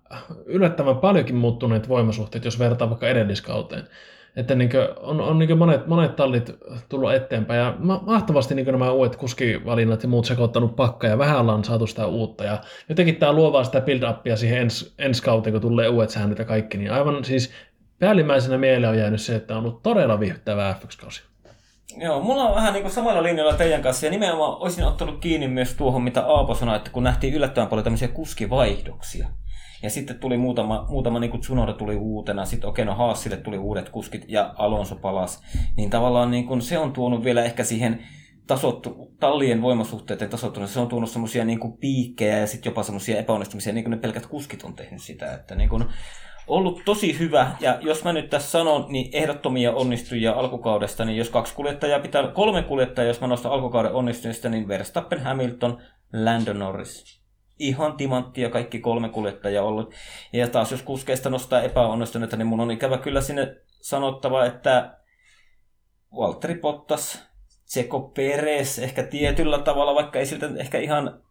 [0.46, 3.88] yllättävän paljonkin muuttuneet voimasuhteet, jos vertaa vaikka edelliskauteen.
[4.36, 6.50] Että niin on, on niin monet, monet tallit
[6.88, 11.64] tullut eteenpäin ja mahtavasti niin nämä uudet kuskivalinnat ja muut sekoittanut pakka ja vähän ollaan
[11.64, 12.58] saatu sitä uutta ja
[12.88, 16.78] jotenkin tämä luovaa sitä build-upia siihen ens, ensi kauteen, kun tulee uudet säännöt ja kaikki,
[16.78, 17.52] niin aivan siis
[17.98, 21.22] päällimmäisenä mieleen on jäänyt se, että on ollut todella viihdyttävä F1-kausi.
[21.96, 25.48] Joo, mulla on vähän niin kuin samalla linjalla teidän kanssa ja nimenomaan olisin ottanut kiinni
[25.48, 29.28] myös tuohon, mitä Aapo sanoi, että kun nähtiin yllättävän paljon tämmöisiä kuskivaihdoksia.
[29.82, 33.58] Ja sitten tuli muutama, muutama niin kuin Tsunoda tuli uutena, sitten okei, no Haasille tuli
[33.58, 35.42] uudet kuskit ja Alonso palas.
[35.76, 38.02] Niin tavallaan niin kuin se on tuonut vielä ehkä siihen
[38.46, 43.72] tasottu, tallien voimasuhteiden tasottunut, se on tuonut semmoisia niin piikkejä ja sitten jopa semmoisia epäonnistumisia,
[43.72, 45.84] niin kuin ne pelkät kuskit on tehnyt sitä, että niin kuin,
[46.46, 51.30] ollut tosi hyvä, ja jos mä nyt tässä sanon, niin ehdottomia onnistujia alkukaudesta, niin jos
[51.30, 57.21] kaksi kuljettajaa pitää, kolme kuljettajaa, jos mä nostan alkukauden onnistujista, niin Verstappen, Hamilton, Lando Norris.
[57.62, 59.94] Ihan timanttia kaikki kolme kuljettajaa ollut.
[60.32, 64.98] Ja taas jos kuskeista nostaa epäonnistuneita, niin mun on ikävä kyllä sinne sanottava, että
[66.16, 67.22] Valtteri Bottas,
[67.64, 71.22] Tseko Peres ehkä tietyllä tavalla, vaikka ei siltä ehkä ihan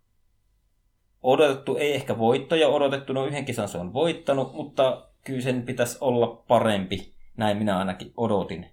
[1.23, 5.97] odotettu, ei ehkä voittoja odotettu, no yhden kisan se on voittanut, mutta kyllä sen pitäisi
[6.01, 8.65] olla parempi, näin minä ainakin odotin.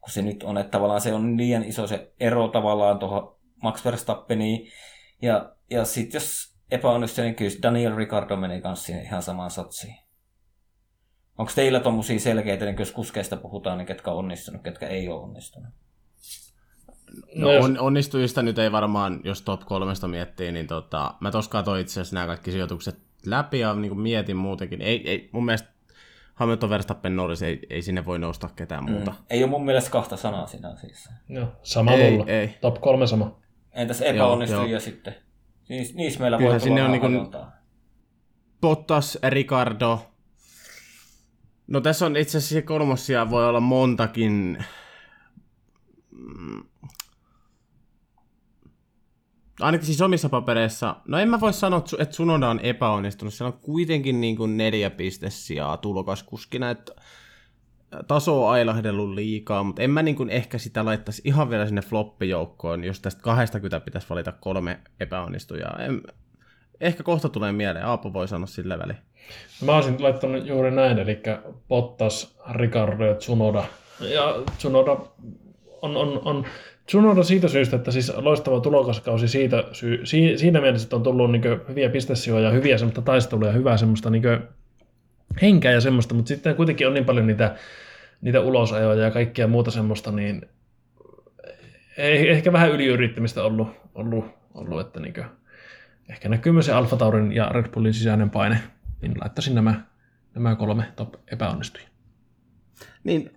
[0.00, 3.84] Kun se nyt on, että tavallaan se on liian iso se ero tavallaan tuohon Max
[3.84, 4.68] Verstappeniin.
[5.22, 9.96] Ja, ja sitten jos epäonnistuu, niin kyllä Daniel Ricardo meni kanssa ihan samaan satsiin.
[11.38, 15.22] Onko teillä tuommoisia selkeitä, niin jos kuskeista puhutaan, niin ketkä on onnistunut, ketkä ei ole
[15.22, 15.70] onnistunut?
[17.34, 21.50] No, no on, onnistujista nyt ei varmaan, jos top kolmesta miettii, niin tota, mä tuossa
[21.50, 24.82] katsoin itse asiassa nämä kaikki sijoitukset läpi ja niin kuin mietin muutenkin.
[24.82, 25.68] Ei, ei, mun mielestä
[26.34, 28.90] Hamilton Verstappen Norris ei, ei sinne voi nousta ketään mm.
[28.90, 29.14] muuta.
[29.30, 31.08] Ei ole mun mielestä kahta sanaa siinä siis.
[31.28, 32.26] Joo, sama ei, mulla.
[32.26, 32.58] Ei.
[32.60, 33.38] Top kolme sama.
[33.72, 35.14] Entäs epäonnistujia sitten?
[35.68, 37.02] Niis, niissä meillä Kyllä voi sinne on niin
[38.60, 40.00] Bottas, Ricardo.
[41.66, 44.64] No tässä on itse asiassa kolmosia voi olla montakin.
[46.10, 46.62] Mm,
[49.60, 53.52] ainakin siis omissa papereissa, no en mä voi sanoa, että Sunoda on epäonnistunut, se on
[53.52, 56.92] kuitenkin niin kuin neljä pistesijaa tulokaskuskina, että
[58.08, 61.82] taso on ailahdellut liikaa, mutta en mä niin kuin ehkä sitä laittaisi ihan vielä sinne
[61.82, 65.78] floppijoukkoon, jos tästä 20 pitäisi valita kolme epäonnistujaa.
[65.78, 66.02] En,
[66.80, 68.98] ehkä kohta tulee mieleen, Aapo voi sanoa sillä väliin.
[69.64, 71.22] Mä olisin laittanut juuri näin, eli
[71.68, 73.64] Bottas, Ricardo ja Tsunoda.
[74.00, 74.96] Ja Tsunoda
[75.82, 76.44] on, on, on
[76.86, 81.32] Tsunoda siitä syystä, että siis loistava tulokaskausi siitä syy, si, siinä mielessä, että on tullut
[81.32, 84.22] niin hyviä pistesijoja ja hyviä semmoista taistelua ja hyvää semmoista niin
[85.42, 87.56] henkeä ja semmoista, mutta sitten kuitenkin on niin paljon niitä,
[88.20, 90.42] niitä ulosajoja ja kaikkea muuta semmoista, niin
[91.96, 94.24] ei, ehkä vähän yliyrittämistä ollut, ollut,
[94.54, 95.26] ollut että niin kuin,
[96.10, 98.58] ehkä näkyy myös se Alfa Taurin ja Red Bullin sisäinen paine,
[99.02, 99.80] niin laittaisin nämä,
[100.34, 101.84] nämä kolme top epäonnistuja.
[103.04, 103.30] Niin,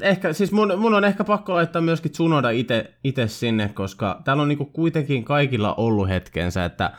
[0.00, 2.48] ehkä, siis mun, mun on ehkä pakko laittaa myöskin Tsunoda
[3.04, 6.90] itse sinne, koska täällä on niinku kuitenkin kaikilla ollut hetkensä, että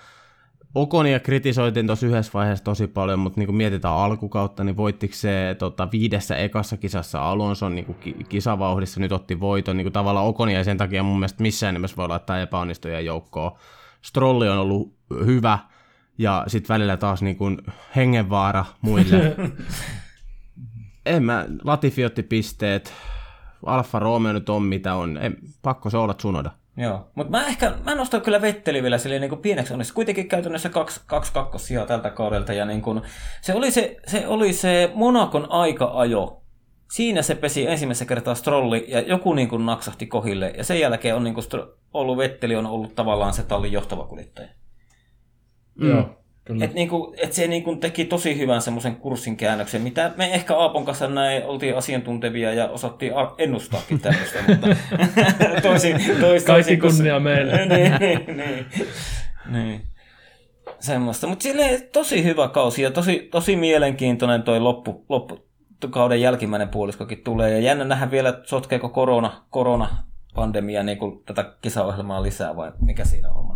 [0.76, 5.88] Okonia kritisoitiin tuossa yhdessä vaiheessa tosi paljon, mutta niin mietitään alkukautta, niin voittiko se tota,
[5.91, 7.95] viidessä ekassa kisassa Alonson niin
[8.30, 9.78] kisavauhdissa nyt otti voiton.
[9.78, 13.51] Niin tavallaan Okonia sen takia mun mielestä missään nimessä voi laittaa epäonnistuja joukkoon.
[14.01, 14.93] Strolli on ollut
[15.26, 15.59] hyvä
[16.17, 17.57] ja sitten välillä taas niin kuin
[17.95, 19.36] hengenvaara muille.
[21.05, 22.93] en mä, Latifi otti pisteet,
[23.65, 26.51] Alfa Romeo nyt on mitä on, en, pakko se olla Tsunoda.
[26.78, 29.93] Joo, mutta mä ehkä, mä nostan kyllä Vetteli vielä silleen niin kuin pieneksi onnissa.
[29.93, 32.53] Kuitenkin käytännössä kaksi, kaksi kakkosia tältä kaudelta.
[32.53, 33.01] Ja niin kuin,
[33.41, 36.41] se, oli se, se, oli se Monakon aika-ajo.
[36.91, 40.53] Siinä se pesi ensimmäistä kertaa strolli ja joku niin kuin naksahti kohille.
[40.57, 41.45] Ja sen jälkeen on niin kuin
[41.93, 44.49] ollut Vetteli on ollut tavallaan se tallin johtava kuljettaja.
[45.76, 45.89] Mm.
[45.89, 46.24] Joo.
[46.45, 46.65] Kyllä.
[46.65, 50.85] Et, niinku, et se niinku teki tosi hyvän semmoisen kurssin käännöksen, mitä me ehkä Aapon
[50.85, 54.67] kanssa näin oltiin asiantuntevia ja osattiin ennustaakin tämmöistä, mutta
[55.61, 57.65] toisin, toisin, Kaikki kunnia meille.
[57.65, 57.93] niin,
[58.37, 58.65] niin,
[59.51, 59.81] niin.
[60.79, 65.45] Semmoista, mutta sille tosi hyvä kausi ja tosi, tosi mielenkiintoinen toi loppu, loppu
[65.89, 67.51] kauden jälkimmäinen puoliskokin tulee.
[67.51, 69.89] Ja jännä nähdä vielä, sotkeeko korona, korona
[70.35, 73.54] pandemia niin tätä kisaohjelmaa lisää vai mikä siinä on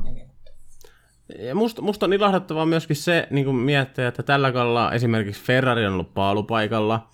[1.53, 6.13] musta, musta on ilahduttavaa myöskin se niin miettiä, että tällä kalla esimerkiksi Ferrari on ollut
[6.13, 7.07] paalupaikalla.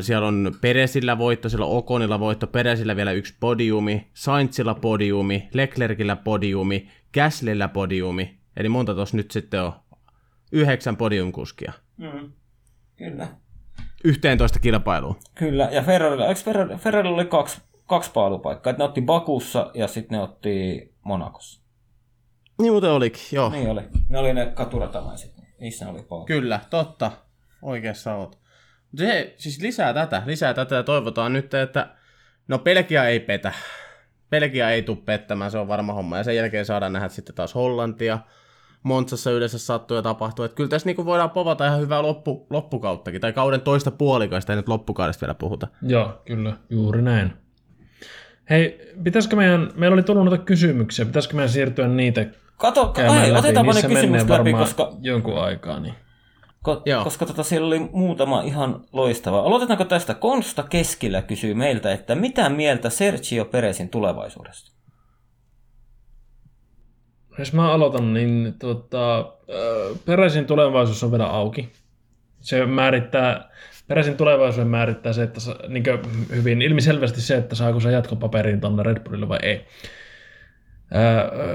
[0.00, 6.16] Siellä on Peresillä voitto, siellä on Okonilla voitto, Peresillä vielä yksi podiumi, Saintsilla podiumi, Leclercillä
[6.16, 8.38] podiumi, Gaslillä podiumi.
[8.56, 9.72] Eli monta tuossa nyt sitten on
[10.52, 11.72] yhdeksän podiumkuskia.
[11.96, 12.32] Mm.
[12.96, 13.28] Kyllä.
[14.04, 15.16] 11 kilpailuun.
[15.34, 16.40] Kyllä, ja Ferrarilla, eikö
[16.78, 21.61] Ferrarilla oli kaksi, kaksi paalupaikkaa, ne otti Bakussa ja sitten ne otti Monakossa.
[22.62, 23.50] Niin muuten olikin, joo.
[23.50, 23.80] Niin oli.
[24.08, 25.32] Ne oli ne katuratamaiset.
[25.60, 26.26] Niissä oli paljon.
[26.26, 27.12] Kyllä, totta.
[27.62, 28.38] Oikeassa oot.
[28.96, 31.88] Se siis lisää tätä, lisää tätä ja toivotaan nyt, että
[32.48, 33.52] no Pelkia ei petä.
[34.30, 36.18] Pelkia ei tule pettämään, se on varma homma.
[36.18, 38.18] Ja sen jälkeen saadaan nähdä sitten taas Hollantia.
[38.82, 40.44] Montsassa yleensä sattuu ja tapahtuu.
[40.44, 44.56] Että kyllä tässä niinku voidaan povata ihan hyvää loppu, loppukauttakin, tai kauden toista puolikaista, ei
[44.56, 45.68] nyt loppukaudesta vielä puhuta.
[45.82, 47.32] Joo, kyllä, juuri näin.
[48.50, 52.26] Hei, pitäisikö meidän, meillä oli tullut noita kysymyksiä, pitäisikö meidän siirtyä niitä
[52.56, 54.92] Kato, ai, otetaanpa ne kysymykset läpi, koska...
[55.00, 55.94] Jonkun aikaa, niin.
[56.68, 57.04] Ko- Joo.
[57.04, 59.40] koska tota, siellä oli muutama ihan loistava.
[59.40, 60.14] Aloitetaanko tästä?
[60.14, 64.72] Konsta Keskillä kysyy meiltä, että mitä mieltä Sergio Perezin tulevaisuudesta?
[67.38, 69.32] jos mä aloitan, niin tota,
[70.04, 71.72] peräisin tulevaisuus on vielä auki.
[72.40, 73.50] Se määrittää,
[73.88, 75.84] peräisin tulevaisuuden määrittää se, että niin
[76.34, 79.66] hyvin ilmiselvästi se, että saako se jatkopaperin tuonne Red Bullille vai ei.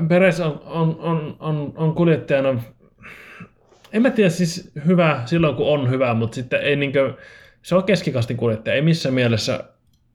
[0.08, 2.64] Peres on, on, on, on, on kuljettajana,
[3.94, 7.14] en mä tiedä siis hyvä silloin kun on hyvä, mutta sitten ei niinkö,
[7.62, 9.64] se on keskikastin kuljettaja, ei missään mielessä,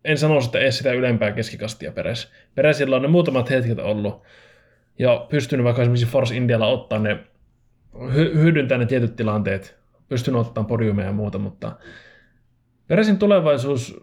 [0.05, 2.33] en sano, että ei sitä ylempää keskikastia Peres.
[2.55, 4.23] Peresillä on ne muutamat hetket ollut,
[4.99, 7.19] ja pystynyt vaikka esimerkiksi Force Indialla ottaa ne,
[7.95, 9.77] hy- hyödyntää ne tietyt tilanteet,
[10.09, 11.73] pystynyt ottaa podiumeja ja muuta, mutta
[12.89, 14.01] Peresin tulevaisuus,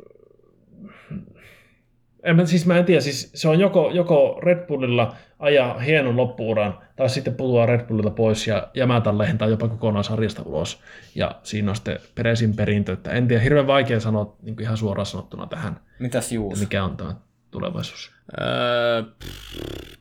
[2.24, 6.18] en mä, siis mä en tiedä, siis se on joko, joko Red Bullilla ajaa hienon
[6.18, 10.82] loppuuran, tai sitten putoaa Red Bullilta pois ja jämätä lentaa jopa kokonaan sarjasta ulos.
[11.16, 15.06] Ja siinä on sitten Peresin perintö, että en tiedä, hirveän vaikea sanoa niin ihan suoraan
[15.06, 15.80] sanottuna tähän.
[16.00, 16.60] Mitäs Juus?
[16.60, 17.16] Mikä on tämä
[17.52, 18.12] tulevaisuus?
[18.42, 19.04] Öö,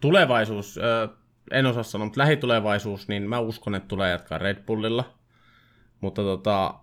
[0.01, 1.09] tulevaisuus, öö,
[1.51, 5.15] en osaa sanoa, mutta lähitulevaisuus, niin mä uskon, että tulee jatkaa Red Bullilla.
[6.01, 6.75] Mutta tota,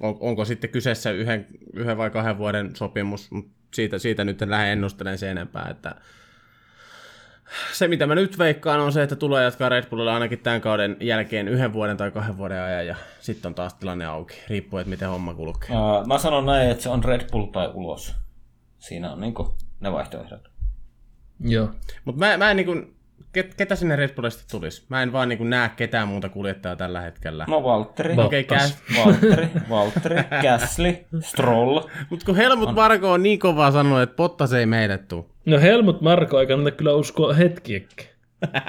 [0.00, 3.30] on, onko sitten kyseessä yhden, yhden vai kahden vuoden sopimus,
[3.74, 5.94] siitä, siitä nyt en lähde ennustelemaan sen enempää, että
[7.72, 10.96] se, mitä mä nyt veikkaan, on se, että tulee jatkaa Red Bullilla ainakin tämän kauden
[11.00, 14.90] jälkeen yhden vuoden tai kahden vuoden ajan, ja sitten on taas tilanne auki, riippuu, että
[14.90, 15.76] miten homma kulkee.
[15.76, 18.14] Uh, mä sanon näin, että se on Red Bull tai ulos.
[18.78, 19.34] Siinä on niin
[19.80, 20.48] ne vaihtoehdot.
[21.40, 21.70] Joo.
[22.04, 22.97] Mutta mä, mä en niin
[23.32, 24.86] ket, ketä sinne Red Bullista tulisi?
[24.88, 27.44] Mä en vaan niin näe ketään muuta kuljettajaa tällä hetkellä.
[27.48, 28.14] No Valtteri.
[28.18, 31.80] Okei, okay, Valtteri, Valtteri, Gasly, Stroll.
[32.10, 32.74] Mutta kun Helmut on.
[32.74, 35.30] Marko on niin kovaa sanonut, että Bottas ei meidät tuu.
[35.46, 38.08] No Helmut Marko ei kannata kyllä uskoa hetkiäkään.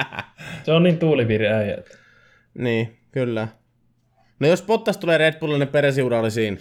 [0.63, 1.77] Se on niin tuuliviiri äijä.
[2.53, 3.47] Niin, kyllä.
[4.39, 6.57] No jos Bottas tulee Red Bullille, niin peresiura oli siinä.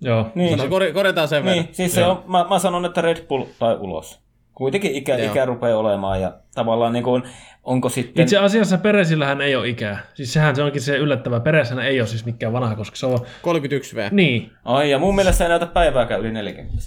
[0.00, 0.32] Joo.
[0.34, 0.58] Niin.
[0.58, 1.74] Sano, kor- korjataan sen niin, verran.
[1.74, 4.20] siis se on, mä, mä sanon, että Red Bull tai ulos.
[4.60, 7.22] Kuitenkin ikä, ikä rupeaa olemaan ja tavallaan niin kuin,
[7.64, 8.22] onko sitten...
[8.22, 9.98] Itse asiassa Peresillähän ei ole ikää.
[10.14, 11.40] Siis sehän se onkin se yllättävä.
[11.40, 13.18] Peressähän ei ole siis mikään vanha, koska se on...
[13.42, 14.08] 31 V.
[14.10, 14.50] Niin.
[14.64, 16.82] Ai ja mun mielestä ei näytä päivääkään yli 40.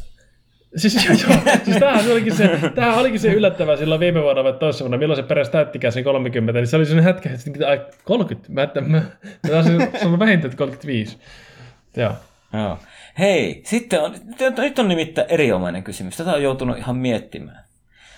[0.75, 1.15] Siis, joo,
[1.63, 5.17] siis tämähän, olikin se, tämähän olikin se yllättävä silloin viime vuonna vai toisessa vuonna, milloin
[5.17, 8.81] se peräs täyttikään sen 30, niin se oli sellainen hetki, että ai 30, mä, että
[8.81, 9.01] mä,
[9.47, 11.17] se on vähintään 35.
[11.97, 12.13] Joo.
[12.53, 12.77] Joo.
[13.19, 14.15] Hei, sitten on,
[14.57, 16.17] nyt on nimittäin erinomainen kysymys.
[16.17, 17.63] Tätä on joutunut ihan miettimään.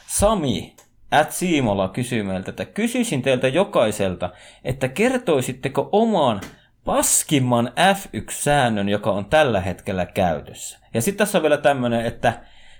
[0.07, 0.75] Sami
[1.11, 4.29] at Siimola kysyy meiltä, että kysyisin teiltä jokaiselta,
[4.63, 6.41] että kertoisitteko omaan
[6.85, 10.79] paskimman F1-säännön, joka on tällä hetkellä käytössä.
[10.93, 12.33] Ja sitten tässä on vielä tämmöinen, että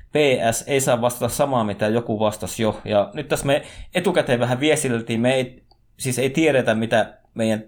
[0.10, 2.82] PS ei saa vastata samaa, mitä joku vastasi jo.
[2.86, 3.62] Ja nyt tässä me
[3.96, 5.64] etukäteen vähän viestiltiin, me ei,
[5.98, 7.64] siis ei tiedetä, mitä meidän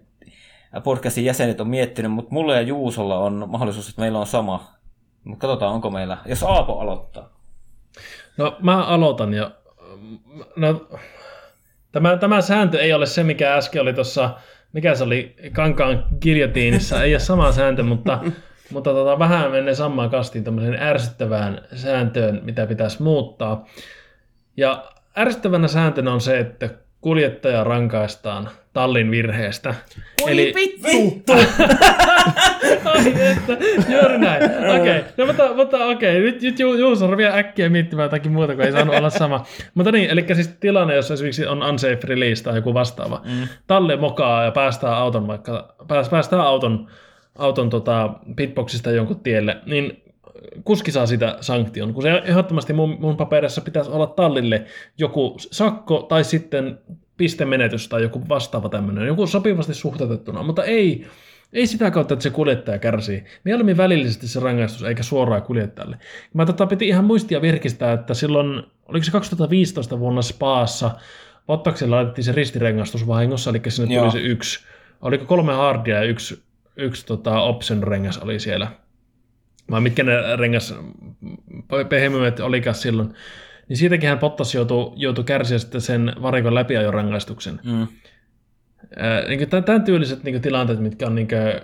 [0.84, 4.72] podcastin jäsenet on miettinyt, mutta mulla ja Juusolla on mahdollisuus, että meillä on sama.
[5.24, 6.18] Mutta katsotaan, onko meillä.
[6.26, 7.30] Jos Aapo aloittaa.
[8.38, 9.52] No mä aloitan ja
[10.56, 10.88] no,
[11.92, 14.30] tämä, tämä sääntö ei ole se, mikä äsken oli tuossa,
[14.74, 18.20] mikä se oli Kankaan kirjotiinissa, ei ole sama sääntö, mutta,
[18.74, 23.66] mutta tota, vähän menee samaan kastiin tämmöiseen ärsyttävään sääntöön, mitä pitäisi muuttaa.
[24.58, 26.70] Ja ärsyttävänä sääntönä on se, että
[27.02, 29.76] kuljettaja rankaistaan tallin virheestä.
[30.24, 30.54] Oi Eli...
[30.56, 31.34] vittu!
[32.86, 33.58] Ai että,
[33.90, 34.44] juuri näin.
[34.44, 35.04] Okei, okay.
[35.18, 36.32] no mutta, mutta okei, okay.
[36.32, 39.46] nyt, nyt Juuso rupeaa äkkiä miettimään jotakin muuta, kun ei saanut olla sama.
[39.76, 43.22] Mutta niin, eli siis tilanne, jossa esimerkiksi on unsafe release tai joku vastaava.
[43.26, 43.48] Mm.
[43.68, 46.88] Talle mokaa ja päästää auton vaikka, päästää auton,
[47.38, 50.04] auton tota, pitboxista jonkun tielle, niin
[50.64, 54.66] kuski saa sitä sanktion, kun se ehdottomasti mun, mun paperissa pitäisi olla tallille
[54.98, 56.80] joku sakko tai sitten
[57.18, 61.08] pistemenetys tai joku vastaava tämmöinen, joku sopivasti suhteutettuna, mutta ei,
[61.54, 63.24] ei sitä kautta, että se kuljettaja kärsii.
[63.44, 65.98] Mieluummin välillisesti se rangaistus, eikä suoraan kuljettajalle.
[66.34, 70.92] Mä tota, piti ihan muistia virkistää, että silloin, oliko se 2015 vuonna Spaassa,
[71.48, 74.02] Bottaksella laitettiin se ristirengastus vahingossa, eli sinne Joo.
[74.02, 74.66] tuli se yksi,
[75.02, 76.44] oliko kolme hardia ja yksi,
[76.76, 78.68] yksi tota, option rengas oli siellä.
[79.72, 80.76] Vai mitkä ne rengas
[81.90, 83.14] pehmymet olikaan silloin.
[83.70, 87.60] Niin siitäkin hän Bottas joutui, joutui kärsiä sitten sen varikon läpiajorangaistuksen.
[87.64, 87.88] Mm.
[89.28, 91.62] niin tämän tyyliset niin tilanteet, mitkä on niin kuin,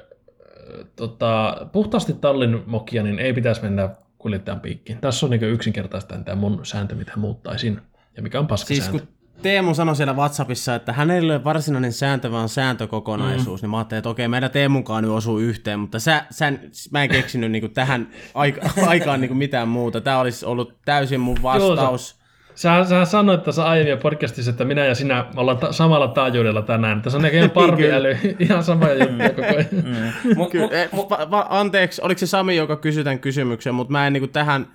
[0.96, 4.98] tota, puhtaasti tallin mokia, niin ei pitäisi mennä kuljettajan piikkiin.
[4.98, 7.82] Tässä on niin yksinkertaista tämä mun sääntö, mitä muuttaisin
[8.18, 8.90] ja mikä on paska siis.
[8.90, 9.02] Kun
[9.44, 13.66] Teemu sanoi siellä WhatsAppissa, että hänellä ei ole varsinainen sääntö, vaan sääntökokonaisuus, mm.
[13.66, 16.54] niin mä ajattelin, että okei, meidän Teemunkaan nyt osuu yhteen, mutta sä, sä,
[16.92, 20.02] mä en keksinyt niin kuin tähän aika, aikaan niin kuin mitään muuta.
[20.02, 22.16] Tämä olisi ollut täysin mun vastaus.
[22.16, 22.24] Joo,
[22.56, 27.02] Sä, sä sanoit tässä aiemmin podcastissa, että minä ja sinä ollaan ta- samalla taajuudella tänään.
[27.02, 29.66] Tässä on näköjään parviäly, ihan sama juttu koko ajan.
[29.72, 30.50] Mm.
[30.52, 34.14] Kyllä, eh, va- va- anteeksi, oliko se Sami, joka kysyi tämän kysymyksen, mutta mä en
[34.14, 34.68] niin kuin tähän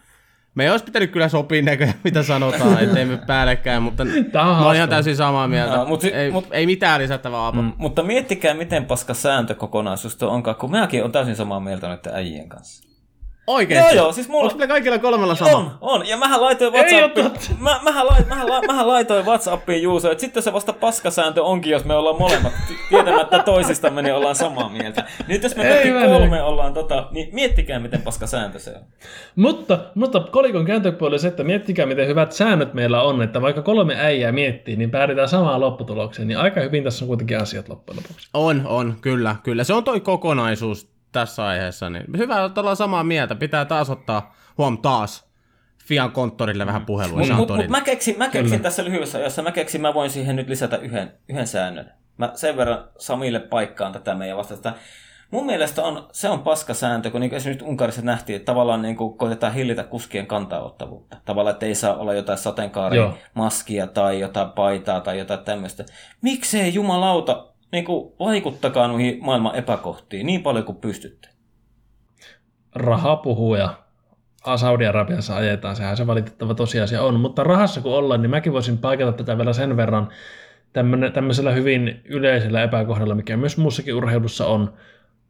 [0.55, 4.66] Me ei olisi pitänyt kyllä sopia näköjään, mitä sanotaan, ettei me päällekkäin, mutta on mä
[4.66, 5.75] oon ihan täysin samaa mieltä.
[5.75, 7.62] Joo, mut si- ei, mut- ei mitään lisättävää, Aapo.
[7.62, 7.73] Mm.
[7.77, 12.49] Mutta miettikää, miten paska sääntökokonaisuus tuo onkaan, kun mäkin on täysin samaa mieltä noiden äijien
[12.49, 12.88] kanssa.
[13.49, 13.97] Oikeesti?
[13.97, 15.57] Joo, joo, siis mulla- Onko meillä kaikilla kolmella sama?
[15.57, 16.09] On, on.
[16.09, 17.51] Ja mähän laitoin Ei oo WhatsAppiin, totta.
[17.61, 21.73] mä, mähän, laitoin, mähän, la- mähän laitoin WhatsAppiin Juuso, että sitten se vasta paskasääntö onkin,
[21.73, 22.53] jos me ollaan molemmat
[22.89, 25.05] tietämättä toisistamme, niin ollaan samaa mieltä.
[25.29, 26.07] Nyt jos me Ei kaikki mene.
[26.19, 28.83] kolme ollaan tota, niin miettikää, miten paskasääntö se on.
[29.37, 33.62] Mutta, mutta kolikon kääntöpuoli on se, että miettikää miten hyvät säännöt meillä on, että vaikka
[33.62, 37.97] kolme äijää miettii, niin päädytään samaan lopputulokseen, niin aika hyvin tässä on kuitenkin asiat loppujen
[38.03, 38.29] lopuksi.
[38.35, 39.65] On, on, kyllä, kyllä.
[39.65, 41.90] Se on toi kokonaisuus tässä aiheessa.
[41.90, 43.35] Niin hyvä, että ollaan samaa mieltä.
[43.35, 45.28] Pitää taas ottaa, huom, taas
[45.85, 47.20] Fian konttorille vähän puhelua.
[47.20, 50.36] On mut, mut mä keksin, mä keksin tässä lyhyessä ajassa, mä keksin, mä voin siihen
[50.36, 51.93] nyt lisätä yhden, yhden säännön.
[52.16, 54.72] Mä sen verran Samille paikkaan tätä meidän vastasta.
[55.30, 58.82] Mun mielestä on, se on paska sääntö, kun niin esimerkiksi nyt Unkarissa nähtiin, että tavallaan
[58.82, 61.16] niin kuin koitetaan hillitä kuskien kantaottavuutta.
[61.24, 65.85] Tavallaan, että ei saa olla jotain sateenkaarimaskia maskia tai jotain paitaa tai jotain tämmöistä.
[66.22, 71.28] Miksei jumalauta niin kuin vaikuttakaa noihin maailman epäkohtiin niin paljon kuin pystytte?
[72.74, 73.74] Raha puhuu ja
[74.57, 77.20] Saudi-Arabiassa ajetaan, sehän se valitettava tosiasia on.
[77.20, 80.09] Mutta rahassa kun ollaan, niin mäkin voisin paikata tätä vielä sen verran
[80.73, 84.74] tämmönen, tämmöisellä hyvin yleisellä epäkohdalla, mikä myös muussakin urheilussa on,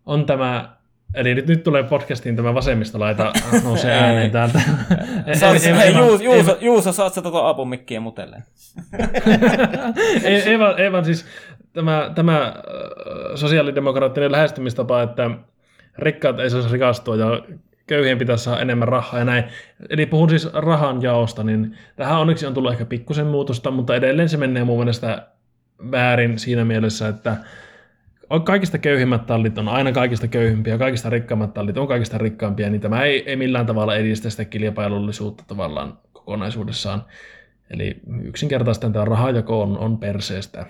[0.07, 0.77] on tämä,
[1.15, 3.33] eli nyt, nyt tulee podcastiin tämä vasemmistolaita
[3.65, 4.61] nousee ääneen täältä.
[6.61, 8.45] Juuso, saat sä tota apumikkiä mutelleen?
[10.79, 11.27] ei vaan siis
[11.79, 12.55] tämä, tämä äh,
[13.35, 15.31] sosiaalidemokraattinen lähestymistapa, että
[15.99, 17.43] rikkaat ei saisi rikastua ja
[17.87, 19.45] köyhien pitäisi saada enemmän rahaa ja näin.
[19.91, 24.29] Eli puhun siis rahan jaosta, niin tähän onneksi on tullut ehkä pikkusen muutosta, mutta edelleen
[24.29, 25.27] se menee mun mielestä
[25.91, 27.37] väärin siinä mielessä, että
[28.45, 33.03] kaikista köyhimmät tallit on aina kaikista köyhimpiä, kaikista rikkaammat tallit on kaikista rikkaampia, niin tämä
[33.03, 37.05] ei, ei millään tavalla edistä sitä kilpailullisuutta tavallaan kokonaisuudessaan.
[37.71, 40.67] Eli yksinkertaisesti tämä rahajako on, on perseestä.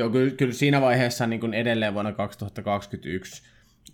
[0.00, 3.42] Joo, kyllä, kyllä siinä vaiheessa niin kuin edelleen vuonna 2021,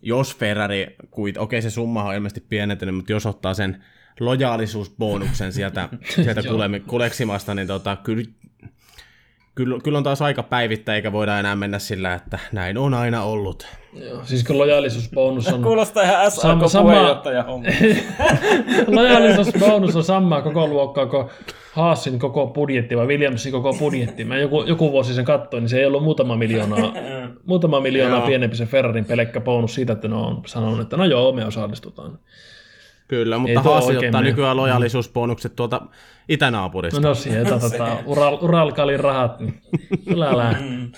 [0.02, 3.84] jos Ferrari, kuit, okei se summa on ilmeisesti pienentynyt, mutta jos ottaa sen
[4.20, 5.88] lojaalisuusbonuksen sieltä,
[6.24, 6.42] sieltä
[6.86, 8.24] kuleksimasta, niin tota, kyllä,
[9.54, 13.22] kyllä, kyllä on taas aika päivittää, eikä voida enää mennä sillä, että näin on aina
[13.22, 13.66] ollut.
[13.92, 15.62] Joo, siis kun lojaalisuusbonus on...
[15.62, 17.68] Kuulostaa ihan Sama- SAK-puheenjohtaja homma.
[18.96, 21.28] lojaalisuusbonus on samaa koko luokkaa kuin
[21.76, 24.24] Haasin koko budjetti vai Williamsin koko budjetti.
[24.24, 26.92] Mä joku, joku vuosi sen katsoin, niin se ei ollut muutama miljoonaa,
[27.46, 28.26] muutama miljoonaa Joo.
[28.26, 32.18] pienempi se Ferrarin pelkkä bonus siitä, että ne on sanonut, että no joo, me osallistutaan.
[33.08, 34.30] Kyllä, mutta Haasi ottaa mene.
[34.30, 35.80] nykyään lojaalisuusbonukset tuota
[36.28, 37.00] itänaapurista.
[37.00, 39.62] No, no sieltä tota, Ural, Uralkalin rahat, niin
[40.08, 40.56] kyllä lää.
[40.60, 40.92] Mm.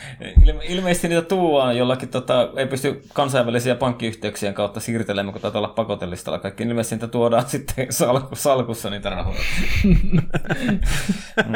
[0.45, 5.69] Ilme- ilmeisesti niitä tuuaan jollakin, tota, ei pysty kansainvälisiä pankkiyhteyksien kautta siirtelemään, kun taitaa olla
[5.69, 6.63] pakotellistalla kaikki.
[6.63, 9.39] Ilmeisesti niitä tuodaan sitten salku, salkussa niitä rahoja.
[11.47, 11.55] Mm.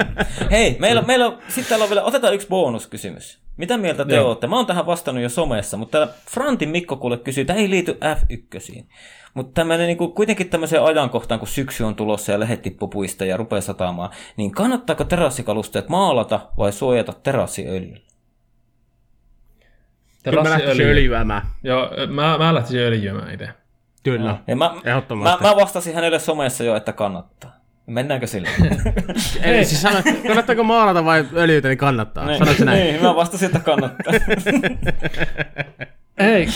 [0.51, 3.39] Hei, meillä, meillä on, sitten täällä on vielä, otetaan yksi bonuskysymys.
[3.57, 4.29] Mitä mieltä te Joo.
[4.29, 4.47] olette?
[4.47, 8.85] Mä oon tähän vastannut jo somessa, mutta Frantin Mikko kuule kysyy, tämä ei liity F1.
[9.35, 13.37] Mutta tämmöinen niin kuitenkin tämmöiseen ajankohtaan, kun syksy on tulossa ja lehet tippuu puista ja
[13.37, 18.01] rupeaa satamaan, niin kannattaako terassikalusteet maalata vai suojata terassiöljyllä?
[20.23, 20.93] Kyllä mä lähtisin Terassiöljy.
[20.93, 21.43] öljyämään.
[21.63, 23.49] Joo, mä, mä lähtisin öljyämään itse.
[24.03, 24.75] Kyllä, Ja mä,
[25.23, 27.62] mä, mä vastasin hänelle somessa jo, että kannattaa.
[27.87, 28.49] Mennäänkö sille?
[29.43, 32.25] Ei, siis sano, kannattaako maalata vai öljytä, niin kannattaa.
[32.25, 32.79] Sanoitko se näin?
[32.79, 34.13] Niin, mä vastasin, että kannattaa.
[36.21, 36.47] Hei,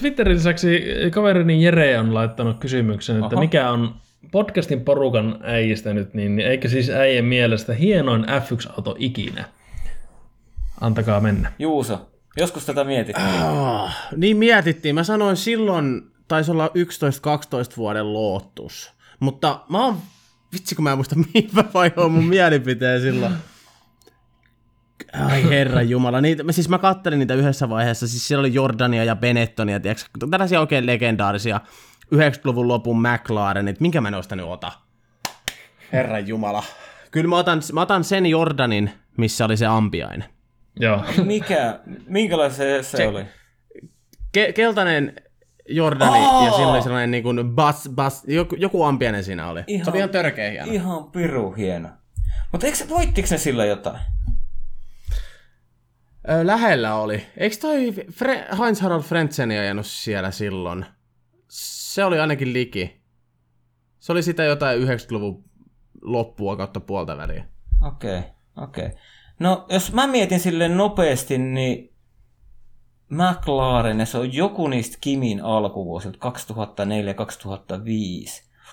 [0.00, 3.40] Twitterin lisäksi kaverini Jere on laittanut kysymyksen, että Aha.
[3.40, 3.94] mikä on
[4.30, 9.44] podcastin porukan äijistä nyt, niin eikö siis äijän mielestä hienoin F1-auto ikinä?
[10.80, 11.52] Antakaa mennä.
[11.58, 13.16] Juuso, joskus tätä mietit.
[13.52, 14.94] Oh, niin mietittiin.
[14.94, 16.70] Mä sanoin silloin, taisi olla 11-12
[17.76, 18.92] vuoden loottus.
[19.20, 19.96] Mutta mä oon,
[20.52, 23.34] vitsi kun mä en muista mihin mä vaihoin mun mielipiteen silloin.
[25.12, 29.04] Ai herra jumala, niitä, mä, siis mä kattelin niitä yhdessä vaiheessa, siis siellä oli Jordania
[29.04, 31.60] ja Benettonia, tiiäks, tällaisia oikein legendaarisia
[32.14, 34.72] 90-luvun lopun McLarenit, minkä mä noista nyt ota?
[35.92, 36.64] Herra jumala.
[37.10, 40.28] Kyllä mä otan, mä otan sen Jordanin, missä oli se ampiainen.
[40.80, 41.04] Joo.
[41.24, 43.24] Mikä, minkälainen se, se, oli?
[44.38, 45.14] Ke- keltainen
[45.68, 46.44] Jordani Aa!
[46.46, 49.64] ja siinä oli sellainen niin kuin bas, bas, joku, joku ampiainen siinä oli.
[49.66, 50.72] Ihan- se oli ihan törkeä hieno.
[50.72, 51.88] Ihan piru hieno.
[52.52, 54.00] Mutta eikö se, voittiko ne sillä jotain?
[56.30, 57.26] Ö, lähellä oli.
[57.36, 60.84] Eikö toi Fre- Heinz Harald Frentzen ajanut siellä silloin?
[61.48, 63.02] Se oli ainakin liki.
[63.98, 65.44] Se oli sitä jotain 90-luvun
[66.02, 67.44] loppua kautta puolta väliä.
[67.86, 68.86] Okei, okay, okei.
[68.86, 68.98] Okay.
[69.40, 71.94] No, jos mä mietin sille nopeasti, niin
[73.08, 76.30] McLaren, se on joku niistä Kimin alkuvuosilta, 2004-2005.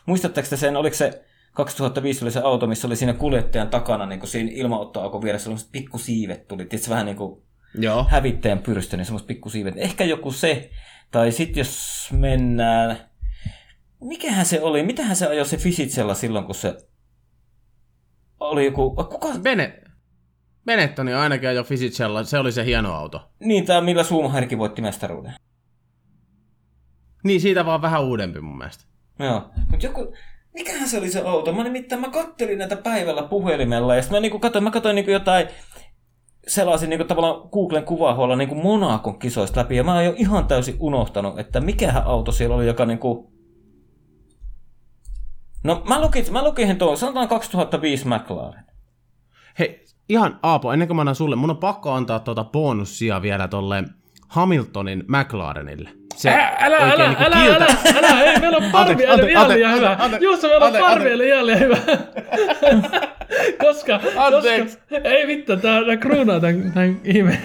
[0.06, 4.20] muistatteko te sen, oliko se 2005 oli se auto, missä oli siinä kuljettajan takana, niin
[4.20, 7.42] kuin siinä ilmaottoaukon vieressä, sellaiset pikkusiivet tuli, tietysti vähän niin kuin
[7.80, 8.06] Joo.
[8.10, 9.74] hävittäjän pyrstö, niin semmoiset pikkusiivet.
[9.78, 10.70] Ehkä joku se,
[11.12, 12.98] tai sitten jos mennään,
[14.02, 16.78] mikähän se oli, mitähän se ajoi se Fisitsella silloin, kun se
[18.40, 19.82] oli joku, kuka, Bene,
[20.66, 23.30] Benettoni ainakin jo Fisicella, se oli se hieno auto.
[23.40, 25.34] niin tämä millä Schumacherkin voitti mestaruuden.
[27.24, 28.84] Niin, siitä vaan vähän uudempi mun mielestä.
[29.20, 30.14] Joo, mutta joku,
[30.54, 31.54] mikähän se oli se auto?
[31.54, 35.12] Mä nimittäin, mä kattelin näitä päivällä puhelimella ja sitten mä niinku katsoin, mä katsoin niinku
[35.12, 35.48] jotain,
[36.48, 40.76] selasin niinku tavallaan Googlen kuvahuolella niinku Monakon kisoista läpi ja mä oon jo ihan täysin
[40.80, 43.32] unohtanut, että mikähän auto siellä oli, joka niinku...
[45.64, 48.66] No mä lukin, mä lukin tuon, sanotaan 2005 McLaren.
[50.10, 53.84] Ihan Aapo, ennen kuin mä annan sulle, mun on pakko antaa tuota bonussia vielä tolle
[54.28, 55.90] Hamiltonin McLarenille.
[56.16, 59.32] Se Ä, älä, oikein älä, niinku älä, kiltä- älä, älä, ei, meillä on parvi, anteeksi,
[59.32, 59.98] ihan liian hyvä.
[60.22, 61.78] Juuso, meillä on parvi, eli ihan liian hyvä.
[63.66, 64.78] koska, Anteeksi.
[64.90, 67.38] koska, ei vittu, tää, tää kruunaa tän, tän ihme.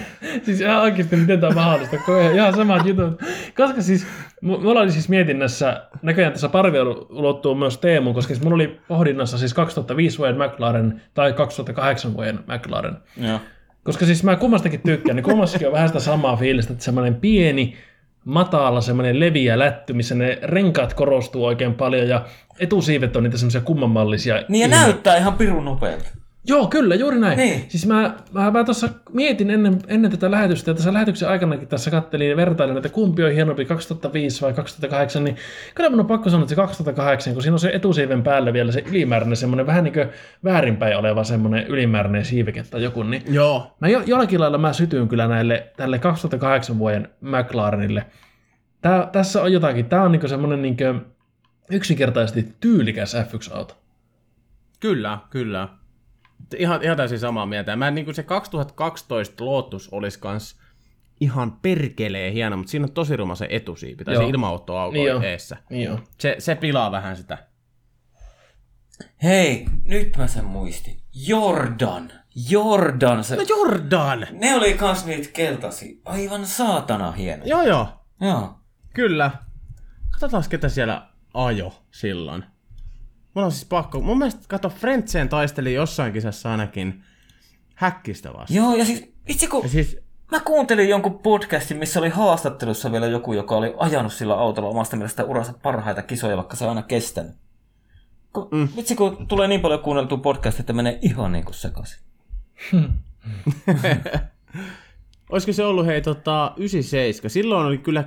[0.43, 3.21] Siis ihan oikeesti, miten tää on mahdollista, kun ihan- ihan samat jutut.
[3.57, 4.07] Koska siis,
[4.45, 6.77] mu- mulla oli siis mietinnässä, näköjään tässä parvi
[7.09, 12.39] ulottuu myös Teemu, koska siis mulla oli pohdinnassa siis 2005 vuoden McLaren tai 2008 vuoden
[12.47, 12.97] McLaren.
[13.17, 13.39] Joo.
[13.83, 17.77] Koska siis mä kummastakin tykkään, niin kummassakin on vähän sitä samaa fiilistä, että semmoinen pieni,
[18.25, 22.25] matala, semmoinen leviä lätty, missä ne renkaat korostuu oikein paljon ja
[22.59, 24.43] etusiivet on niitä semmoisia kummanmallisia.
[24.47, 26.09] Niin ja näyttää ihan pirun nopealta.
[26.47, 27.37] Joo, kyllä, juuri näin.
[27.37, 27.65] Niin.
[27.67, 31.91] Siis mä, mä, mä tuossa mietin ennen, ennen tätä lähetystä, ja tässä lähetyksen aikanakin tässä
[31.91, 35.35] kattelin ja vertailin, että kumpi on hienompi, 2005 vai 2008, niin
[35.75, 38.71] kyllä mun on pakko sanoa, että se 2008, kun siinä on se etusiiven päällä vielä
[38.71, 40.07] se ylimääräinen, semmoinen vähän niin kuin
[40.43, 45.07] väärinpäin oleva semmoinen ylimääräinen siiveke tai joku, niin Joo, Mä jo, jollakin lailla mä sytyin
[45.07, 48.05] kyllä näille, tälle 2008 vuoden McLarenille.
[48.81, 49.85] Tää, tässä on jotakin.
[49.85, 50.83] Tää on niinku semmonen niinku
[51.71, 53.77] yksinkertaisesti tyylikäs F1-auto.
[54.79, 55.80] kyllä, kyllä.
[56.57, 57.75] Ihan, ihan täysin samaa mieltä.
[57.75, 60.59] Mä niin kuin se 2012 Lotus olisi kans
[61.21, 64.23] ihan perkelee hieno, mutta siinä on tosi ruma se etusiipi, tai Joo.
[64.23, 65.57] se ilmaottoauko Niin niin eessä.
[65.69, 65.99] Niin.
[66.19, 67.37] Se, se pilaa vähän sitä.
[69.23, 71.01] Hei, nyt mä sen muistin.
[71.27, 72.11] Jordan.
[72.49, 73.23] Jordan.
[73.23, 73.35] Se...
[73.35, 74.27] No Jordan!
[74.31, 75.95] Ne oli kans niitä keltaisia.
[76.05, 77.45] Aivan saatana hieno.
[77.45, 77.87] Joo joo,
[78.21, 78.59] Joo.
[78.93, 79.31] kyllä.
[80.11, 82.43] Katsotaan ketä siellä ajo silloin.
[83.33, 84.01] Mulla on siis pakko.
[84.01, 87.03] Mun mielestä, kato, Frentzen taisteli jossain kisassa ainakin
[87.75, 88.55] häkkistä vastaan.
[88.57, 89.99] Joo, ja siis itse kun Ja siis,
[90.31, 94.95] mä kuuntelin jonkun podcastin, missä oli haastattelussa vielä joku, joka oli ajanut sillä autolla omasta
[94.95, 97.31] mielestä uransa parhaita kisoja, vaikka se on aina kestänyt.
[98.33, 98.67] Kun, mm.
[98.75, 101.99] Vitsi, kun tulee niin paljon kuunneltua podcastia, että menee ihan niin kuin sekaisin.
[105.31, 107.29] olisiko se ollut hei tota 97?
[107.29, 108.03] Silloin oli kyllä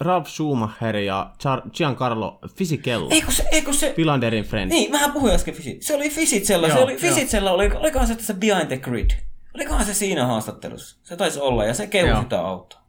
[0.00, 3.08] Ralf Schumacher ja Char- Giancarlo Fisichella.
[3.10, 4.70] Ei kun se, ei kun se, Pilanderin friend.
[4.70, 5.82] niin, mähän puhuin äsken Fisit.
[5.82, 9.10] Se oli Fisitsella, se Joo, oli Fisitsella, oli, olikohan se tässä Behind the Grid?
[9.54, 10.96] Olikohan se siinä haastattelussa?
[11.02, 12.22] Se taisi olla, ja se kehui Joo.
[12.22, 12.80] sitä autoa.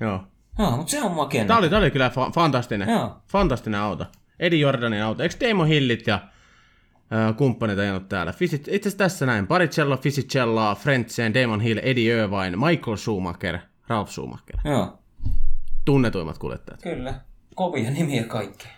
[0.00, 0.20] Joo.
[0.58, 1.44] Joo, mutta se on makea.
[1.44, 2.88] Tää oli, tää oli kyllä fa- fantastinen.
[2.88, 3.16] Joo.
[3.32, 4.04] Fantastinen auto.
[4.38, 5.22] Eddie Jordanin auto.
[5.22, 8.32] Eikö Teemo Hillit ja äh, kumppanit ajanut täällä?
[8.32, 9.46] Fisit, itse asiassa tässä näin.
[9.46, 13.58] Baricello, Fisichella, Frentzen, Damon Hill, Eddie Irvine, Michael Schumacher,
[13.88, 14.56] Ralf Schumacher.
[14.64, 14.98] Joo,
[15.84, 16.82] Tunnetuimmat kuljettajat.
[16.82, 17.14] kyllä.
[17.54, 18.68] Kovia nimiä kaikki.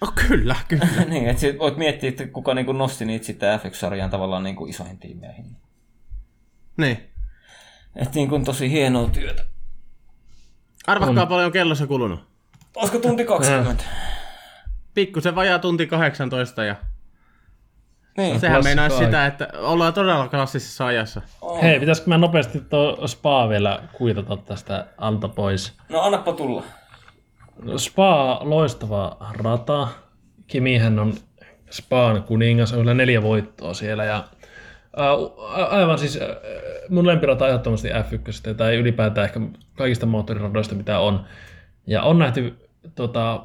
[0.00, 1.04] Oh, kyllä, kyllä.
[1.08, 4.98] niin, että sit voit miettiä, että kuka niinku nosti niitä sitten FX-sarjaan tavallaan niinku isoihin
[4.98, 5.56] tiimeihin.
[6.76, 7.10] niin.
[7.96, 9.44] Että niin kuin tosi hienoa työtä.
[10.86, 12.20] Arvatkaa paljon kellossa kulunut.
[12.76, 13.84] Olisiko tunti 20?
[14.94, 16.76] Pikkusen vajaa tunti 18 ja
[18.16, 18.40] Niin.
[18.40, 21.20] sehän meinaa sitä, että ollaan todella klassisessa ajassa.
[21.62, 25.72] Hei, pitäisikö mä nopeasti tuo Spa vielä kuitata tästä alta pois?
[25.88, 26.62] No annappa tulla.
[27.76, 29.88] Spa, loistava rata.
[30.46, 31.14] Kimihän on
[31.70, 34.04] Spaan kuningas, on kyllä neljä voittoa siellä.
[34.04, 34.24] Ja,
[34.96, 35.10] ää,
[35.68, 36.28] aivan siis ää,
[36.88, 39.40] mun lempirata ehdottomasti F1, tai ylipäätään ehkä
[39.76, 41.24] kaikista moottoriradoista, mitä on.
[41.86, 43.44] Ja on nähty tota,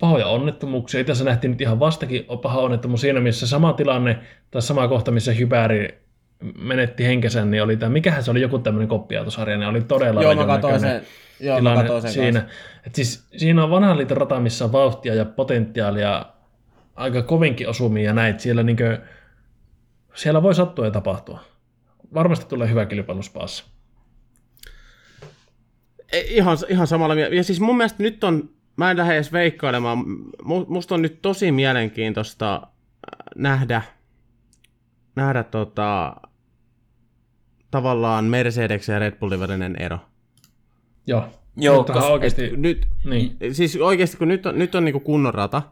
[0.00, 1.00] pahoja onnettomuuksia.
[1.00, 4.18] Itse asiassa nähtiin nyt ihan vastakin paha onnettomuus siinä, missä sama tilanne,
[4.50, 5.98] tai sama kohta, missä Hypäri
[6.58, 10.34] menetti henkensä, niin oli tämä, mikähän se oli joku tämmöinen koppiautosarja, niin oli todella Joo,
[10.34, 11.02] mä katsoin sen.
[11.40, 12.48] Joo, mä tilanne katsoin sen siinä.
[12.86, 16.26] Et siis, siinä on vanhan liiton rata, missä on vauhtia ja potentiaalia,
[16.96, 18.42] aika kovinkin osumia ja näitä.
[18.42, 18.98] Siellä, niinkö,
[20.14, 21.40] siellä voi sattua ja tapahtua.
[22.14, 23.64] Varmasti tulee hyvä kilpailu Spaassa.
[26.12, 27.14] Ei, Ihan, ihan samalla.
[27.14, 29.98] Ja siis mun mielestä nyt on, mä en lähde edes veikkailemaan,
[30.42, 32.70] mu- musta on nyt tosi mielenkiintoista äh,
[33.36, 33.82] nähdä,
[35.16, 36.16] nähdä tota,
[37.70, 39.98] tavallaan Mercedeksen ja Red Bullin välinen ero.
[41.06, 41.28] Joo.
[41.60, 43.36] Joo, Nyt oikeasti, Nyt, niin.
[43.52, 45.62] siis oikeasti kun nyt on, nyt on niinku kunnon rata,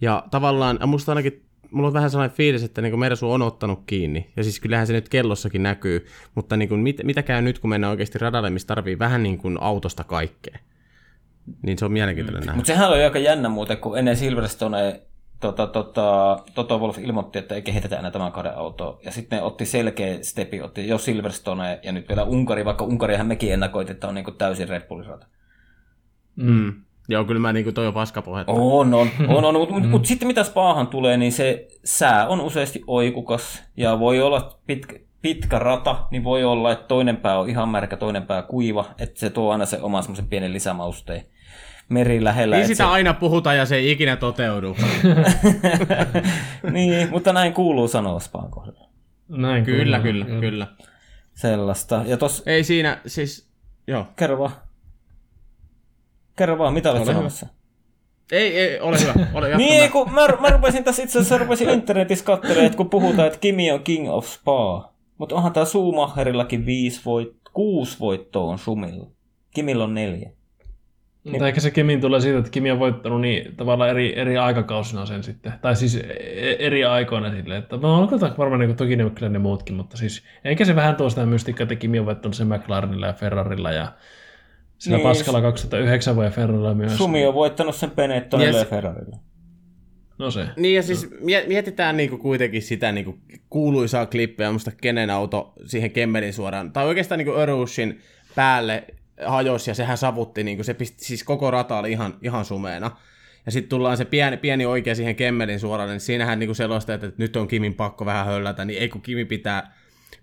[0.00, 3.82] Ja tavallaan, ja musta ainakin, mulla on vähän sellainen fiilis, että niin Mersu on ottanut
[3.86, 4.30] kiinni.
[4.36, 7.70] Ja siis kyllähän se nyt kellossakin näkyy, mutta niin kuin, mit, mitä käy nyt, kun
[7.70, 10.58] mennään oikeasti radalle, missä tarvii vähän niin kuin autosta kaikkea.
[11.62, 12.46] Niin se on mielenkiintoinen mm.
[12.46, 12.56] nähdä.
[12.56, 15.02] Mutta sehän oli aika jännä muuten, kun ennen Silverstone
[15.40, 18.98] tota, tota, Toto Wolf ilmoitti, että ei kehitetä enää tämän kauden autoa.
[19.04, 23.26] Ja sitten ne otti selkeä stepi, otti jo Silverstone ja nyt vielä Unkari, vaikka Unkarihan
[23.26, 25.26] mekin ennakoit, että on niin kuin täysin Red Bullin rata.
[26.36, 26.72] Mm.
[27.08, 28.52] Joo, kyllä mä niin kuin toi on paskapuhetta.
[28.52, 29.54] On, on, on, on.
[29.54, 34.20] mutta mut, mut sitten mitä spaahan tulee, niin se sää on useasti oikukas ja voi
[34.20, 38.42] olla pitkä, pitkä rata, niin voi olla, että toinen pää on ihan märkä, toinen pää
[38.42, 41.24] kuiva, että se tuo aina se oma semmoisen pienen lisämausteen
[41.88, 42.56] meri lähellä.
[42.56, 42.90] Niin sitä se...
[42.90, 44.76] aina puhutaan ja se ei ikinä toteudu.
[46.72, 48.88] niin, mutta näin kuuluu sanoa Spaan kohdalla.
[49.28, 50.24] Näin kyllä, kuuluu.
[50.24, 50.66] kyllä, kyllä.
[51.34, 52.02] Sellaista.
[52.06, 52.42] Ja tos...
[52.46, 53.48] Ei siinä, siis,
[53.86, 54.06] joo.
[54.16, 54.52] Kerro vaan.
[56.36, 57.46] Kerro vaan, mitä olet sanomassa?
[58.32, 59.14] Ei, ei, ole hyvä.
[59.34, 59.56] Ole hyvä.
[59.56, 63.38] niin, kun mä, mä rupesin tässä itse asiassa rupesin internetissä katselemaan, että kun puhutaan, että
[63.38, 64.92] Kimi on King of Spa.
[65.18, 69.06] Mutta onhan tää Sumacherillakin viisi voit, kuusi voittoa on Sumilla.
[69.54, 70.30] Kimillä on neljä.
[71.24, 75.06] Mutta ehkä se Kimin tulee siitä, että Kimi on voittanut niin tavallaan eri, eri aikakausina
[75.06, 75.52] sen sitten.
[75.62, 77.58] Tai siis e- eri aikoina silleen.
[77.62, 80.96] Että no onko varmaan niin toki ne, kyllä ne muutkin, mutta siis eikä se vähän
[80.96, 83.92] tuo sitä mystiikkaa, että Kimi on voittanut sen McLarenilla ja Ferrarilla ja
[84.78, 86.96] sillä niin, Paskalla 2009 vuoden Ferrarilla myös.
[86.96, 88.64] Sumi on voittanut sen Benettonilla yes.
[88.64, 89.16] ja Ferrarilla.
[90.18, 90.46] No se.
[90.56, 91.10] Niin ja siis
[91.46, 93.18] mietitään niinku kuitenkin sitä niinku
[93.50, 98.00] kuuluisaa klippiä, musta kenen auto siihen kemmelin suoraan, tai oikeastaan niinku Örushin
[98.34, 98.84] päälle
[99.26, 102.90] hajosi ja sehän savutti, niin kuin se pisti, siis koko rata oli ihan, ihan sumeena.
[103.46, 107.12] Ja sitten tullaan se pieni, pieni oikea siihen kemmelin suoralle, niin siinähän niin sellaista, että
[107.18, 109.74] nyt on Kimin pakko vähän höllätä, niin ei kun Kimi pitää,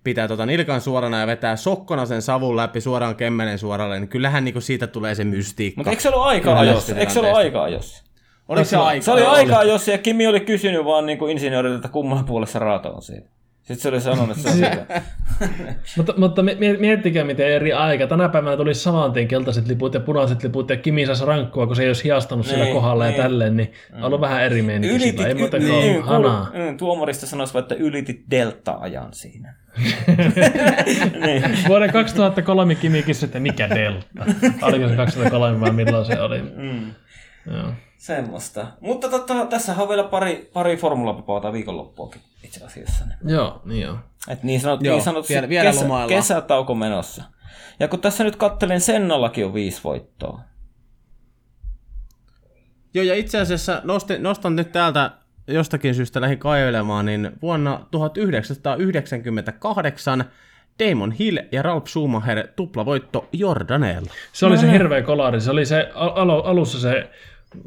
[0.04, 4.46] pitää tota nilkan suorana ja vetää sokkona sen savun läpi suoraan kemmelin suoralle, niin kyllähän
[4.46, 5.80] niin siitä tulee se mystiikka.
[5.80, 6.96] Mutta eikö se ollut aika ajossa?
[6.96, 8.04] Eikö se ollut aika ajossa?
[8.48, 9.06] Oliko se aika?
[9.06, 12.92] Se oli aika ajossa ja Kimi oli kysynyt vaan niin insinööriltä, että kummalla puolessa raata
[12.92, 13.30] on siitä.
[13.64, 14.66] Sitten se oli sanonut, että se
[14.98, 15.02] on
[15.98, 16.44] mutta, mutta
[16.80, 18.08] miettikää miten eri aika.
[18.08, 21.76] Tänä päivänä tuli saman tien keltaiset liput ja punaiset liput ja Kimi saisi rankkua, kun
[21.76, 23.16] se ei olisi hiastanut niin, sillä kohdalla niin.
[23.16, 24.04] ja tälleen, niin mm.
[24.04, 25.28] ollut vähän eri meininki Ylitit, sillä.
[25.28, 26.52] Ei muuta kuin niin, hanaa.
[26.52, 29.56] Kuulu, tuomorista sanoisi, että ylitit delta-ajan siinä.
[31.26, 31.44] niin.
[31.68, 34.26] Vuoden 2003 Kimi kysyi, että mikä delta?
[34.62, 36.42] Oliko se 2003 vai milloin se oli?
[36.42, 36.94] Mm.
[37.54, 37.74] Joo.
[38.02, 38.68] Semmoista.
[38.80, 43.06] Mutta totta, tässä on vielä pari, pari formulapapaata viikonloppuakin itse asiassa.
[43.26, 43.98] Joo, niin joo.
[44.28, 47.23] Et niin sanot, joo, niin sanot vielä, vielä kesä, kesätauko menossa.
[47.80, 50.40] Ja kun tässä nyt kattelen, Sennallakin on viisi voittoa.
[52.94, 55.11] Joo, ja itse asiassa nostin, nostan nyt täältä
[55.48, 60.26] jostakin syystä lähin kaivelemaan, niin vuonna 1998
[60.80, 64.11] Damon Hill ja Ralph Schumacher tuplavoitto Jordanella.
[64.34, 65.41] Se oli se hirveä kolari.
[65.41, 67.10] Se oli se al- alussa se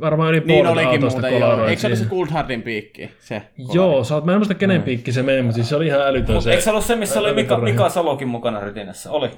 [0.01, 1.67] Varmaan yli niin olikin muuten, joo.
[1.67, 3.11] Eikö se ole se Coulthardin piikki?
[3.19, 3.43] Se
[3.75, 4.85] joo, sä oot, mä en muista kenen mm.
[4.85, 6.51] piikki se meni, mutta siis se oli ihan älytön se.
[6.51, 9.11] Eikö se ollut se, missä oli Mika, Mika Salokin mukana rytinässä?
[9.11, 9.31] Oli.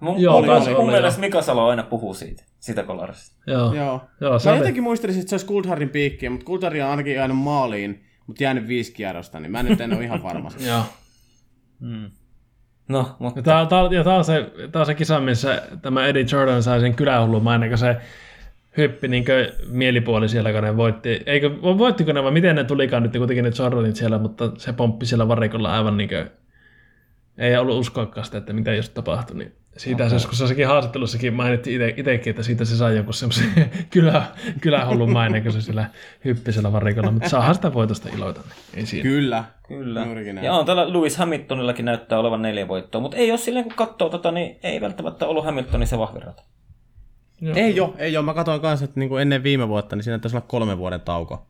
[0.00, 3.36] Mun, joo, mun, mun, mun mielestä Mika Salo aina puhuu siitä, siitä kolarista.
[3.46, 3.74] Joo.
[3.74, 4.00] joo.
[4.20, 8.04] joo mä jotenkin muistelisin, että se olisi Coulthardin piikki, mutta Coulthard on ainakin jäänyt maaliin,
[8.26, 10.50] mutta jäänyt viisi kierrosta, niin mä nyt en ole ihan varma.
[10.68, 10.82] joo.
[11.80, 12.10] Mm.
[12.88, 13.42] No, mutta...
[13.42, 16.80] Tämä, tämä, ja tämä, on se, tämä on se kisa, missä tämä Eddie Jordan sai
[16.80, 17.96] sen kylähullun maineen, kun se
[18.76, 19.24] hyppi niin
[19.68, 21.20] mielipuoli siellä, kun ne voitti.
[21.26, 25.06] Eikö, voittiko ne vai miten ne tulikaan nyt kuitenkin ne Jordanit siellä, mutta se pomppi
[25.06, 26.30] siellä varikolla aivan niin kuin,
[27.38, 29.36] ei ollut uskoakaan sitä, että mitä jos tapahtui.
[29.36, 30.18] Niin siitä okay.
[30.18, 34.22] se, kun sekin haastattelussakin mainittiin itsekin, että siitä se sai jonkun semmoisen kylä,
[34.60, 35.84] kylähullun maineen, kun se siellä
[36.24, 38.40] hyppi siellä varikolla, mutta saahan sitä voitosta iloita.
[38.40, 39.02] Niin ei siinä.
[39.02, 39.44] Kyllä.
[39.68, 40.06] Kyllä.
[40.42, 44.08] Ja on täällä Lewis Hamiltonillakin näyttää olevan neljä voittoa, mutta ei ole silleen, kun katsoo
[44.08, 46.42] tota, niin ei välttämättä ollut Hamiltonin se vahvin rata.
[47.42, 47.56] Joo.
[47.56, 48.22] Ei jo, ei jo.
[48.22, 51.46] Mä katsoin kanssa, että niinku ennen viime vuotta, niin siinä taisi olla kolmen vuoden tauko.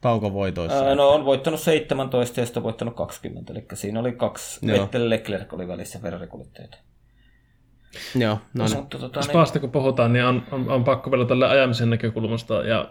[0.00, 0.86] Tauko voitoissa.
[0.86, 4.66] Ää, no on voittanut 17 ja sitten on voittanut 20, eli siinä oli kaksi.
[4.66, 6.78] Vettel Leclerc oli välissä Ferrari-kuljettajat.
[8.14, 8.76] Joo, no niin.
[8.76, 9.60] Mutta, tota, niin...
[9.60, 12.90] kun puhutaan, niin on, on, on pakko vielä tälle ajamisen näkökulmasta ja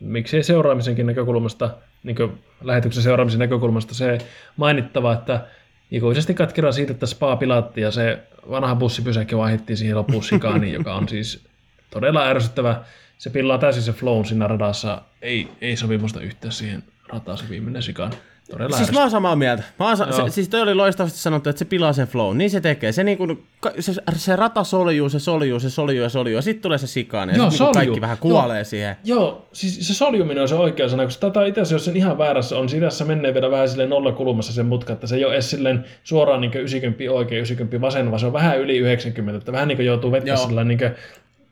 [0.00, 1.70] miksei seuraamisenkin näkökulmasta,
[2.02, 2.16] niin
[2.62, 4.18] lähetyksen seuraamisen näkökulmasta se
[4.56, 5.46] mainittava, että
[5.90, 8.18] ikuisesti katkera siitä, että spa pilatti ja se
[8.50, 11.51] vanha bussipysäkki vaihdettiin siihen lopussikaaniin, joka on siis
[11.92, 12.80] todella ärsyttävä.
[13.18, 15.02] Se pillaa täysin se flown siinä radassa.
[15.22, 18.12] Ei, ei sovi musta yhtään siihen rataan se viimeinen sikaan.
[18.50, 19.62] Todella siis mä oon samaa mieltä.
[19.78, 22.36] Mä oon, sa- se, siis toi oli loistavasti sanottu, että se pilaa sen flow.
[22.36, 22.92] Niin se tekee.
[22.92, 23.38] Se, niinku,
[23.80, 26.36] se, se rata soljuu, se soljuu, se soljuu ja soljuu.
[26.36, 27.28] Ja sitten tulee se sikaan.
[27.28, 28.64] Ja Joo, sit niinku kaikki vähän kuolee Joo.
[28.64, 28.96] siihen.
[29.04, 31.04] Joo, siis se soljuminen on se oikea sana.
[31.04, 34.12] Koska tätä itse asiassa, jos sen ihan väärässä on, siinä menee vielä vähän silleen nolla
[34.12, 38.10] kulmassa sen mutka, että se ei ole edes silleen suoraan niin 90 oikein, 90 vasen,
[38.10, 39.38] vaan se on vähän yli 90.
[39.38, 40.78] Että vähän niin kuin joutuu vettä sillä niin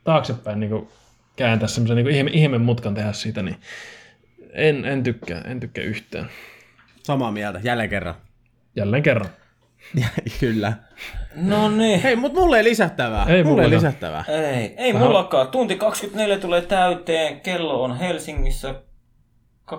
[0.03, 0.89] taaksepäin niin kuin
[1.35, 3.57] kääntää semmoisen niin ihme, ihme mutkan tehdä siitä, niin
[4.53, 6.29] En, en tykkää, en tykkää yhtään.
[7.03, 8.15] Samaa mieltä, jälleen kerran.
[8.75, 9.29] Jälleen kerran.
[10.39, 10.73] Kyllä.
[11.35, 12.01] No niin.
[12.01, 13.25] Hei, mutta mulle ei lisättävää.
[13.29, 14.23] Ei mulle ei lisättävää.
[14.27, 15.47] Ei, ei mullakaan.
[15.47, 17.41] Tunti 24 tulee täyteen.
[17.41, 18.75] Kello on Helsingissä
[19.71, 19.75] 22.28.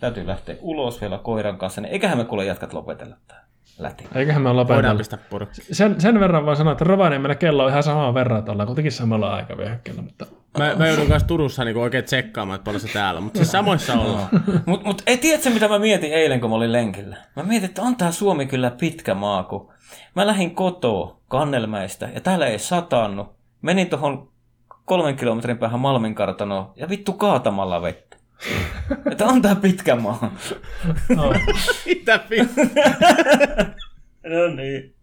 [0.00, 1.80] Täytyy lähteä ulos vielä koiran kanssa.
[1.80, 4.04] Niin eiköhän me kuule jatkat lopetella tää läti.
[4.14, 4.98] Eiköhän me Voidaan lopetella.
[4.98, 5.60] pistää purkki.
[5.72, 8.92] Sen, sen verran vaan sanoa, että Rovaniemellä kello on ihan samaa verran, että ollaan kuitenkin
[8.92, 10.26] samalla aikavyöhykkeellä, mutta
[10.58, 13.94] Mä, mä joudun kanssa Turussa niinku oikein tsekkaamaan, että paljon se täällä, mutta siis samoissa
[13.94, 14.28] ollaan.
[14.66, 17.16] Mut, mut ei tiedätkö, mitä mä mietin eilen, kun mä olin lenkillä?
[17.36, 19.72] Mä mietin, että on tää Suomi kyllä pitkä maa, kun
[20.16, 23.28] mä lähdin kotoa Kannelmäistä ja täällä ei satanut.
[23.62, 24.28] Menin tuohon
[24.84, 28.11] kolmen kilometrin päähän Malmin kartanoon ja vittu kaatamalla vettä.
[29.10, 30.34] Että on tää pitkä maa.
[31.16, 31.34] no.
[31.86, 32.60] Mitä vittu?
[34.26, 34.94] No niin.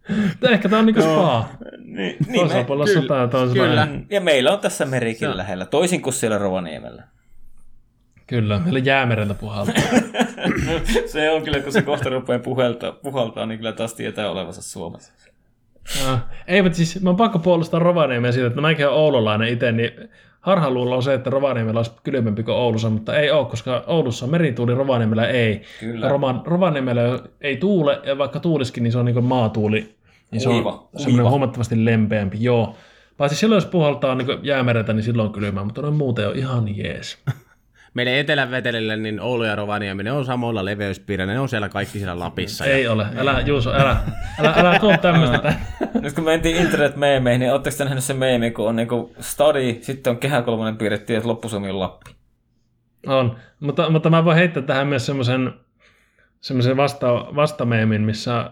[0.50, 1.48] ehkä tää on niinku spa.
[1.78, 3.88] Niin, niin Toisella me, puolella kyllä, sataa ja toisella kyllä.
[4.10, 7.02] ja meillä on tässä merikin lähellä, toisin kuin siellä Rovaniemellä.
[8.26, 9.74] Kyllä, meillä jäämereltä puhaltaa.
[11.12, 15.12] Se on kyllä, kun se kohta rupeaa puhaltaa, puhaltaa niin kyllä taas tietää olevansa Suomessa.
[16.06, 19.72] No, ei, mutta siis mä oon pakko puolustaa Rovaniemeä siitä, että mäkin olen oululainen itse,
[19.72, 19.90] niin
[20.40, 24.30] harhaluulo on se, että Rovaniemellä olisi kylmempi kuin Oulussa, mutta ei ole, koska Oulussa on
[24.30, 25.62] merituuli, Rovaniemellä ei.
[25.80, 26.08] Kyllä.
[26.08, 27.02] Rova, Rovaniemellä
[27.40, 29.94] ei tuule, ja vaikka tuuliskin, niin se on niin maatuuli.
[30.30, 31.30] Niin se Uiva, on semmoinen uiva.
[31.30, 32.74] huomattavasti lempeämpi, joo.
[33.16, 36.76] Paitsi silloin, jos puhaltaa niin jäämereltä, niin silloin on kylmää, mutta noin muuten on ihan
[36.76, 37.18] jees.
[37.94, 41.98] Meidän etelän vetelille, niin Oulu ja Rovaniemi, ne on samoilla leveyspiirillä, ne on siellä kaikki
[41.98, 42.64] siellä Lapissa.
[42.64, 43.06] Ei ole.
[43.16, 43.96] Älä, Juuso, älä,
[44.38, 45.60] älä, älä tuo tämmöistä tänne.
[46.02, 50.10] Nyt kun mentiin internet-meemeihin, niin ootteko te nähnyt se meemi, kun on niinku study, sitten
[50.10, 52.10] on kehäkolmonen piirretty ja loppusuomi on Lappi.
[53.06, 55.52] On, mutta, mutta mä voin heittää tähän myös semmoisen
[56.40, 58.50] semmoisen vasta, vastameemin, missä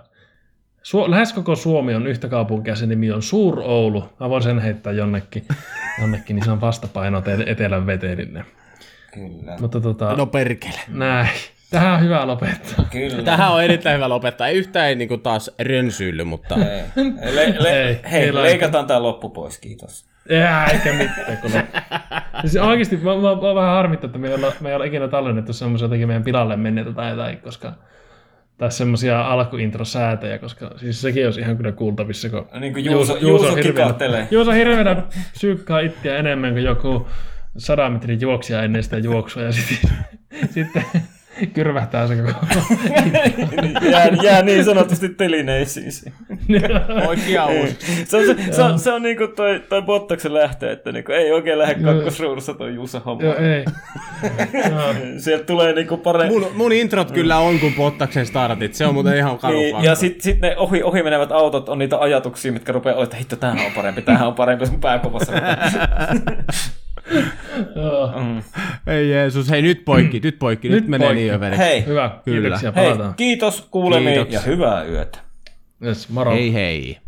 [0.82, 4.09] Su- lähes koko Suomi on yhtä kaupunkia, se nimi on Suur-Oulu.
[4.20, 5.44] Mä voin sen heittää jonnekin,
[6.01, 8.44] jonnekin niin se on vastapaino te- etelän vetelille.
[9.14, 9.56] Kyllä.
[9.60, 10.80] Mutta tota, No perkele.
[10.89, 11.28] näin.
[11.70, 12.85] Tähän on hyvä lopettaa.
[12.90, 13.22] Kyllä.
[13.22, 14.47] Tähän on erittäin hyvä lopettaa.
[14.48, 16.82] Ei yhtään ei niinku taas rönsyily, mutta Ei.
[17.35, 20.05] Le- le- Ei, hei, ei leikataan tää loppu pois, kiitos.
[20.30, 21.36] Jää, eikä mitään.
[21.43, 21.51] Kun
[22.40, 25.09] siis oikeasti mä, mä, mä, vähän harmittaa, että me ei olla, me ei olla ikinä
[25.09, 27.72] tallennettu semmoisia jotenkin meidän pilalle menneitä tai jotain, koska
[28.59, 33.44] tai semmoisia alkuintrosäätöjä, koska siis sekin olisi ihan kyllä kuultavissa, kun Niin kuin Juuso, Juuso,
[33.55, 34.28] hirveänä- kikattelee.
[34.30, 35.02] Juuso hirveänä
[35.32, 37.09] syykkaa itseä enemmän kuin joku
[37.59, 39.90] sadan metrin juoksija ennen sitä juoksua ja sitten,
[40.51, 40.85] sitten
[41.55, 42.47] kyrvähtää se koko
[43.90, 46.12] jää, jää niin sanotusti telineisiin.
[47.09, 47.77] oikea uusi.
[48.05, 51.32] Se on, se, se, on, se on niinku toi, toi Bottaksen lähtö, että niinku ei
[51.32, 53.24] oikein lähde kakkosruudussa toi Juuso homma.
[53.24, 53.65] Joo, ei.
[55.19, 56.35] Sieltä tulee niinku parempi.
[56.35, 58.74] Mun, mun introt kyllä on kuin Pottaksen startit.
[58.74, 61.78] Se on muuten ihan karu Niin, ja sitten sit ne ohi, ohi menevät autot on
[61.78, 65.32] niitä ajatuksia, mitkä rupeaa olemaan, että hitto, tämähän on parempi, tämähän on parempi, sun pääkopassa.
[67.77, 68.12] Joo.
[68.16, 68.43] mm.
[68.86, 71.27] Ei Jeesus, hei nyt poikki, nyt poikki, nyt, Nyt menee poikki.
[71.32, 71.64] Niin överiksi.
[71.64, 72.40] Hei, Hyvä, Kyllä.
[72.42, 73.14] kiitoksia, hei, palataan.
[73.14, 74.40] kiitos kuulemiin Kiitoksia.
[74.40, 75.18] ja hyvää yötä.
[75.84, 76.30] Yes, moro.
[76.32, 76.98] Hei hei.